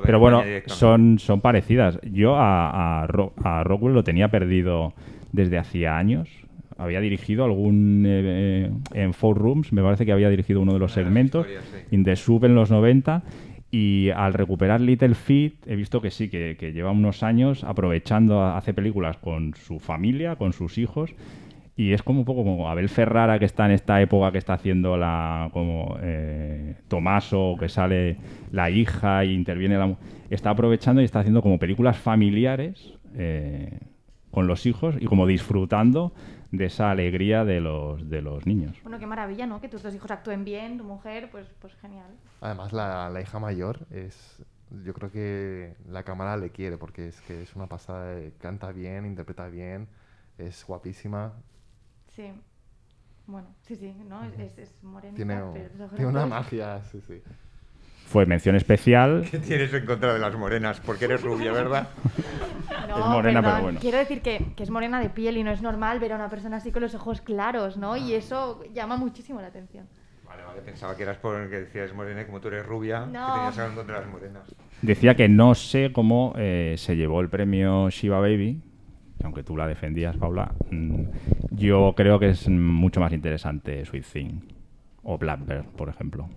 Pero 0.04 0.20
bueno, 0.20 0.44
son, 0.68 1.20
son 1.20 1.42
parecidas. 1.42 2.00
Yo 2.04 2.36
a, 2.36 3.02
a, 3.04 3.08
Ro- 3.08 3.34
a 3.44 3.64
Rockwell 3.64 3.94
lo 3.94 4.04
tenía 4.04 4.30
perdido 4.30 4.94
desde 5.32 5.58
hacía 5.58 5.98
años. 5.98 6.30
Había 6.78 7.02
dirigido 7.02 7.44
algún. 7.44 8.04
eh, 8.08 8.72
en 8.94 9.14
Four 9.14 9.38
Rooms, 9.38 9.74
me 9.74 9.82
parece 9.82 10.06
que 10.06 10.12
había 10.14 10.30
dirigido 10.30 10.62
uno 10.62 10.74
de 10.74 10.80
los 10.80 10.92
las 10.92 10.96
segmentos. 11.04 11.46
sí. 11.48 11.80
In 11.96 12.04
the 12.06 12.16
Soup 12.16 12.46
en 12.46 12.56
los 12.56 12.72
90. 12.72 13.24
Y 13.72 14.10
al 14.12 14.34
recuperar 14.34 14.82
Little 14.82 15.14
Feet, 15.14 15.54
he 15.68 15.76
visto 15.76 16.02
que 16.02 16.10
sí, 16.10 16.30
que, 16.30 16.56
que 16.60 16.72
lleva 16.74 16.90
unos 16.92 17.22
años 17.22 17.64
aprovechando, 17.64 18.44
hace 18.44 18.74
películas 18.74 19.18
con 19.18 19.54
su 19.56 19.80
familia, 19.80 20.38
con 20.38 20.54
sus 20.54 20.78
hijos. 20.80 21.14
Y 21.80 21.94
es 21.94 22.04
como 22.04 22.20
un 22.20 22.26
poco 22.26 22.44
como 22.44 22.70
Abel 22.70 22.90
Ferrara, 22.90 23.40
que 23.40 23.46
está 23.46 23.66
en 23.66 23.72
esta 23.72 24.02
época 24.02 24.34
que 24.34 24.38
está 24.38 24.52
haciendo 24.54 24.98
la. 24.98 25.50
como 25.54 25.98
eh, 26.02 26.76
Tomaso, 26.90 27.56
que 27.58 27.70
sale 27.70 28.18
la 28.52 28.70
hija 28.70 29.24
y 29.24 29.34
interviene 29.34 29.78
la. 29.78 29.96
Está 30.30 30.50
aprovechando 30.50 31.02
y 31.02 31.06
está 31.06 31.22
haciendo 31.22 31.42
como 31.42 31.58
películas 31.58 31.98
familiares 31.98 32.96
eh, 33.16 33.80
con 34.30 34.46
los 34.46 34.66
hijos 34.66 34.96
y 35.00 35.06
como 35.06 35.26
disfrutando 35.26 36.12
de 36.52 36.66
esa 36.66 36.92
alegría 36.92 37.46
de 37.46 37.62
los, 37.62 38.10
de 38.10 38.22
los 38.24 38.46
niños. 38.46 38.76
Bueno, 38.84 39.00
qué 39.00 39.06
maravilla, 39.08 39.46
¿no? 39.48 39.62
Que 39.62 39.70
tus 39.70 39.82
dos 39.82 39.96
hijos 39.96 40.12
actúen 40.12 40.44
bien, 40.44 40.78
tu 40.78 40.84
mujer, 40.84 41.30
pues, 41.32 41.48
pues 41.62 41.74
genial. 41.76 42.08
Además, 42.42 42.74
la, 42.74 43.10
la 43.10 43.22
hija 43.22 43.40
mayor 43.40 43.88
es. 43.90 44.44
Yo 44.84 44.94
creo 44.94 45.12
que 45.12 45.76
la 45.90 46.04
cámara 46.04 46.36
le 46.36 46.50
quiere 46.50 46.78
porque 46.78 47.08
es 47.08 47.22
que 47.22 47.42
es 47.42 47.56
una 47.56 47.68
pasada. 47.68 48.16
de- 48.16 48.34
Canta 48.38 48.74
bien, 48.74 49.06
interpreta 49.06 49.48
bien, 49.48 49.88
es 50.38 50.66
guapísima. 50.68 51.32
Sí. 52.16 52.32
Bueno, 53.28 53.48
sí, 53.62 53.76
sí, 53.76 53.94
¿no? 54.08 54.24
Es, 54.26 54.40
es, 54.40 54.58
es 54.58 54.84
morenita, 54.84 55.16
Tiene, 55.16 55.36
pero 55.78 55.88
tiene 55.90 56.08
una 56.08 56.26
magia, 56.26 56.82
sí, 56.92 57.00
sí. 57.08 57.22
Fue 58.08 58.26
mención 58.26 58.56
especial. 58.56 59.28
¿Qué 59.30 59.38
tienes 59.38 59.72
en 59.72 59.86
contra 59.86 60.14
de 60.16 60.20
las 60.20 60.36
morenas? 60.36 60.80
Porque 60.80 61.06
eres 61.06 61.22
rubia, 61.22 61.52
¿verdad? 61.52 61.90
No, 62.88 62.98
Es 63.00 63.06
morena, 63.06 63.40
pero 63.42 63.52
perdón. 63.54 63.62
bueno. 63.64 63.80
Quiero 63.80 64.00
decir 64.00 64.22
que, 64.24 64.54
que 64.56 64.64
es 64.64 64.72
morena 64.72 65.00
de 65.00 65.10
piel 65.12 65.38
y 65.38 65.44
no 65.44 65.52
es 65.52 65.62
normal 65.62 66.00
ver 66.00 66.14
a 66.14 66.16
una 66.16 66.28
persona 66.30 66.58
así 66.58 66.72
con 66.72 66.82
los 66.82 66.96
ojos 66.96 67.22
claros, 67.22 67.78
¿no? 67.78 67.96
Y 67.98 68.14
eso 68.14 68.64
llama 68.74 68.98
muchísimo 68.98 69.40
la 69.42 69.48
atención. 69.48 69.88
Vale, 70.28 70.44
vale, 70.44 70.62
pensaba 70.62 70.96
que 70.98 71.04
eras 71.04 71.18
por 71.18 71.48
que 71.52 71.60
decías 71.62 71.94
morena 71.94 72.24
y 72.24 72.26
como 72.26 72.40
tú 72.42 72.48
eres 72.48 72.66
rubia, 72.66 73.02
No. 73.06 73.28
que 73.28 73.34
tenías 73.34 73.58
algo 73.60 73.70
en 73.70 73.76
contra 73.76 73.96
de 74.00 74.02
las 74.02 74.12
morenas. 74.12 74.56
Decía 74.82 75.16
que 75.16 75.30
no 75.30 75.54
sé 75.54 75.92
cómo 75.94 76.34
eh, 76.36 76.76
se 76.80 76.96
llevó 76.96 77.22
el 77.22 77.30
premio 77.30 77.90
Shiva 77.92 78.20
Baby, 78.20 78.60
aunque 79.24 79.44
tú 79.44 79.56
la 79.58 79.68
defendías, 79.68 80.16
Paula. 80.18 80.52
mm, 80.72 81.04
Yo 81.52 81.94
creo 81.96 82.20
que 82.20 82.30
es 82.30 82.48
mucho 82.50 83.00
más 83.00 83.12
interesante 83.14 83.86
Sweet 83.86 84.06
Thing. 84.06 84.40
o 85.04 85.18
Blackbird, 85.18 85.66
por 85.78 85.90
ejemplo. 85.90 86.30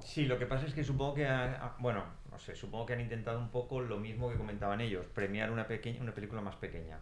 Sí, 0.00 0.24
lo 0.26 0.38
que 0.38 0.46
pasa 0.46 0.66
es 0.66 0.74
que 0.74 0.82
supongo 0.84 1.14
que, 1.14 1.26
ha- 1.26 1.54
ha- 1.54 1.76
bueno, 1.78 2.02
no 2.30 2.38
sé, 2.38 2.54
supongo 2.54 2.86
que 2.86 2.94
han 2.94 3.00
intentado 3.00 3.38
un 3.38 3.48
poco 3.50 3.80
lo 3.80 3.98
mismo 3.98 4.28
que 4.30 4.36
comentaban 4.36 4.80
ellos, 4.80 5.06
premiar 5.14 5.50
una 5.50 5.66
pequeña, 5.66 6.00
una 6.02 6.12
película 6.12 6.40
más 6.40 6.56
pequeña. 6.56 6.98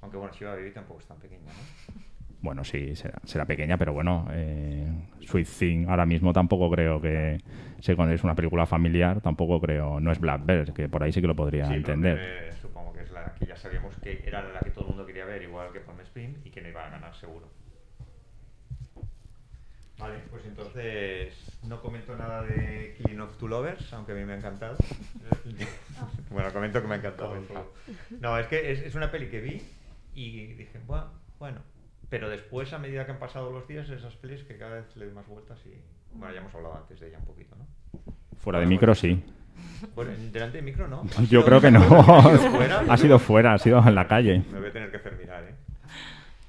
Aunque 0.00 0.16
bueno, 0.16 0.32
Shiva 0.34 0.54
Baby 0.54 0.72
tampoco 0.72 1.00
es 1.00 1.06
tan 1.06 1.18
pequeña, 1.18 1.46
¿no? 1.46 1.94
Bueno, 2.40 2.64
sí, 2.64 2.96
será, 2.96 3.20
será 3.24 3.44
pequeña, 3.46 3.78
pero 3.78 3.92
bueno, 3.92 4.26
eh, 4.32 4.90
Sweet 5.20 5.46
Thing 5.58 5.86
ahora 5.88 6.04
mismo 6.06 6.32
tampoco 6.32 6.68
creo 6.70 7.00
que 7.00 7.38
se 7.78 7.94
con- 7.94 8.10
es 8.10 8.24
una 8.24 8.34
película 8.34 8.66
familiar, 8.66 9.20
tampoco 9.20 9.60
creo, 9.60 10.00
no 10.00 10.10
es 10.10 10.18
Blackbird, 10.18 10.72
que 10.72 10.88
por 10.88 11.02
ahí 11.04 11.12
sí 11.12 11.20
que 11.20 11.28
lo 11.28 11.36
podría 11.36 11.66
Sí, 11.68 11.74
entender. 11.74 12.50
porque, 12.50 12.71
la 13.22 13.34
que 13.34 13.46
ya 13.46 13.56
sabíamos 13.56 13.94
que 13.96 14.22
era 14.24 14.42
la 14.42 14.60
que 14.60 14.70
todo 14.70 14.84
el 14.84 14.88
mundo 14.88 15.06
quería 15.06 15.24
ver, 15.24 15.42
igual 15.42 15.72
que 15.72 15.80
Palm 15.80 16.00
Spring, 16.00 16.36
y 16.44 16.50
que 16.50 16.60
no 16.60 16.68
iba 16.68 16.86
a 16.86 16.90
ganar 16.90 17.14
seguro. 17.14 17.48
Vale, 19.98 20.18
pues 20.30 20.44
entonces 20.46 21.58
no 21.62 21.80
comento 21.80 22.16
nada 22.16 22.42
de 22.42 22.94
Killing 22.98 23.20
of 23.20 23.36
Two 23.38 23.48
Lovers, 23.48 23.92
aunque 23.92 24.12
a 24.12 24.14
mí 24.16 24.24
me 24.24 24.32
ha 24.32 24.36
encantado. 24.36 24.76
bueno, 26.30 26.52
comento 26.52 26.82
que 26.82 26.88
me 26.88 26.94
ha 26.94 26.98
encantado. 26.98 27.36
No, 28.18 28.38
es 28.38 28.46
que 28.48 28.72
es, 28.72 28.80
es 28.80 28.94
una 28.96 29.10
peli 29.12 29.28
que 29.28 29.40
vi 29.40 29.62
y 30.14 30.46
dije, 30.54 30.80
"Buah, 30.86 31.06
bueno, 31.38 31.60
pero 32.08 32.28
después 32.28 32.72
a 32.72 32.78
medida 32.78 33.06
que 33.06 33.12
han 33.12 33.18
pasado 33.18 33.52
los 33.52 33.66
días, 33.68 33.88
esas 33.90 34.14
pelis 34.16 34.42
que 34.44 34.58
cada 34.58 34.76
vez 34.76 34.96
le 34.96 35.06
doy 35.06 35.14
más 35.14 35.26
vueltas 35.26 35.58
y... 35.64 35.80
Bueno, 36.14 36.34
ya 36.34 36.40
hemos 36.40 36.54
hablado 36.54 36.76
antes 36.76 37.00
de 37.00 37.08
ella 37.08 37.18
un 37.18 37.24
poquito, 37.24 37.56
¿no? 37.56 37.66
Fuera 38.36 38.60
de 38.60 38.66
micro 38.66 38.94
sí. 38.94 39.24
Bueno, 39.94 40.12
delante 40.32 40.58
de 40.58 40.62
micro 40.62 40.88
no. 40.88 41.02
¿Ha 41.18 41.22
Yo 41.30 41.44
creo 41.44 41.60
que 41.60 41.70
no. 41.70 41.80
¿Ha 41.80 42.36
sido 42.38 42.50
fuera? 42.50 42.80
ha 42.88 42.96
sido 42.96 43.18
fuera, 43.18 43.54
ha 43.54 43.58
sido 43.58 43.78
en 43.88 43.94
la 43.94 44.06
calle. 44.06 44.42
Me 44.52 44.58
voy 44.60 44.68
a 44.68 44.72
tener 44.72 44.90
que 44.90 44.96
hacer 44.98 45.16
mirar, 45.16 45.44
¿eh? 45.44 45.54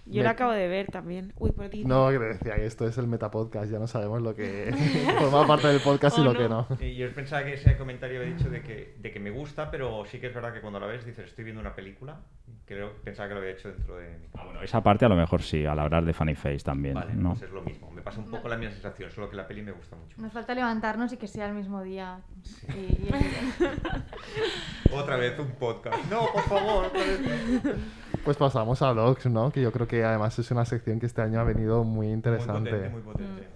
Yo 0.06 0.22
la 0.22 0.32
acabo 0.32 0.52
de 0.52 0.68
ver 0.68 0.88
también. 0.88 1.32
Uy, 1.40 1.52
por 1.54 1.70
ti. 1.70 1.86
No, 1.86 2.10
que 2.10 2.20
decía 2.20 2.56
que 2.56 2.66
esto 2.66 2.86
es 2.86 2.98
el 2.98 3.08
metapodcast, 3.08 3.72
ya 3.72 3.80
no 3.80 3.88
sabemos 3.88 4.22
lo 4.22 4.36
que 4.36 4.70
forma 5.20 5.48
parte 5.48 5.68
del 5.70 5.80
podcast 5.80 6.18
y 6.18 6.22
Oh, 6.22 6.26
lo 6.26 6.34
no. 6.34 6.40
que 6.40 6.50
no. 6.50 6.68
Y 6.88 6.96
yo 6.96 7.12
pensaba 7.14 7.44
que 7.46 7.54
ese 7.54 7.78
comentario 7.78 8.20
había 8.20 8.34
dicho 8.36 8.50
de 8.50 8.62
que, 8.62 8.96
de 9.00 9.12
que 9.12 9.20
me 9.22 9.32
gusta, 9.32 9.72
pero 9.72 10.04
sí 10.06 10.20
que 10.20 10.28
es 10.28 10.34
verdad 10.36 10.54
que 10.54 10.60
cuando 10.60 10.80
la 10.80 10.88
ves 10.88 11.06
dices, 11.06 11.26
estoy 11.30 11.46
viendo 11.46 11.62
una 11.62 11.74
película. 11.74 12.18
Creo, 12.66 12.92
pensaba 13.04 13.30
que 13.30 13.34
lo 13.36 13.40
había 13.40 13.54
hecho 13.54 13.70
dentro 13.70 13.96
de 13.98 14.10
mi... 14.20 14.26
Ah, 14.38 14.44
bueno, 14.46 14.62
esa 14.62 14.84
parte 14.84 15.06
a 15.06 15.10
lo 15.10 15.16
mejor 15.16 15.42
sí, 15.42 15.66
al 15.66 15.80
hablar 15.80 16.04
de 16.06 16.14
Funny 16.14 16.36
Face 16.36 16.60
también, 16.60 16.96
Vale, 16.96 17.14
¿no? 17.14 17.30
pues 17.32 17.44
es 17.44 17.52
lo 17.52 17.62
mismo. 17.62 17.90
Me 18.04 18.12
pasa 18.12 18.20
un 18.20 18.30
poco 18.30 18.50
la 18.50 18.58
misma 18.58 18.74
sensación, 18.74 19.10
solo 19.12 19.30
que 19.30 19.38
la 19.38 19.48
peli 19.48 19.62
me 19.62 19.72
gusta 19.72 19.96
mucho. 19.96 20.22
Nos 20.22 20.34
falta 20.34 20.54
levantarnos 20.54 21.14
y 21.14 21.18
que 21.18 21.26
sea 21.26 21.48
el 21.48 21.54
mismo 21.54 21.82
día. 21.84 22.20
Y, 22.76 22.80
y 22.80 23.10
el- 23.14 23.82
Otra 24.94 25.16
vez 25.16 25.40
un 25.40 25.52
podcast. 25.54 26.04
No, 26.12 26.26
por 26.34 26.42
favor, 26.44 26.86
otra 26.88 27.00
vez. 27.00 27.22
Pues 28.26 28.36
pasamos 28.36 28.82
a 28.82 28.94
Docs, 28.94 29.28
¿no? 29.28 29.52
Que 29.52 29.62
yo 29.62 29.72
creo 29.72 29.88
que 29.88 30.04
además 30.04 30.38
es 30.38 30.52
una 30.52 30.66
sección 30.66 31.00
que 31.00 31.06
este 31.06 31.22
año 31.22 31.40
ha 31.40 31.46
venido 31.46 31.86
muy 31.86 32.10
interesante. 32.12 32.72
Muy 32.72 32.82
potente, 32.82 32.90
muy 32.90 33.02
potente. 33.02 33.48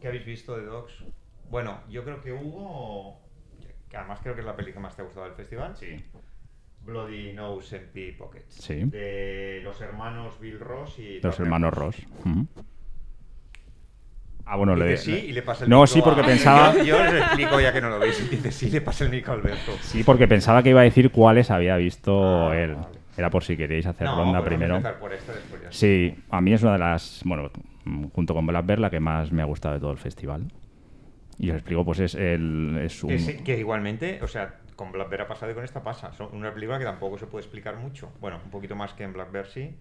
¿Qué 0.00 0.08
habéis 0.08 0.24
visto 0.24 0.56
de 0.56 0.64
Dogs? 0.64 1.04
Bueno, 1.50 1.82
yo 1.90 2.04
creo 2.04 2.22
que 2.22 2.32
Hugo, 2.32 3.20
que 3.90 3.98
además 3.98 4.20
creo 4.22 4.34
que 4.34 4.40
es 4.40 4.46
la 4.46 4.56
peli 4.56 4.72
que 4.72 4.80
más 4.80 4.96
te 4.96 5.02
ha 5.02 5.04
gustado 5.04 5.26
del 5.26 5.34
festival. 5.34 5.76
Sí. 5.76 6.02
Bloody 6.80 7.34
Nose 7.34 7.76
Empty 7.76 8.12
Pockets. 8.12 8.54
Sí. 8.54 8.82
De 8.84 9.60
los 9.62 9.78
hermanos 9.82 10.40
Bill 10.40 10.58
Ross 10.58 10.98
y... 10.98 11.20
Los 11.20 11.38
hermanos 11.38 11.74
Ross. 11.74 11.98
Ross. 12.02 12.06
Ujú. 12.26 12.46
Ah, 14.44 14.56
bueno, 14.56 14.74
le 14.76 14.86
Dice 14.90 15.04
sí 15.04 15.26
y 15.28 15.32
le 15.32 15.42
pasa 15.42 15.64
el 15.64 15.70
No, 15.70 15.86
sí, 15.86 16.00
porque 16.02 16.20
a- 16.20 16.24
pensaba... 16.24 16.74
Yo, 16.76 16.84
yo 16.84 17.02
les 17.04 17.14
explico 17.22 17.60
ya 17.60 17.72
que 17.72 17.80
no 17.80 17.88
lo 17.90 17.98
veis. 17.98 18.28
Dice 18.30 18.50
sí, 18.52 18.70
le 18.70 18.80
pasa 18.80 19.04
el 19.04 19.10
micro 19.10 19.32
a 19.32 19.36
Alberto. 19.36 19.72
Sí, 19.80 20.02
porque 20.04 20.26
pensaba 20.28 20.62
que 20.62 20.70
iba 20.70 20.80
a 20.80 20.84
decir 20.84 21.10
cuáles 21.10 21.50
había 21.50 21.76
visto 21.76 22.48
Ah, 22.50 22.56
él. 22.56 22.74
vale. 22.74 22.98
Era 23.16 23.28
por 23.30 23.44
si 23.44 23.56
queréis 23.56 23.86
hacer 23.86 24.06
No, 24.06 24.16
ronda 24.16 24.42
podemos 24.42 24.46
primero. 24.80 24.98
por 24.98 25.12
ya. 25.62 25.70
Sí, 25.70 26.14
a 26.30 26.40
mí 26.40 26.52
es 26.54 26.62
una 26.62 26.72
de 26.72 26.78
las, 26.78 27.20
bueno, 27.24 27.50
junto 28.14 28.34
con 28.34 28.46
Black 28.46 28.64
Bear, 28.66 28.78
la 28.78 28.90
que 28.90 29.00
más 29.00 29.30
me 29.32 29.42
ha 29.42 29.44
gustado 29.44 29.74
de 29.74 29.80
todo 29.80 29.90
el 29.92 29.98
festival. 29.98 30.50
Y 31.38 31.50
os 31.50 31.56
explico, 31.56 31.84
pues 31.84 32.00
es 32.00 32.14
el 32.14 32.78
es 32.82 33.02
un... 33.04 33.10
Que, 33.10 33.18
sí- 33.18 33.36
que 33.44 33.58
igualmente, 33.58 34.18
o 34.22 34.28
sea, 34.28 34.54
con 34.76 34.92
Black 34.92 35.08
Bear 35.10 35.22
ha 35.22 35.28
pasado 35.28 35.52
y 35.52 35.54
con 35.54 35.62
esta 35.64 35.82
pasa. 35.82 36.12
Son 36.14 36.28
una 36.34 36.52
película 36.54 36.78
que 36.78 36.84
tampoco 36.84 37.18
se 37.18 37.26
puede 37.26 37.42
explicar 37.44 37.76
mucho. 37.76 38.12
Bueno, 38.20 38.38
un 38.44 38.50
poquito 38.50 38.74
más 38.76 38.92
que 38.94 39.04
en 39.04 39.12
Black 39.12 39.30
Bear 39.30 39.46
sí. 39.46 39.76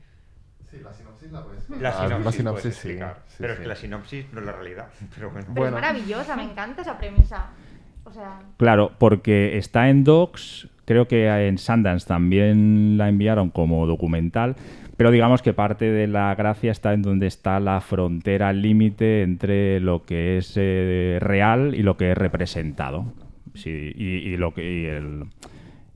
Sí, 0.72 0.78
la 0.84 0.93
sinopsis 0.93 1.32
la 1.32 1.43
puedes 1.43 1.69
La 1.82 1.91
sinopsis, 1.91 2.26
la 2.26 2.32
sinopsis 2.32 2.43
puedes 2.43 2.61
sí, 2.78 2.88
explicar. 2.88 3.17
sí, 3.28 3.36
pero 3.39 3.53
sí. 3.53 3.57
es 3.57 3.61
que 3.61 3.67
la 3.67 3.76
sinopsis 3.76 4.26
no 4.34 4.39
es 4.39 4.45
la 4.45 4.51
realidad. 4.53 4.88
Pero 5.15 5.30
bueno. 5.30 5.47
Pero 5.53 5.61
Bueno. 5.61 5.78
es 5.78 5.82
maravillosa, 5.84 6.36
me 6.38 6.43
encanta 6.43 6.82
esa 6.82 6.97
premisa. 6.97 7.49
O 8.05 8.11
sea, 8.11 8.39
Claro, 8.57 8.91
porque 8.97 9.57
está 9.57 9.89
en 9.89 10.03
Docs, 10.03 10.69
creo 10.86 11.07
que 11.07 11.28
en 11.28 11.57
Sundance 11.57 12.07
también 12.07 12.97
la 12.97 13.09
enviaron 13.09 13.49
como 13.51 13.86
documental, 13.86 14.55
pero 14.97 15.11
digamos 15.11 15.41
que 15.41 15.53
parte 15.53 15.86
de 15.91 16.07
la 16.07 16.34
gracia 16.36 16.72
está 16.72 16.93
en 16.93 17.01
donde 17.01 17.28
está 17.28 17.59
la 17.59 17.80
frontera 17.82 18.53
límite 18.53 19.22
entre 19.24 19.80
lo 19.80 20.03
que 20.05 20.38
es 20.38 20.53
eh, 20.55 21.17
real 21.22 21.76
y 21.76 21.84
lo 21.84 21.97
que 21.97 22.11
es 22.11 22.17
representado. 22.17 23.05
Sí, 23.53 23.91
y, 23.95 24.05
y 24.30 24.38
lo 24.38 24.53
que 24.53 24.63
y 24.63 24.86
el 24.86 25.26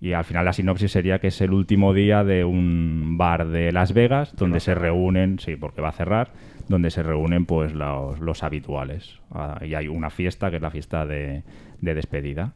y 0.05 0.13
al 0.13 0.23
final 0.23 0.45
la 0.45 0.53
sinopsis 0.53 0.91
sería 0.91 1.17
que 1.17 1.29
es 1.29 1.41
el 1.41 1.51
último 1.51 1.91
día 1.91 2.23
de 2.23 2.45
un 2.45 3.17
bar 3.17 3.47
de 3.47 3.71
Las 3.71 3.91
Vegas 3.91 4.35
donde 4.35 4.59
se 4.59 4.75
reúnen, 4.75 5.39
sí, 5.39 5.55
porque 5.55 5.81
va 5.81 5.89
a 5.89 5.93
cerrar, 5.93 6.31
donde 6.67 6.91
se 6.91 7.01
reúnen 7.01 7.47
pues 7.47 7.73
los, 7.73 8.19
los 8.19 8.43
habituales. 8.43 9.19
Ah, 9.31 9.59
y 9.65 9.73
hay 9.73 9.87
una 9.87 10.11
fiesta 10.11 10.51
que 10.51 10.57
es 10.57 10.61
la 10.61 10.69
fiesta 10.69 11.07
de, 11.07 11.43
de 11.81 11.95
despedida. 11.95 12.53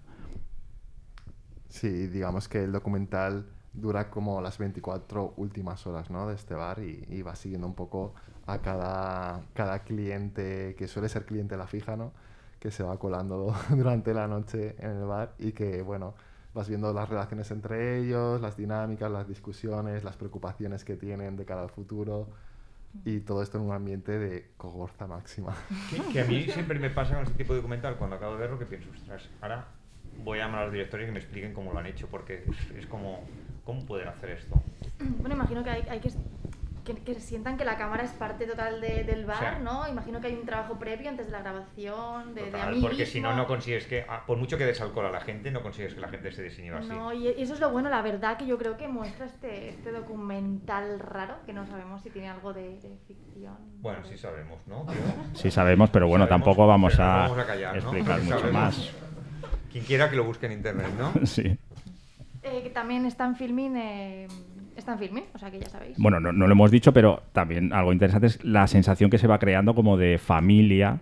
Sí, 1.69 2.05
digamos 2.05 2.47
que 2.47 2.65
el 2.65 2.71
documental 2.71 3.47
dura 3.73 4.11
como 4.11 4.41
las 4.41 4.59
24 4.59 5.33
últimas 5.37 5.87
horas 5.87 6.11
¿no? 6.11 6.27
de 6.27 6.35
este 6.35 6.53
bar 6.53 6.77
y, 6.83 7.03
y 7.09 7.23
va 7.23 7.35
siguiendo 7.35 7.65
un 7.65 7.73
poco 7.73 8.13
a 8.45 8.59
cada, 8.59 9.41
cada 9.55 9.79
cliente, 9.79 10.75
que 10.77 10.87
suele 10.87 11.09
ser 11.09 11.25
cliente 11.25 11.57
la 11.57 11.65
fija, 11.65 11.95
¿no? 11.95 12.11
que 12.59 12.69
se 12.69 12.83
va 12.83 12.99
colando 12.99 13.55
durante 13.71 14.13
la 14.13 14.27
noche 14.27 14.75
en 14.77 14.91
el 14.91 15.05
bar 15.05 15.33
y 15.39 15.53
que, 15.53 15.81
bueno, 15.81 16.13
vas 16.59 16.67
viendo 16.67 16.91
las 16.91 17.07
relaciones 17.07 17.49
entre 17.51 17.99
ellos, 17.99 18.41
las 18.41 18.57
dinámicas, 18.57 19.09
las 19.09 19.27
discusiones, 19.27 20.03
las 20.03 20.17
preocupaciones 20.17 20.83
que 20.83 20.97
tienen 20.97 21.37
de 21.37 21.45
cara 21.45 21.61
al 21.61 21.69
futuro 21.69 22.27
y 23.05 23.21
todo 23.21 23.41
esto 23.41 23.57
en 23.57 23.63
un 23.63 23.71
ambiente 23.71 24.19
de 24.19 24.51
cogorza 24.57 25.07
máxima. 25.07 25.55
Que, 25.89 26.01
que 26.11 26.19
a 26.19 26.25
mí 26.25 26.43
siempre 26.49 26.77
me 26.77 26.89
pasa 26.89 27.13
con 27.15 27.23
este 27.23 27.35
tipo 27.35 27.53
de 27.53 27.59
documental, 27.59 27.95
cuando 27.95 28.17
acabo 28.17 28.33
de 28.33 28.39
verlo, 28.39 28.59
que 28.59 28.65
pienso, 28.65 28.89
ostras, 28.91 29.29
ahora 29.39 29.67
voy 30.21 30.39
a 30.39 30.45
llamar 30.45 30.61
a 30.61 30.63
los 30.65 30.73
directores 30.73 31.05
y 31.05 31.07
que 31.07 31.13
me 31.13 31.19
expliquen 31.19 31.53
cómo 31.53 31.71
lo 31.71 31.79
han 31.79 31.85
hecho, 31.85 32.07
porque 32.07 32.43
es, 32.45 32.77
es 32.77 32.85
como, 32.87 33.23
¿cómo 33.63 33.85
pueden 33.85 34.09
hacer 34.09 34.31
esto? 34.31 34.61
bueno, 35.19 35.35
imagino 35.35 35.63
que 35.63 35.69
hay, 35.69 35.81
hay 35.89 36.01
que, 36.01 36.11
que, 36.95 37.01
que 37.13 37.19
sientan 37.19 37.57
que 37.57 37.65
la 37.65 37.77
cámara 37.77 38.03
es 38.03 38.11
parte 38.11 38.45
total 38.45 38.81
de- 38.81 39.03
del 39.03 39.25
bar, 39.25 39.37
O 39.37 39.39
sea, 39.39 39.59
¿no? 39.59 39.87
Imagino 39.87 40.19
que 40.21 40.27
hay 40.27 40.33
un 40.35 40.45
trabajo 40.45 40.77
previo 40.79 41.09
antes 41.09 41.27
de 41.27 41.31
la 41.31 41.39
grabación, 41.39 42.33
de, 42.33 42.41
de 42.45 42.51
Total, 42.51 42.67
a 42.69 42.71
mí 42.71 42.81
porque 42.81 43.05
si 43.05 43.21
no, 43.21 43.35
no 43.35 43.45
consigues 43.47 43.85
que, 43.85 44.05
ah, 44.07 44.23
por 44.25 44.37
mucho 44.37 44.57
que 44.57 44.65
des 44.65 44.79
alcohol 44.81 45.05
a 45.05 45.11
la 45.11 45.21
gente, 45.21 45.51
no 45.51 45.61
consigues 45.61 45.93
que 45.93 46.01
la 46.01 46.09
gente 46.09 46.31
se 46.31 46.41
desinhiba 46.43 46.79
así. 46.79 46.89
No, 46.89 47.13
y 47.13 47.27
eso 47.27 47.53
es 47.53 47.59
lo 47.59 47.69
bueno, 47.69 47.89
la 47.89 48.01
verdad 48.01 48.37
que 48.37 48.45
yo 48.45 48.57
creo 48.57 48.77
que 48.77 48.87
muestra 48.87 49.25
este, 49.25 49.69
este 49.69 49.91
documental 49.91 50.99
raro, 50.99 51.35
que 51.45 51.53
no 51.53 51.65
sabemos 51.67 52.01
si 52.01 52.09
tiene 52.09 52.29
algo 52.29 52.53
de, 52.53 52.79
de 52.79 52.97
ficción. 53.07 53.55
Bueno, 53.81 53.99
sí 54.05 54.17
sabemos, 54.17 54.59
¿no? 54.67 54.85
Sí 55.33 55.51
sabemos, 55.51 55.89
pero 55.89 56.07
bueno, 56.07 56.25
Sabemos, 56.25 56.45
tampoco 56.45 56.67
vamos 56.67 56.97
no 56.97 57.03
a, 57.03 57.17
vamos 57.19 57.37
a 57.39 57.45
callar, 57.45 57.71
¿no? 57.73 57.79
explicar 57.79 58.07
Porque 58.17 58.23
mucho 58.25 58.39
sabemos. 58.39 58.61
más. 58.61 58.91
Quien 59.71 59.83
quiera 59.85 60.09
que 60.09 60.15
lo 60.15 60.23
busque 60.23 60.45
en 60.47 60.53
internet, 60.53 60.87
¿no? 60.97 61.13
Sí. 61.25 61.57
Eh, 62.41 62.63
que 62.63 62.69
también 62.69 63.05
está 63.05 63.25
en 63.25 63.35
filming, 63.35 63.75
eh, 63.75 64.27
está 64.79 64.97
en 64.99 65.23
o 65.33 65.37
sea 65.37 65.51
que 65.51 65.59
ya 65.59 65.69
sabéis. 65.69 65.97
Bueno, 65.97 66.19
no, 66.19 66.31
no 66.31 66.47
lo 66.47 66.53
hemos 66.53 66.71
dicho, 66.71 66.93
pero 66.93 67.21
también 67.31 67.71
algo 67.73 67.93
interesante 67.93 68.27
es 68.27 68.43
la 68.43 68.67
sensación 68.67 69.09
que 69.09 69.17
se 69.17 69.27
va 69.27 69.39
creando 69.39 69.75
como 69.75 69.97
de 69.97 70.17
familia 70.17 71.01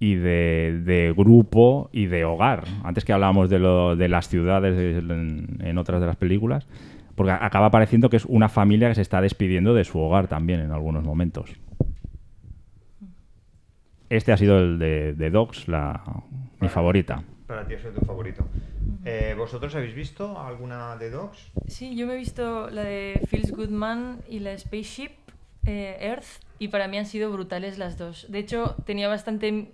y 0.00 0.14
de, 0.14 0.80
de 0.84 1.12
grupo 1.16 1.90
y 1.92 2.06
de 2.06 2.24
hogar. 2.24 2.64
Antes 2.84 3.04
que 3.04 3.12
hablábamos 3.12 3.50
de, 3.50 3.58
lo, 3.58 3.96
de 3.96 4.08
las 4.08 4.28
ciudades 4.28 4.76
en, 4.78 5.58
en 5.60 5.78
otras 5.78 6.00
de 6.00 6.06
las 6.06 6.16
películas, 6.16 6.66
porque 7.14 7.32
acaba 7.32 7.70
pareciendo 7.70 8.10
que 8.10 8.16
es 8.16 8.24
una 8.24 8.48
familia 8.48 8.88
que 8.88 8.94
se 8.94 9.02
está 9.02 9.20
despidiendo 9.20 9.74
de 9.74 9.84
su 9.84 9.98
hogar 9.98 10.28
también 10.28 10.60
en 10.60 10.70
algunos 10.70 11.02
momentos. 11.02 11.50
Este 14.08 14.32
ha 14.32 14.36
sido 14.36 14.58
el 14.58 14.78
de, 14.78 15.14
de 15.14 15.30
Dogs, 15.30 15.68
la, 15.68 16.00
mi 16.60 16.68
favorita. 16.68 17.24
Para 17.48 17.66
ti 17.66 17.74
eso 17.74 17.88
es 17.88 17.94
tu 17.94 18.04
favorito. 18.04 18.46
Eh, 19.06 19.34
¿Vosotros 19.36 19.74
habéis 19.74 19.94
visto 19.94 20.38
alguna 20.38 20.96
de 20.96 21.08
Dogs? 21.08 21.50
Sí, 21.66 21.96
yo 21.96 22.06
me 22.06 22.12
he 22.12 22.16
visto 22.18 22.68
la 22.68 22.84
de 22.84 23.22
Feels 23.26 23.52
Good 23.52 23.70
Man 23.70 24.20
y 24.28 24.40
la 24.40 24.56
Spaceship 24.56 25.12
eh, 25.64 25.96
Earth 25.98 26.42
y 26.58 26.68
para 26.68 26.88
mí 26.88 26.98
han 26.98 27.06
sido 27.06 27.32
brutales 27.32 27.78
las 27.78 27.96
dos. 27.96 28.26
De 28.28 28.38
hecho, 28.38 28.76
tenía 28.84 29.08
bastante... 29.08 29.72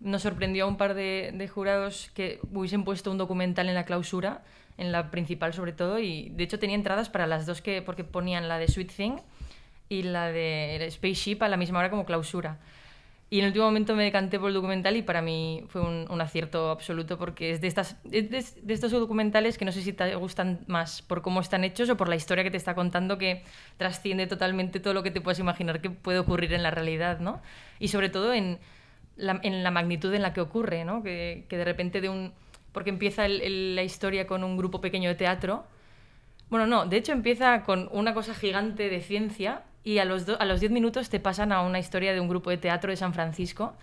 Nos 0.00 0.20
sorprendió 0.20 0.64
a 0.64 0.68
un 0.68 0.76
par 0.76 0.92
de, 0.92 1.32
de 1.34 1.48
jurados 1.48 2.10
que 2.14 2.40
hubiesen 2.52 2.84
puesto 2.84 3.10
un 3.10 3.16
documental 3.16 3.70
en 3.70 3.74
la 3.74 3.86
clausura, 3.86 4.42
en 4.76 4.92
la 4.92 5.10
principal 5.10 5.54
sobre 5.54 5.72
todo, 5.72 5.98
y 5.98 6.28
de 6.28 6.44
hecho 6.44 6.58
tenía 6.58 6.76
entradas 6.76 7.08
para 7.08 7.26
las 7.26 7.46
dos 7.46 7.62
que 7.62 7.80
porque 7.80 8.04
ponían 8.04 8.48
la 8.48 8.58
de 8.58 8.68
Sweet 8.68 8.92
Thing 8.94 9.16
y 9.88 10.02
la 10.02 10.30
de 10.30 10.86
Spaceship 10.90 11.42
a 11.42 11.48
la 11.48 11.56
misma 11.56 11.78
hora 11.78 11.88
como 11.88 12.04
clausura. 12.04 12.58
Y 13.30 13.38
en 13.38 13.44
el 13.46 13.48
último 13.48 13.64
momento 13.64 13.96
me 13.96 14.04
decanté 14.04 14.38
por 14.38 14.48
el 14.48 14.54
documental 14.54 14.96
y 14.96 15.02
para 15.02 15.20
mí 15.20 15.64
fue 15.68 15.80
un, 15.80 16.06
un 16.08 16.20
acierto 16.20 16.70
absoluto 16.70 17.18
porque 17.18 17.50
es 17.50 17.60
de, 17.60 17.66
estas, 17.66 17.96
es 18.12 18.30
de, 18.30 18.44
de 18.62 18.74
estos 18.74 18.92
documentales 18.92 19.58
que 19.58 19.64
no 19.64 19.72
sé 19.72 19.82
si 19.82 19.92
te 19.92 20.14
gustan 20.14 20.60
más 20.68 21.02
por 21.02 21.20
cómo 21.22 21.40
están 21.40 21.64
hechos 21.64 21.90
o 21.90 21.96
por 21.96 22.08
la 22.08 22.14
historia 22.16 22.44
que 22.44 22.50
te 22.52 22.56
está 22.58 22.74
contando 22.76 23.18
que 23.18 23.42
trasciende 23.76 24.26
totalmente 24.28 24.78
todo 24.78 24.94
lo 24.94 25.02
que 25.02 25.10
te 25.10 25.20
puedes 25.20 25.40
imaginar 25.40 25.80
que 25.80 25.90
puede 25.90 26.18
ocurrir 26.20 26.52
en 26.52 26.62
la 26.62 26.70
realidad, 26.70 27.18
¿no? 27.18 27.42
Y 27.80 27.88
sobre 27.88 28.08
todo 28.08 28.32
en 28.34 28.58
la, 29.16 29.40
en 29.42 29.64
la 29.64 29.70
magnitud 29.72 30.12
en 30.14 30.22
la 30.22 30.32
que 30.32 30.40
ocurre, 30.40 30.84
¿no? 30.84 31.02
Que, 31.02 31.46
que 31.48 31.56
de 31.56 31.64
repente 31.64 32.00
de 32.00 32.08
un... 32.10 32.32
Porque 32.72 32.90
empieza 32.90 33.26
el- 33.26 33.40
el- 33.42 33.74
la 33.74 33.82
historia 33.82 34.26
con 34.26 34.44
un 34.44 34.56
grupo 34.56 34.80
pequeño 34.80 35.08
de 35.08 35.14
teatro 35.16 35.64
bueno, 36.50 36.66
no, 36.66 36.86
de 36.86 36.96
hecho 36.98 37.12
empieza 37.12 37.62
con 37.64 37.88
una 37.92 38.14
cosa 38.14 38.34
gigante 38.34 38.88
de 38.88 39.00
ciencia 39.00 39.62
y 39.84 39.98
a 39.98 40.04
los, 40.04 40.26
do- 40.26 40.40
a 40.40 40.44
los 40.46 40.60
10 40.60 40.72
minutos 40.72 41.10
te 41.10 41.20
pasan 41.20 41.52
a 41.52 41.60
una 41.60 41.78
historia 41.78 42.12
de 42.12 42.20
un 42.20 42.28
grupo 42.28 42.50
de 42.50 42.56
teatro 42.56 42.90
de 42.90 42.96
San 42.96 43.12
Francisco. 43.14 43.74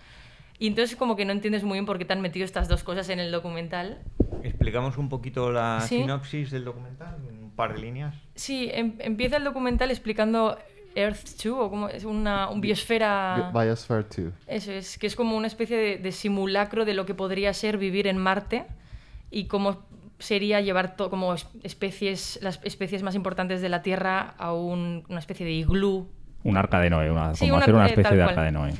Y 0.58 0.66
entonces 0.66 0.96
como 0.96 1.16
que 1.16 1.24
no 1.24 1.32
entiendes 1.32 1.64
muy 1.64 1.76
bien 1.76 1.86
por 1.86 1.98
qué 1.98 2.04
te 2.04 2.12
han 2.12 2.20
metido 2.20 2.44
estas 2.44 2.68
dos 2.68 2.82
cosas 2.84 3.08
en 3.08 3.18
el 3.20 3.32
documental. 3.32 3.98
Explicamos 4.42 4.96
un 4.98 5.08
poquito 5.08 5.50
la 5.50 5.80
Sí. 5.88 5.98
sinopsis 6.00 6.50
del 6.50 6.64
documental, 6.64 7.16
en 7.28 7.44
un 7.44 7.50
par 7.50 7.74
de 7.74 7.80
líneas. 7.80 8.14
Sí, 8.34 8.68
em- 8.72 8.94
empieza 8.98 9.36
el 9.38 9.44
documental 9.44 9.90
explicando 9.90 10.58
Earth 10.94 11.26
2, 11.42 11.46
o 11.58 11.70
como 11.70 11.88
es 11.88 12.04
una 12.04 12.48
un 12.50 12.60
biosfera... 12.60 13.50
Biosphere 13.52 14.04
2. 14.16 14.32
Eso 14.46 14.72
es, 14.72 14.98
que 14.98 15.06
es 15.06 15.16
como 15.16 15.36
una 15.36 15.46
especie 15.46 15.76
de, 15.76 15.98
de 15.98 16.12
simulacro 16.12 16.84
de 16.84 16.94
lo 16.94 17.06
que 17.06 17.14
podría 17.14 17.52
ser 17.54 17.78
vivir 17.78 18.06
en 18.06 18.18
Marte 18.18 18.66
y 19.30 19.46
cómo 19.46 19.82
sería 20.22 20.60
llevar 20.60 20.96
to- 20.96 21.10
como 21.10 21.34
es- 21.34 21.46
especies, 21.62 22.38
las 22.42 22.60
especies 22.64 23.02
más 23.02 23.14
importantes 23.14 23.60
de 23.60 23.68
la 23.68 23.82
Tierra 23.82 24.34
a 24.38 24.52
un- 24.52 25.04
una 25.08 25.18
especie 25.18 25.44
de 25.44 25.52
iglú 25.52 26.08
Un 26.44 26.56
arca 26.56 26.80
de 26.80 26.90
Noé, 26.90 27.10
una, 27.10 27.34
Sí, 27.34 27.40
como 27.40 27.54
una- 27.54 27.62
hacer 27.62 27.74
una 27.74 27.86
eh, 27.86 27.90
especie 27.90 28.16
de 28.16 28.22
cual. 28.22 28.28
arca 28.30 28.42
de 28.42 28.52
Noé. 28.52 28.72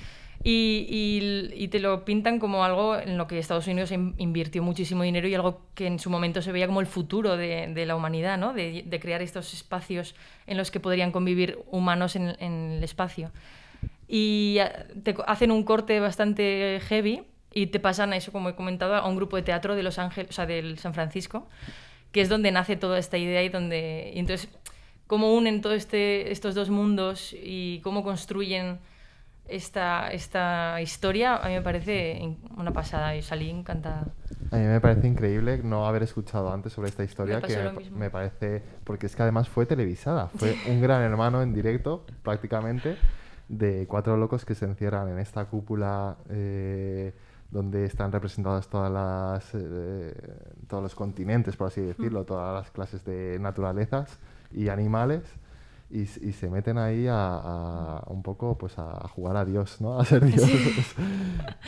Y, 0.44 0.86
y- 0.90 1.64
y 1.64 1.68
te 1.68 1.78
lo 1.78 2.04
pintan 2.04 2.40
como 2.40 2.64
algo 2.64 2.98
en 2.98 3.16
lo 3.16 3.28
que 3.28 3.38
Estados 3.38 3.68
Unidos 3.68 3.92
in- 3.92 4.14
invirtió 4.18 4.60
muchísimo 4.64 5.04
dinero 5.04 5.28
y 5.28 5.34
algo 5.36 5.60
que 5.76 5.86
en 5.86 6.00
su 6.00 6.10
momento 6.10 6.42
se 6.42 6.50
veía 6.50 6.66
como 6.66 6.80
el 6.80 6.86
futuro 6.88 7.36
de, 7.36 7.68
de 7.72 7.86
la 7.86 7.94
humanidad, 7.94 8.38
¿no? 8.38 8.52
De, 8.52 8.82
de 8.84 8.98
crear 9.00 9.22
estos 9.22 9.54
espacios 9.54 10.16
en 10.48 10.56
los 10.56 10.72
que 10.72 10.80
podrían 10.80 11.12
convivir 11.12 11.60
humanos 11.70 12.16
en, 12.16 12.34
en 12.40 12.72
el 12.78 12.82
espacio. 12.82 13.30
Y 14.08 14.58
ah, 14.60 14.84
te 15.04 15.14
hacen 15.28 15.52
un 15.52 15.62
corte 15.62 16.00
bastante 16.00 16.80
heavy 16.88 17.22
y 17.52 17.66
te 17.66 17.80
pasan 17.80 18.12
a 18.12 18.16
eso, 18.16 18.32
como 18.32 18.48
he 18.48 18.54
comentado, 18.54 18.94
a 18.94 19.06
un 19.06 19.16
grupo 19.16 19.36
de 19.36 19.42
teatro 19.42 19.74
de 19.74 19.82
Los 19.82 19.98
Ángeles, 19.98 20.30
o 20.30 20.32
sea, 20.32 20.46
del 20.46 20.78
San 20.78 20.94
Francisco, 20.94 21.48
que 22.10 22.20
es 22.20 22.28
donde 22.28 22.50
nace 22.50 22.76
toda 22.76 22.98
esta 22.98 23.18
idea 23.18 23.42
y 23.42 23.48
donde... 23.48 24.12
Y 24.14 24.18
entonces, 24.18 24.48
cómo 25.06 25.34
unen 25.34 25.60
todos 25.60 25.76
este, 25.76 26.32
estos 26.32 26.54
dos 26.54 26.70
mundos 26.70 27.34
y 27.38 27.80
cómo 27.80 28.02
construyen 28.02 28.78
esta, 29.46 30.08
esta 30.08 30.80
historia, 30.80 31.36
a 31.36 31.48
mí 31.48 31.54
me 31.54 31.62
parece 31.62 32.36
una 32.56 32.72
pasada. 32.72 33.14
Y 33.16 33.22
salí 33.22 33.50
encantada. 33.50 34.06
A 34.50 34.56
mí 34.56 34.64
me 34.64 34.80
parece 34.80 35.06
increíble 35.06 35.60
no 35.62 35.86
haber 35.86 36.02
escuchado 36.02 36.52
antes 36.52 36.72
sobre 36.72 36.88
esta 36.88 37.04
historia, 37.04 37.40
pasó 37.40 37.54
que 37.78 37.90
me, 37.90 37.90
me 37.90 38.10
parece, 38.10 38.62
porque 38.84 39.06
es 39.06 39.16
que 39.16 39.22
además 39.22 39.48
fue 39.48 39.66
televisada, 39.66 40.28
fue 40.28 40.56
un 40.68 40.80
gran 40.80 41.02
hermano 41.02 41.42
en 41.42 41.54
directo 41.54 42.04
prácticamente 42.22 42.96
de 43.48 43.86
cuatro 43.86 44.16
locos 44.16 44.44
que 44.44 44.54
se 44.54 44.64
encierran 44.64 45.08
en 45.08 45.18
esta 45.18 45.44
cúpula 45.46 46.16
eh, 46.30 47.12
donde 47.52 47.84
están 47.84 48.10
representadas 48.10 48.66
todas 48.68 48.90
las, 48.90 49.50
eh, 49.54 50.14
todos 50.66 50.82
los 50.82 50.94
continentes, 50.94 51.54
por 51.56 51.68
así 51.68 51.80
Mm. 51.82 51.86
decirlo, 51.86 52.24
todas 52.24 52.54
las 52.54 52.70
clases 52.70 53.04
de 53.04 53.38
naturalezas 53.40 54.18
y 54.50 54.68
animales. 54.68 55.22
Y, 55.94 56.06
se 56.06 56.48
meten 56.48 56.78
ahí 56.78 57.06
a, 57.06 57.34
a 57.36 58.04
un 58.06 58.22
poco 58.22 58.56
pues 58.56 58.78
a 58.78 59.06
jugar 59.08 59.36
a 59.36 59.44
Dios, 59.44 59.78
¿no? 59.82 59.98
A 60.00 60.04
ser 60.06 60.24
dioses. 60.24 60.94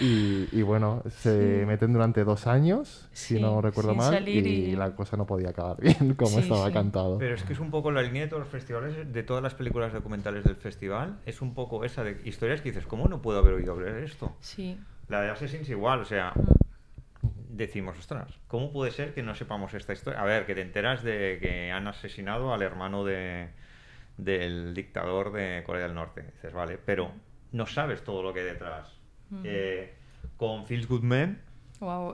y, 0.00 0.48
y 0.50 0.62
bueno, 0.62 1.02
se 1.10 1.60
Sí. 1.60 1.66
meten 1.66 1.92
durante 1.92 2.24
dos 2.24 2.46
años, 2.46 3.06
si 3.12 3.34
Sí, 3.34 3.40
no 3.40 3.60
recuerdo 3.60 3.94
mal, 3.94 4.26
y... 4.26 4.38
y- 4.38 4.76
la 4.76 4.96
cosa 4.96 5.18
no 5.18 5.26
podía 5.26 5.50
acabar 5.50 5.76
bien 5.82 6.14
como 6.14 6.30
Sí, 6.30 6.38
estaba 6.40 6.68
sí. 6.68 6.72
cantado. 6.72 7.18
Pero 7.18 7.34
es 7.34 7.42
que 7.42 7.52
es 7.52 7.60
un 7.60 7.70
poco 7.70 7.90
la 7.90 8.00
línea 8.00 8.22
de 8.22 8.28
todos 8.28 8.40
los 8.44 8.48
festivales, 8.50 9.12
de 9.12 9.22
todas 9.22 9.42
las 9.42 9.52
películas 9.54 9.92
documentales 9.92 10.42
del 10.44 10.56
festival, 10.56 11.18
es 11.26 11.42
un 11.42 11.52
poco 11.52 11.84
esa 11.84 12.02
de 12.02 12.18
historias 12.24 12.62
que 12.62 12.70
dices, 12.70 12.86
¿cómo 12.86 13.08
no 13.08 13.20
puedo 13.20 13.38
haber 13.40 13.52
oído 13.52 13.72
hablar 13.72 13.92
de 13.92 14.04
esto? 14.06 14.32
Sí. 14.40 14.80
La 15.08 15.20
de 15.20 15.30
Assassins 15.30 15.68
igual, 15.68 16.00
o 16.00 16.04
sea, 16.04 16.32
decimos, 17.48 17.98
ostras, 17.98 18.38
¿cómo 18.48 18.72
puede 18.72 18.90
ser 18.90 19.14
que 19.14 19.22
no 19.22 19.34
sepamos 19.34 19.74
esta 19.74 19.92
historia? 19.92 20.20
A 20.20 20.24
ver, 20.24 20.46
que 20.46 20.54
te 20.54 20.62
enteras 20.62 21.02
de 21.02 21.38
que 21.40 21.70
han 21.70 21.86
asesinado 21.86 22.52
al 22.52 22.62
hermano 22.62 23.04
de, 23.04 23.50
del 24.16 24.74
dictador 24.74 25.32
de 25.32 25.62
Corea 25.64 25.84
del 25.84 25.94
Norte. 25.94 26.22
Dices, 26.22 26.52
vale, 26.52 26.78
pero 26.84 27.12
no 27.52 27.66
sabes 27.66 28.02
todo 28.02 28.22
lo 28.22 28.32
que 28.32 28.40
hay 28.40 28.46
detrás. 28.46 29.00
Eh, 29.42 29.94
con 30.36 30.66
Feels 30.66 30.86
Good 30.86 31.02
Men, 31.02 31.40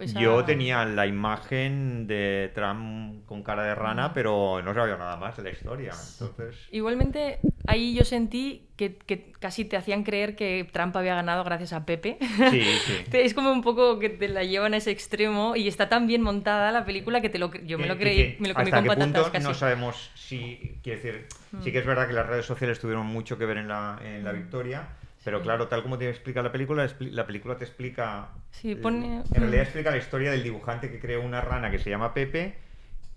Esa- 0.00 0.20
yo 0.20 0.44
tenía 0.44 0.84
la 0.84 1.06
imagen 1.06 2.06
de 2.06 2.50
Trump 2.54 3.24
con 3.26 3.42
cara 3.42 3.62
de 3.64 3.74
rana, 3.74 4.12
pero 4.14 4.60
no 4.62 4.74
sabía 4.74 4.96
nada 4.96 5.16
más 5.16 5.36
de 5.36 5.42
la 5.44 5.50
historia. 5.50 5.92
Entonces, 5.92 6.56
Igualmente, 6.72 7.38
ahí 7.66 7.94
yo 7.94 8.04
sentí 8.04 8.66
que, 8.76 8.96
que 8.96 9.32
casi 9.38 9.64
te 9.64 9.76
hacían 9.76 10.02
creer 10.02 10.34
que 10.34 10.68
Trump 10.72 10.96
había 10.96 11.14
ganado 11.14 11.44
gracias 11.44 11.72
a 11.72 11.84
Pepe. 11.84 12.16
sí, 12.50 12.60
sí. 12.86 12.96
Te- 13.10 13.24
Es 13.24 13.34
como 13.34 13.52
un 13.52 13.62
poco 13.62 13.98
que 13.98 14.08
te 14.08 14.28
la 14.28 14.42
llevan 14.44 14.72
a 14.74 14.78
ese 14.78 14.90
extremo 14.90 15.54
y 15.54 15.68
está 15.68 15.88
tan 15.88 16.06
bien 16.06 16.22
montada 16.22 16.72
la 16.72 16.84
película 16.84 17.20
que 17.20 17.28
te 17.28 17.38
lo 17.38 17.52
yo 17.52 17.78
me 17.78 17.86
lo 17.86 17.96
creí, 17.98 18.36
me 18.40 18.48
lo 18.48 18.54
comí 18.54 18.64
hasta 18.64 18.76
con 18.76 18.84
qué 18.84 18.88
patatas 18.88 19.14
punto 19.22 19.32
casi. 19.32 19.46
no 19.46 19.54
sabemos 19.54 20.10
si 20.14 20.78
quiere 20.82 21.00
decir 21.00 21.26
sí 21.62 21.72
que 21.72 21.78
es 21.78 21.86
verdad 21.86 22.06
que 22.06 22.14
las 22.14 22.26
redes 22.26 22.46
sociales 22.46 22.80
tuvieron 22.80 23.06
mucho 23.06 23.36
que 23.36 23.44
ver 23.44 23.58
en 23.58 23.68
la, 23.68 23.98
en 24.02 24.24
la 24.24 24.32
victoria 24.32 24.88
pero 25.22 25.42
claro 25.42 25.68
tal 25.68 25.82
como 25.82 25.98
te 25.98 26.08
explica 26.08 26.42
la 26.42 26.52
película 26.52 26.88
la 27.00 27.26
película 27.26 27.56
te 27.58 27.64
explica 27.64 28.30
Sí, 28.52 28.74
el- 28.74 28.80
pone- 28.82 29.24
en 29.32 29.40
realidad 29.42 29.62
mm. 29.62 29.64
explica 29.64 29.90
la 29.90 29.96
historia 29.98 30.30
del 30.30 30.42
dibujante 30.42 30.90
que 30.90 31.00
creó 31.00 31.22
una 31.22 31.40
rana 31.40 31.70
que 31.70 31.78
se 31.78 31.90
llama 31.90 32.14
Pepe 32.14 32.58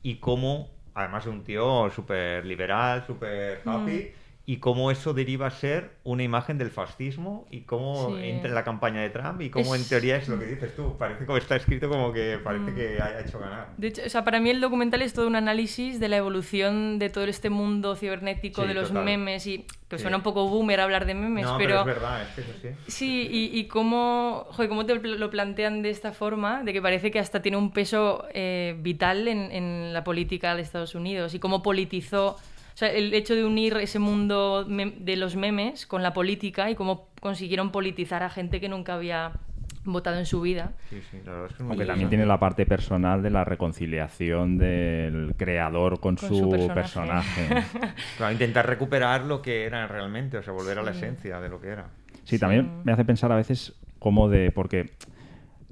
y 0.02 0.18
cómo 0.20 0.70
además 0.94 1.26
de 1.26 1.32
un 1.32 1.44
tío 1.44 1.90
súper 1.92 2.46
liberal 2.46 3.06
súper 3.06 3.64
happy 3.66 4.12
y 4.46 4.58
cómo 4.58 4.92
eso 4.92 5.14
deriva 5.14 5.48
a 5.48 5.52
ser 5.52 5.92
una 6.04 6.22
imagen 6.24 6.58
del 6.58 6.70
fascismo 6.70 7.48
y 7.50 7.62
cómo 7.62 8.18
Sí. 8.18 8.26
entra 8.26 8.50
en 8.50 8.56
la 8.56 8.66
campaña 8.66 9.00
de 9.00 9.10
Trump 9.10 9.40
y 9.42 9.50
cómo 9.50 9.74
en 9.74 9.88
teoría 9.88 10.18
es 10.18 10.28
lo 10.28 10.38
que 10.38 10.46
dices 10.46 10.76
tú 10.76 10.98
parece 10.98 11.26
como 11.26 11.38
está 11.38 11.56
escrito 11.56 11.88
como 11.88 12.12
que 12.12 12.38
parece 12.44 12.72
Mm. 12.72 12.76
que 12.76 13.02
haya 13.02 13.22
hecho 13.22 13.40
ganar 13.40 13.70
De 13.78 13.88
hecho, 13.88 14.02
o 14.06 14.10
sea, 14.10 14.26
para 14.26 14.42
mí 14.42 14.50
el 14.50 14.60
documental 14.60 15.02
es 15.02 15.14
todo 15.14 15.28
un 15.28 15.38
análisis 15.38 15.98
de 16.02 16.10
la 16.10 16.18
evolución 16.18 17.00
de 17.00 17.10
todo 17.10 17.24
este 17.24 17.50
mundo 17.50 17.96
cibernético, 17.96 18.64
Sí, 18.64 18.68
de 18.68 18.74
los 18.74 18.90
total. 18.90 19.06
memes 19.06 19.48
y 19.48 19.66
que 19.88 19.98
Sí. 19.98 20.02
suena 20.02 20.18
un 20.18 20.24
poco 20.24 20.50
boomer 20.50 20.82
hablar 20.82 21.06
de 21.06 21.14
memes, 21.14 21.46
No, 21.46 21.58
pero, 21.58 21.80
es 21.80 21.86
verdad, 21.86 22.24
es 22.24 22.28
que 22.36 22.42
eso 22.42 22.52
sí. 22.62 22.70
sí, 22.92 23.30
y, 23.32 23.58
y 23.58 23.68
cómo, 23.68 24.46
joder, 24.50 24.68
cómo 24.68 24.86
te 24.86 24.96
lo 24.96 25.30
plantean 25.30 25.82
de 25.84 25.90
esta 25.90 26.12
forma, 26.12 26.64
de 26.64 26.74
que 26.74 26.82
parece 26.82 27.12
que 27.12 27.20
hasta 27.20 27.42
tiene 27.42 27.56
un 27.58 27.72
peso 27.72 28.26
eh, 28.34 28.76
vital 28.80 29.28
en, 29.30 29.52
en 29.54 29.94
la 29.94 30.04
política 30.04 30.54
de 30.56 30.62
Estados 30.64 30.96
Unidos 30.96 31.34
y 31.34 31.40
cómo 31.40 31.62
politizó, 31.64 32.36
o 32.74 32.78
sea, 32.78 32.92
el 32.92 33.14
hecho 33.14 33.36
de 33.36 33.46
unir 33.46 33.78
ese 33.78 34.00
mundo 34.00 34.66
de 34.66 35.16
los 35.16 35.36
memes 35.36 35.86
con 35.86 36.02
la 36.02 36.14
política 36.14 36.70
y 36.70 36.76
cómo 36.76 37.10
consiguieron 37.22 37.72
politizar 37.72 38.24
a 38.24 38.30
gente 38.30 38.60
que 38.60 38.70
nunca 38.70 38.96
había 38.96 39.34
votado 39.86 40.18
en 40.18 40.26
su 40.26 40.42
vida. 40.42 40.72
Sí, 40.90 41.02
sí, 41.12 41.18
la 41.26 41.34
verdad 41.34 41.48
es 41.50 41.56
que 41.58 41.64
es 41.64 41.68
muy 41.68 41.72
Aunque 41.72 41.86
también 41.86 42.10
tiene 42.10 42.26
la 42.26 42.40
parte 42.40 42.66
personal 42.66 43.22
de 43.22 43.30
la 43.30 43.44
reconciliación 43.44 44.58
del 44.58 45.34
creador 45.38 46.00
con, 46.00 46.16
Con 46.16 46.30
su, 46.30 46.36
su 46.36 46.50
personaje. 46.50 47.48
personaje. 47.48 47.94
Claro, 48.18 48.32
intentar 48.34 48.66
recuperar 48.68 49.26
lo 49.26 49.42
que 49.42 49.66
era 49.66 49.86
realmente, 49.88 50.38
o 50.38 50.44
sea, 50.44 50.54
volver 50.54 50.80
a 50.80 50.84
la 50.84 50.92
esencia 50.92 51.40
de 51.42 51.50
lo 51.50 51.60
que 51.60 51.68
era. 51.68 51.88
Sí, 52.24 52.40
también 52.40 52.82
me 52.86 52.94
hace 52.94 53.04
pensar 53.06 53.32
a 53.32 53.36
veces 53.36 53.74
cómo 54.00 54.30
de... 54.30 54.52
Porque 54.52 54.92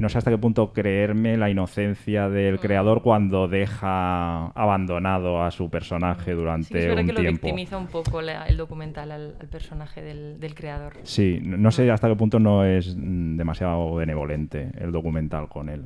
no 0.02 0.10
sé 0.10 0.18
hasta 0.18 0.32
qué 0.32 0.38
punto 0.38 0.74
creerme 0.74 1.38
la 1.38 1.50
inocencia 1.50 2.28
del 2.30 2.60
creador 2.60 3.02
cuando 3.02 3.48
deja 3.48 4.48
abandonado 4.48 5.44
a 5.44 5.52
su 5.52 5.70
personaje 5.70 6.34
durante 6.34 6.68
Sí, 6.68 6.78
es 6.78 6.86
verdad 6.88 7.02
un 7.02 7.08
que 7.08 7.14
lo 7.14 7.22
victimiza 7.22 7.78
un 7.78 7.88
poco 7.88 8.22
la- 8.22 8.46
el 8.48 8.58
documental 8.58 9.12
al, 9.12 9.36
al 9.40 9.48
personaje 9.48 10.02
del, 10.02 10.40
del 10.40 10.54
creador. 10.56 10.94
Sí, 11.04 11.40
no 11.42 11.58
no 11.58 11.72
sé 11.72 11.90
hasta 11.90 12.10
qué 12.10 12.16
punto 12.16 12.40
no 12.40 12.66
es 12.66 12.96
mm, 12.98 13.38
demasiado 13.38 13.96
benevolente 13.96 14.72
el 14.80 14.92
documental 14.92 15.48
con 15.48 15.70
él. 15.70 15.86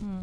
Mm. 0.00 0.20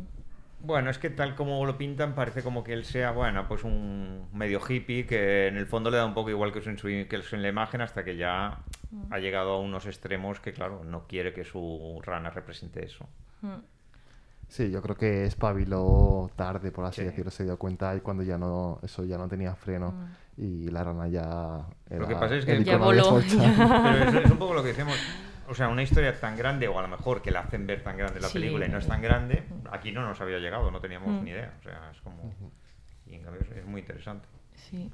Bueno, 0.66 0.90
es 0.90 0.98
que 0.98 1.10
tal 1.10 1.36
como 1.36 1.66
lo 1.66 1.78
pintan 1.78 2.16
parece 2.16 2.42
como 2.42 2.64
que 2.64 2.72
él 2.72 2.86
sea, 2.86 3.12
bueno, 3.12 3.46
pues 3.50 3.66
un 3.66 4.30
medio 4.32 4.62
hippie 4.66 5.06
que 5.06 5.48
en 5.48 5.58
el 5.58 5.66
fondo 5.68 5.92
le 5.92 5.98
da 5.98 6.06
un 6.06 6.14
poco 6.14 6.30
igual 6.30 6.54
que 6.54 6.60
eso 6.60 6.70
en, 6.70 6.78
su, 6.78 6.88
que 6.88 7.08
eso 7.18 7.36
en 7.36 7.42
la 7.42 7.50
imagen 7.50 7.82
hasta 7.82 8.06
que 8.06 8.16
ya 8.16 8.60
ha 9.10 9.20
llegado 9.20 9.52
a 9.56 9.60
unos 9.60 9.86
extremos 9.88 10.40
que, 10.40 10.54
claro, 10.54 10.86
no 10.86 11.06
quiere 11.06 11.34
que 11.34 11.44
su 11.44 12.00
rana 12.02 12.30
represente 12.30 12.86
eso. 12.86 13.06
Mm. 13.42 13.56
Sí, 14.48 14.72
yo 14.72 14.82
creo 14.82 14.96
que 14.96 15.26
espabiló 15.26 16.30
tarde, 16.36 16.72
por 16.72 16.86
así 16.86 17.02
Sí. 17.02 17.08
decirlo, 17.08 17.32
se 17.32 17.44
dio 17.44 17.58
cuenta 17.58 17.94
y 17.96 18.00
cuando 18.00 18.24
ya 18.24 18.38
no, 18.38 18.80
eso 18.84 19.04
ya 19.04 19.18
no 19.18 19.28
tenía 19.28 19.56
freno 19.56 19.94
y 20.38 20.70
la 20.70 20.84
rana 20.86 21.08
ya 21.10 21.66
era 21.90 22.00
Lo 22.00 22.08
que 22.08 22.16
pasa 22.16 22.36
es 22.38 22.46
que- 22.46 22.54
el 22.54 22.64
Ya 22.64 22.78
voló. 22.78 23.20
4chan. 23.20 23.54
Pero 24.08 24.18
es, 24.20 24.26
es 24.26 24.32
un 24.32 24.38
poco 24.38 24.54
lo 24.54 24.62
que 24.62 24.70
decimos. 24.70 24.96
O 25.48 25.54
sea, 25.54 25.68
una 25.68 25.84
historia 25.84 26.20
tan 26.20 26.38
grande, 26.38 26.68
o 26.68 26.78
a 26.80 26.82
lo 26.82 26.88
mejor 26.88 27.22
que 27.22 27.32
la 27.32 27.42
hacen 27.42 27.68
ver 27.68 27.84
tan 27.84 27.98
grande 27.98 28.20
la 28.20 28.28
Sí. 28.28 28.34
película 28.40 28.66
y 28.66 28.70
no 28.70 28.78
es 28.78 28.88
tan 28.88 29.02
grande, 29.02 29.44
aquí 29.72 29.92
no 29.92 30.02
nos 30.08 30.20
había 30.22 30.40
llegado, 30.40 30.72
no 30.72 30.80
teníamos 30.80 31.10
Mm. 31.22 31.24
ni 31.24 31.32
idea. 31.32 31.54
O 31.60 31.64
sea, 31.64 31.92
es 31.92 32.02
como. 32.02 32.34
Y 33.06 33.16
en 33.16 33.22
cambio 33.24 33.42
es, 33.56 33.66
muy 33.66 33.82
interesante. 33.82 34.26
Sí. 34.56 34.92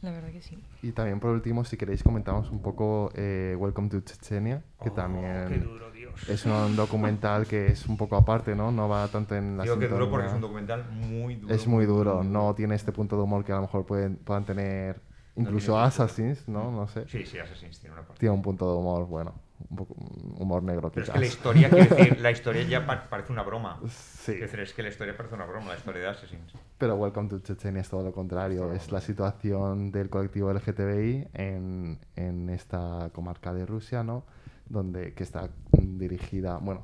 La 0.00 0.12
verdad 0.12 0.30
que 0.30 0.40
sí. 0.40 0.62
Y 0.82 0.92
también 0.92 1.18
por 1.18 1.30
último, 1.30 1.64
si 1.64 1.76
queréis 1.76 2.04
comentamos 2.04 2.50
un 2.50 2.62
poco 2.62 3.10
eh, 3.16 3.56
Welcome 3.58 3.88
to 3.88 4.00
Chechenia, 4.02 4.62
que 4.80 4.90
Oh, 4.90 4.92
también 4.92 5.48
Qué 5.48 5.58
duro, 5.58 5.90
Dios. 5.90 6.28
es 6.28 6.46
un 6.46 6.76
documental 6.76 7.46
que 7.48 7.66
es 7.66 7.86
un 7.86 7.96
poco 7.96 8.14
aparte, 8.16 8.54
¿no? 8.54 8.70
No 8.70 8.88
va 8.88 9.08
tanto 9.08 9.34
en 9.34 9.56
la 9.56 9.64
Digo 9.64 9.80
que 9.80 9.88
duro 9.88 10.08
porque 10.08 10.28
sintonía. 10.28 10.28
es 10.28 10.34
un 10.36 10.40
documental 10.40 10.84
muy 10.92 11.34
duro. 11.34 11.54
Es 11.54 11.66
muy 11.66 11.86
duro, 11.86 12.22
no 12.22 12.54
tiene 12.54 12.76
este 12.76 12.92
punto 12.92 13.16
de 13.16 13.22
humor 13.22 13.44
que 13.44 13.50
a 13.50 13.56
lo 13.56 13.62
mejor 13.62 13.84
pueden, 13.84 14.16
puedan 14.18 14.44
tener 14.44 15.00
incluso 15.34 15.76
Assassins, 15.76 16.46
¿no? 16.48 16.70
No 16.70 16.86
sé. 16.86 17.08
Sí, 17.08 17.26
sí, 17.26 17.38
Assassin's 17.40 17.80
tiene 17.80 17.94
una 17.94 18.02
parte. 18.06 18.20
Tiene 18.20 18.34
un 18.36 18.42
punto 18.42 18.70
de 18.72 18.78
humor, 18.78 19.06
bueno, 19.06 19.34
un 19.70 19.76
poco 19.76 19.94
humor 19.94 20.62
negro 20.62 20.90
Pero 20.90 21.04
es 21.04 21.10
que 21.10 21.18
la 21.18 21.26
historia, 21.26 21.68
decir, 21.68 22.18
la 22.20 22.30
historia 22.30 22.62
ya 22.62 22.86
pa- 22.86 23.08
parece 23.08 23.32
una 23.32 23.42
broma. 23.42 23.80
Sí, 23.88 24.32
Quiero 24.32 24.42
decir, 24.46 24.60
es 24.60 24.72
que 24.74 24.82
la 24.82 24.88
historia 24.90 25.16
parece 25.16 25.34
una 25.34 25.44
broma, 25.46 25.68
la 25.72 25.76
historia 25.76 26.02
de 26.02 26.08
Assassins. 26.08 26.52
pero 26.78 26.96
Welcome 26.96 27.28
to 27.28 27.38
Chechenia 27.40 27.80
es 27.82 27.88
todo 27.88 28.02
lo 28.02 28.12
contrario. 28.12 28.72
Es 28.72 28.90
la 28.92 29.00
situación 29.00 29.90
del 29.92 30.08
colectivo 30.10 30.50
LGTBI 30.52 31.28
en, 31.34 31.98
en 32.16 32.48
esta 32.50 33.10
comarca 33.12 33.52
de 33.54 33.66
Rusia, 33.66 34.02
¿no? 34.02 34.24
Donde, 34.68 35.12
que 35.14 35.22
está 35.22 35.48
mm, 35.72 35.98
dirigida, 35.98 36.58
bueno, 36.58 36.82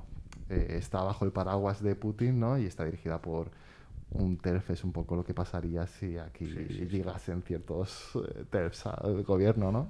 eh, 0.50 0.76
está 0.78 1.02
bajo 1.02 1.24
el 1.24 1.32
paraguas 1.32 1.82
de 1.82 1.94
Putin, 1.94 2.40
¿no? 2.40 2.58
Y 2.58 2.66
está 2.66 2.84
dirigida 2.84 3.20
por 3.22 3.50
un 4.10 4.38
TERF, 4.38 4.70
es 4.70 4.84
un 4.84 4.92
poco 4.92 5.16
lo 5.16 5.24
que 5.24 5.34
pasaría 5.34 5.86
si 5.86 6.16
aquí 6.16 6.46
Sí, 6.46 6.54
sí, 6.68 6.74
sí. 6.74 6.86
llegasen 6.86 7.42
ciertos 7.42 8.10
eh, 8.16 8.44
TERFs 8.50 8.86
al 8.86 9.22
gobierno, 9.22 9.70
¿no? 9.70 9.86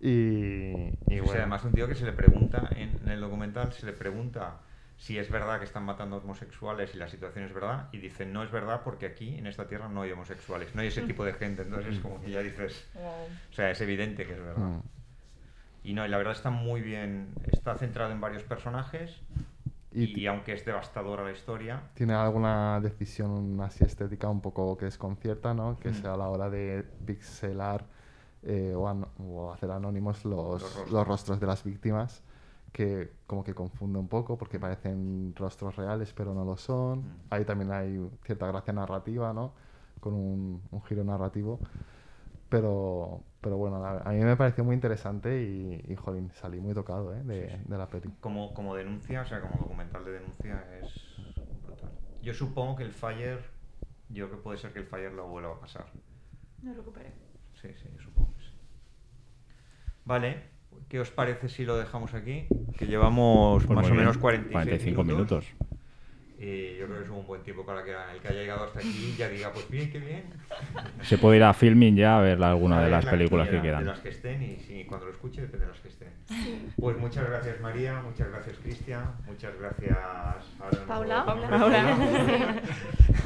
Y, 0.00 0.92
y 1.08 1.20
Y 1.20 1.20
bueno, 1.20 1.38
además 1.38 1.64
un 1.64 1.74
tío 1.74 1.88
que 1.88 1.94
se 1.94 2.04
le 2.04 2.12
pregunta, 2.12 2.70
en, 2.74 2.98
en 3.02 3.08
el 3.08 3.20
documental 3.20 3.72
se 3.72 3.86
le 3.86 3.92
pregunta 3.92 4.62
si 4.96 5.18
es 5.18 5.30
verdad 5.30 5.58
que 5.58 5.64
están 5.64 5.84
matando 5.84 6.16
homosexuales 6.18 6.94
y 6.94 6.98
la 6.98 7.08
situación 7.08 7.44
es 7.44 7.52
verdad, 7.52 7.88
y 7.92 7.98
dice, 7.98 8.24
no 8.26 8.42
es 8.42 8.50
verdad 8.50 8.82
porque 8.84 9.06
aquí, 9.06 9.34
en 9.36 9.46
esta 9.46 9.66
tierra, 9.68 9.88
no 9.88 10.02
hay 10.02 10.12
homosexuales, 10.12 10.74
no 10.74 10.80
hay 10.82 10.88
ese 10.88 11.02
tipo 11.02 11.24
de 11.24 11.34
gente, 11.34 11.62
entonces 11.62 11.96
es 11.96 12.00
como 12.00 12.20
que 12.20 12.30
ya 12.30 12.40
dices, 12.42 12.88
o 13.50 13.54
sea, 13.54 13.70
es 13.70 13.80
evidente 13.80 14.26
que 14.26 14.34
es 14.34 14.40
verdad. 14.40 14.72
mm. 14.74 14.88
Y 15.82 15.92
no, 15.94 16.04
y 16.04 16.08
la 16.08 16.16
verdad 16.18 16.32
está 16.34 16.50
muy 16.50 16.80
bien, 16.82 17.38
está 17.44 17.76
centrado 17.76 18.10
en 18.12 18.20
varios 18.20 18.42
personajes, 18.44 19.22
Y 19.90 20.16
y, 20.22 20.26
aunque 20.26 20.52
es 20.54 20.64
devastadora 20.64 21.24
la 21.24 21.32
historia, 21.32 21.90
tiene 21.94 22.14
alguna 22.14 22.80
decisión 22.80 23.60
así 23.60 23.84
estética 23.84 24.28
un 24.28 24.40
poco 24.42 24.76
que 24.76 24.84
desconcierta, 24.86 25.54
¿no? 25.54 25.78
Que 25.78 25.92
Mm. 25.92 25.94
sea 25.94 26.14
a 26.14 26.16
la 26.16 26.28
hora 26.28 26.50
de 26.50 26.84
pixelar 27.04 27.88
eh, 28.42 28.74
o, 28.76 28.88
an- 28.88 29.06
o 29.18 29.52
hacer 29.52 29.70
anónimos 29.70 30.24
los, 30.24 30.62
Los 30.62 30.62
rostros. 30.62 30.90
los 30.92 31.06
rostros 31.08 31.40
de 31.40 31.46
las 31.46 31.64
víctimas, 31.64 32.22
que 32.72 33.12
como 33.26 33.44
que 33.44 33.54
confunde 33.54 33.98
un 33.98 34.08
poco 34.08 34.36
porque 34.38 34.58
parecen 34.60 35.34
rostros 35.36 35.76
reales 35.76 36.12
pero 36.14 36.34
no 36.34 36.44
lo 36.44 36.56
son. 36.56 37.00
Mm. 37.00 37.04
Ahí 37.30 37.44
también 37.44 37.72
hay 37.72 38.10
cierta 38.24 38.46
gracia 38.48 38.72
narrativa, 38.72 39.32
¿no? 39.32 39.52
Con 40.00 40.14
un, 40.14 40.62
un 40.70 40.82
giro 40.84 41.04
narrativo. 41.04 41.60
Pero, 42.48 43.22
pero 43.40 43.56
bueno, 43.56 43.80
la- 43.80 43.98
a 43.98 44.10
mí 44.12 44.18
me 44.24 44.36
pareció 44.36 44.64
muy 44.64 44.74
interesante 44.74 45.42
y, 45.42 45.84
y 45.92 45.96
jolín, 45.96 46.30
salí 46.34 46.60
muy 46.60 46.74
tocado 46.74 47.14
¿eh? 47.14 47.22
de, 47.24 47.48
Sí, 47.50 47.56
sí. 47.56 47.62
de 47.68 47.78
la 47.78 47.88
peli. 47.88 48.10
como, 48.20 48.54
como 48.54 48.74
denuncia, 48.76 49.22
o 49.22 49.26
sea, 49.26 49.40
como 49.40 49.58
documental 49.58 50.04
de 50.04 50.12
denuncia, 50.12 50.64
es 50.78 50.86
brutal. 51.66 51.90
Yo 52.22 52.34
supongo 52.34 52.76
que 52.76 52.84
el 52.84 52.92
Fire, 52.92 53.40
yo 54.08 54.26
creo 54.26 54.38
que 54.38 54.42
puede 54.44 54.58
ser 54.58 54.72
que 54.72 54.78
el 54.80 54.86
Fire 54.86 55.12
lo 55.12 55.26
vuelva 55.28 55.52
a 55.54 55.60
pasar. 55.60 55.86
No 56.62 56.74
recuperé. 56.74 57.12
Sí, 57.66 57.74
sí, 57.82 57.88
yo 57.96 58.02
supongo 58.02 58.34
que 58.34 58.42
sí. 58.42 58.50
Vale, 60.04 60.42
¿qué 60.88 61.00
os 61.00 61.10
parece 61.10 61.48
si 61.48 61.64
lo 61.64 61.76
dejamos 61.76 62.14
aquí? 62.14 62.46
Que 62.78 62.86
llevamos 62.86 63.64
Pues 63.64 63.76
más 63.76 63.90
o 63.90 63.94
menos 63.94 64.18
46 64.18 64.52
45 64.52 65.04
minutos. 65.04 65.46
Y 66.38 66.76
yo 66.76 66.86
creo 66.86 66.98
que 66.98 67.04
es 67.04 67.10
un 67.10 67.26
buen 67.26 67.42
tiempo 67.42 67.64
para 67.64 67.82
que 67.82 67.92
el 67.92 68.20
que 68.20 68.28
haya 68.28 68.40
llegado 68.40 68.64
hasta 68.64 68.80
aquí 68.80 69.14
ya 69.16 69.28
diga, 69.28 69.52
pues 69.52 69.70
bien, 69.70 69.90
qué 69.90 69.98
bien. 69.98 70.24
Se 71.00 71.16
puede 71.16 71.38
ir 71.38 71.42
a 71.44 71.54
filming 71.54 71.96
ya 71.96 72.18
a 72.18 72.20
ver 72.20 72.42
alguna 72.42 72.76
A 72.76 72.78
de 72.80 72.84
ver 72.84 72.92
las 72.92 73.04
la 73.06 73.10
películas 73.10 73.48
que 73.48 73.60
quiera, 73.60 73.78
quedan. 73.78 73.84
De 73.84 73.90
las 73.90 74.00
que 74.00 74.08
estén 74.10 74.42
y 74.42 74.56
si, 74.56 74.84
cuando 74.84 75.06
lo 75.06 75.12
escuche 75.12 75.40
depende 75.40 75.64
de 75.66 75.72
las 75.72 75.80
que 75.80 75.88
estén. 75.88 76.08
Pues 76.78 76.98
muchas 76.98 77.26
gracias 77.28 77.60
María, 77.60 78.02
muchas 78.02 78.28
gracias 78.28 78.56
Cristian, 78.62 79.14
muchas 79.26 79.58
gracias 79.58 79.96
Paula. 80.86 81.24
Paula. 81.24 82.56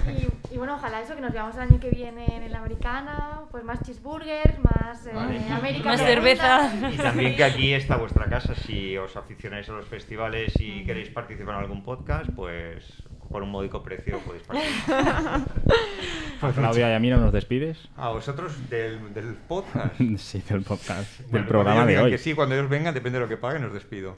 Y, 0.09 0.55
y 0.55 0.57
bueno, 0.57 0.75
ojalá 0.77 1.03
eso, 1.03 1.15
que 1.15 1.21
nos 1.21 1.33
veamos 1.33 1.55
el 1.57 1.63
año 1.63 1.79
que 1.79 1.91
viene 1.91 2.25
en 2.35 2.43
el 2.43 2.55
Americana, 2.55 3.43
pues 3.51 3.63
más 3.65 3.83
cheeseburgers, 3.83 4.59
más 4.59 5.07
eh, 5.07 5.13
Vale. 5.15 5.41
América. 5.51 5.85
Más 5.85 6.01
cerveza. 6.01 6.73
Y 6.93 6.97
también 6.97 7.37
que 7.37 7.45
aquí 7.45 7.73
está 7.75 7.97
vuestra 7.97 8.25
casa, 8.27 8.55
si 8.55 8.97
os 8.97 9.15
aficionáis 9.17 9.69
a 9.69 9.73
los 9.73 9.87
festivales 9.87 10.55
y 10.59 10.85
queréis 10.85 11.11
participar 11.11 11.57
en 11.57 11.61
algún 11.61 11.85
podcast, 11.85 12.31
pues 12.35 13.00
por 13.31 13.43
un 13.43 13.51
módico 13.51 13.83
precio 13.83 14.19
podéis 14.21 14.43
participar. 14.43 15.43
Claudia 16.55 16.91
y 16.91 16.95
a 16.95 16.99
mí 16.99 17.11
no 17.11 17.19
nos 17.19 17.33
despides. 17.33 17.79
A 17.97 18.09
vosotros 18.09 18.69
del, 18.69 19.15
del 19.15 19.35
podcast. 19.35 19.95
Sí, 20.19 20.43
del 20.49 20.63
podcast, 20.63 21.21
del 21.21 21.47
programa 21.47 21.87
de 21.87 21.99
hoy. 21.99 22.11
Que 22.11 22.19
sí, 22.19 22.35
cuando 22.35 22.55
ellos 22.55 22.69
vengan, 22.69 22.93
depende 22.93 23.19
de 23.19 23.25
lo 23.25 23.29
que 23.29 23.37
paguen, 23.37 23.65
os 23.65 23.73
despido. 23.73 24.17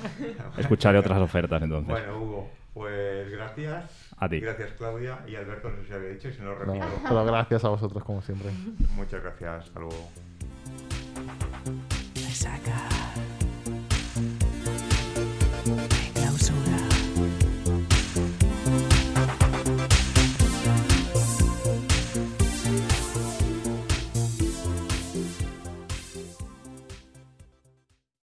Escucharé 0.58 0.98
otras 0.98 1.18
ofertas 1.18 1.62
entonces. 1.62 1.88
Bueno, 1.88 2.18
Hugo, 2.20 2.50
pues 2.72 3.30
gracias. 3.30 3.90
A 4.18 4.28
ti. 4.28 4.40
Gracias, 4.40 4.72
Claudia. 4.78 5.18
Y 5.26 5.34
Alberto, 5.34 5.70
no 5.70 5.76
sé 5.82 5.88
si 5.88 5.92
había 5.92 6.10
dicho, 6.10 6.28
y 6.28 6.32
si 6.32 6.40
no 6.40 6.54
lo 6.54 6.66
No, 6.66 6.74
repito. 6.74 6.86
pero 7.08 7.24
gracias 7.24 7.64
a 7.64 7.68
vosotros 7.68 8.04
como 8.04 8.22
siempre. 8.22 8.50
Muchas 8.94 9.22
gracias. 9.22 9.64
Hasta 9.64 9.80
luego. 9.80 10.10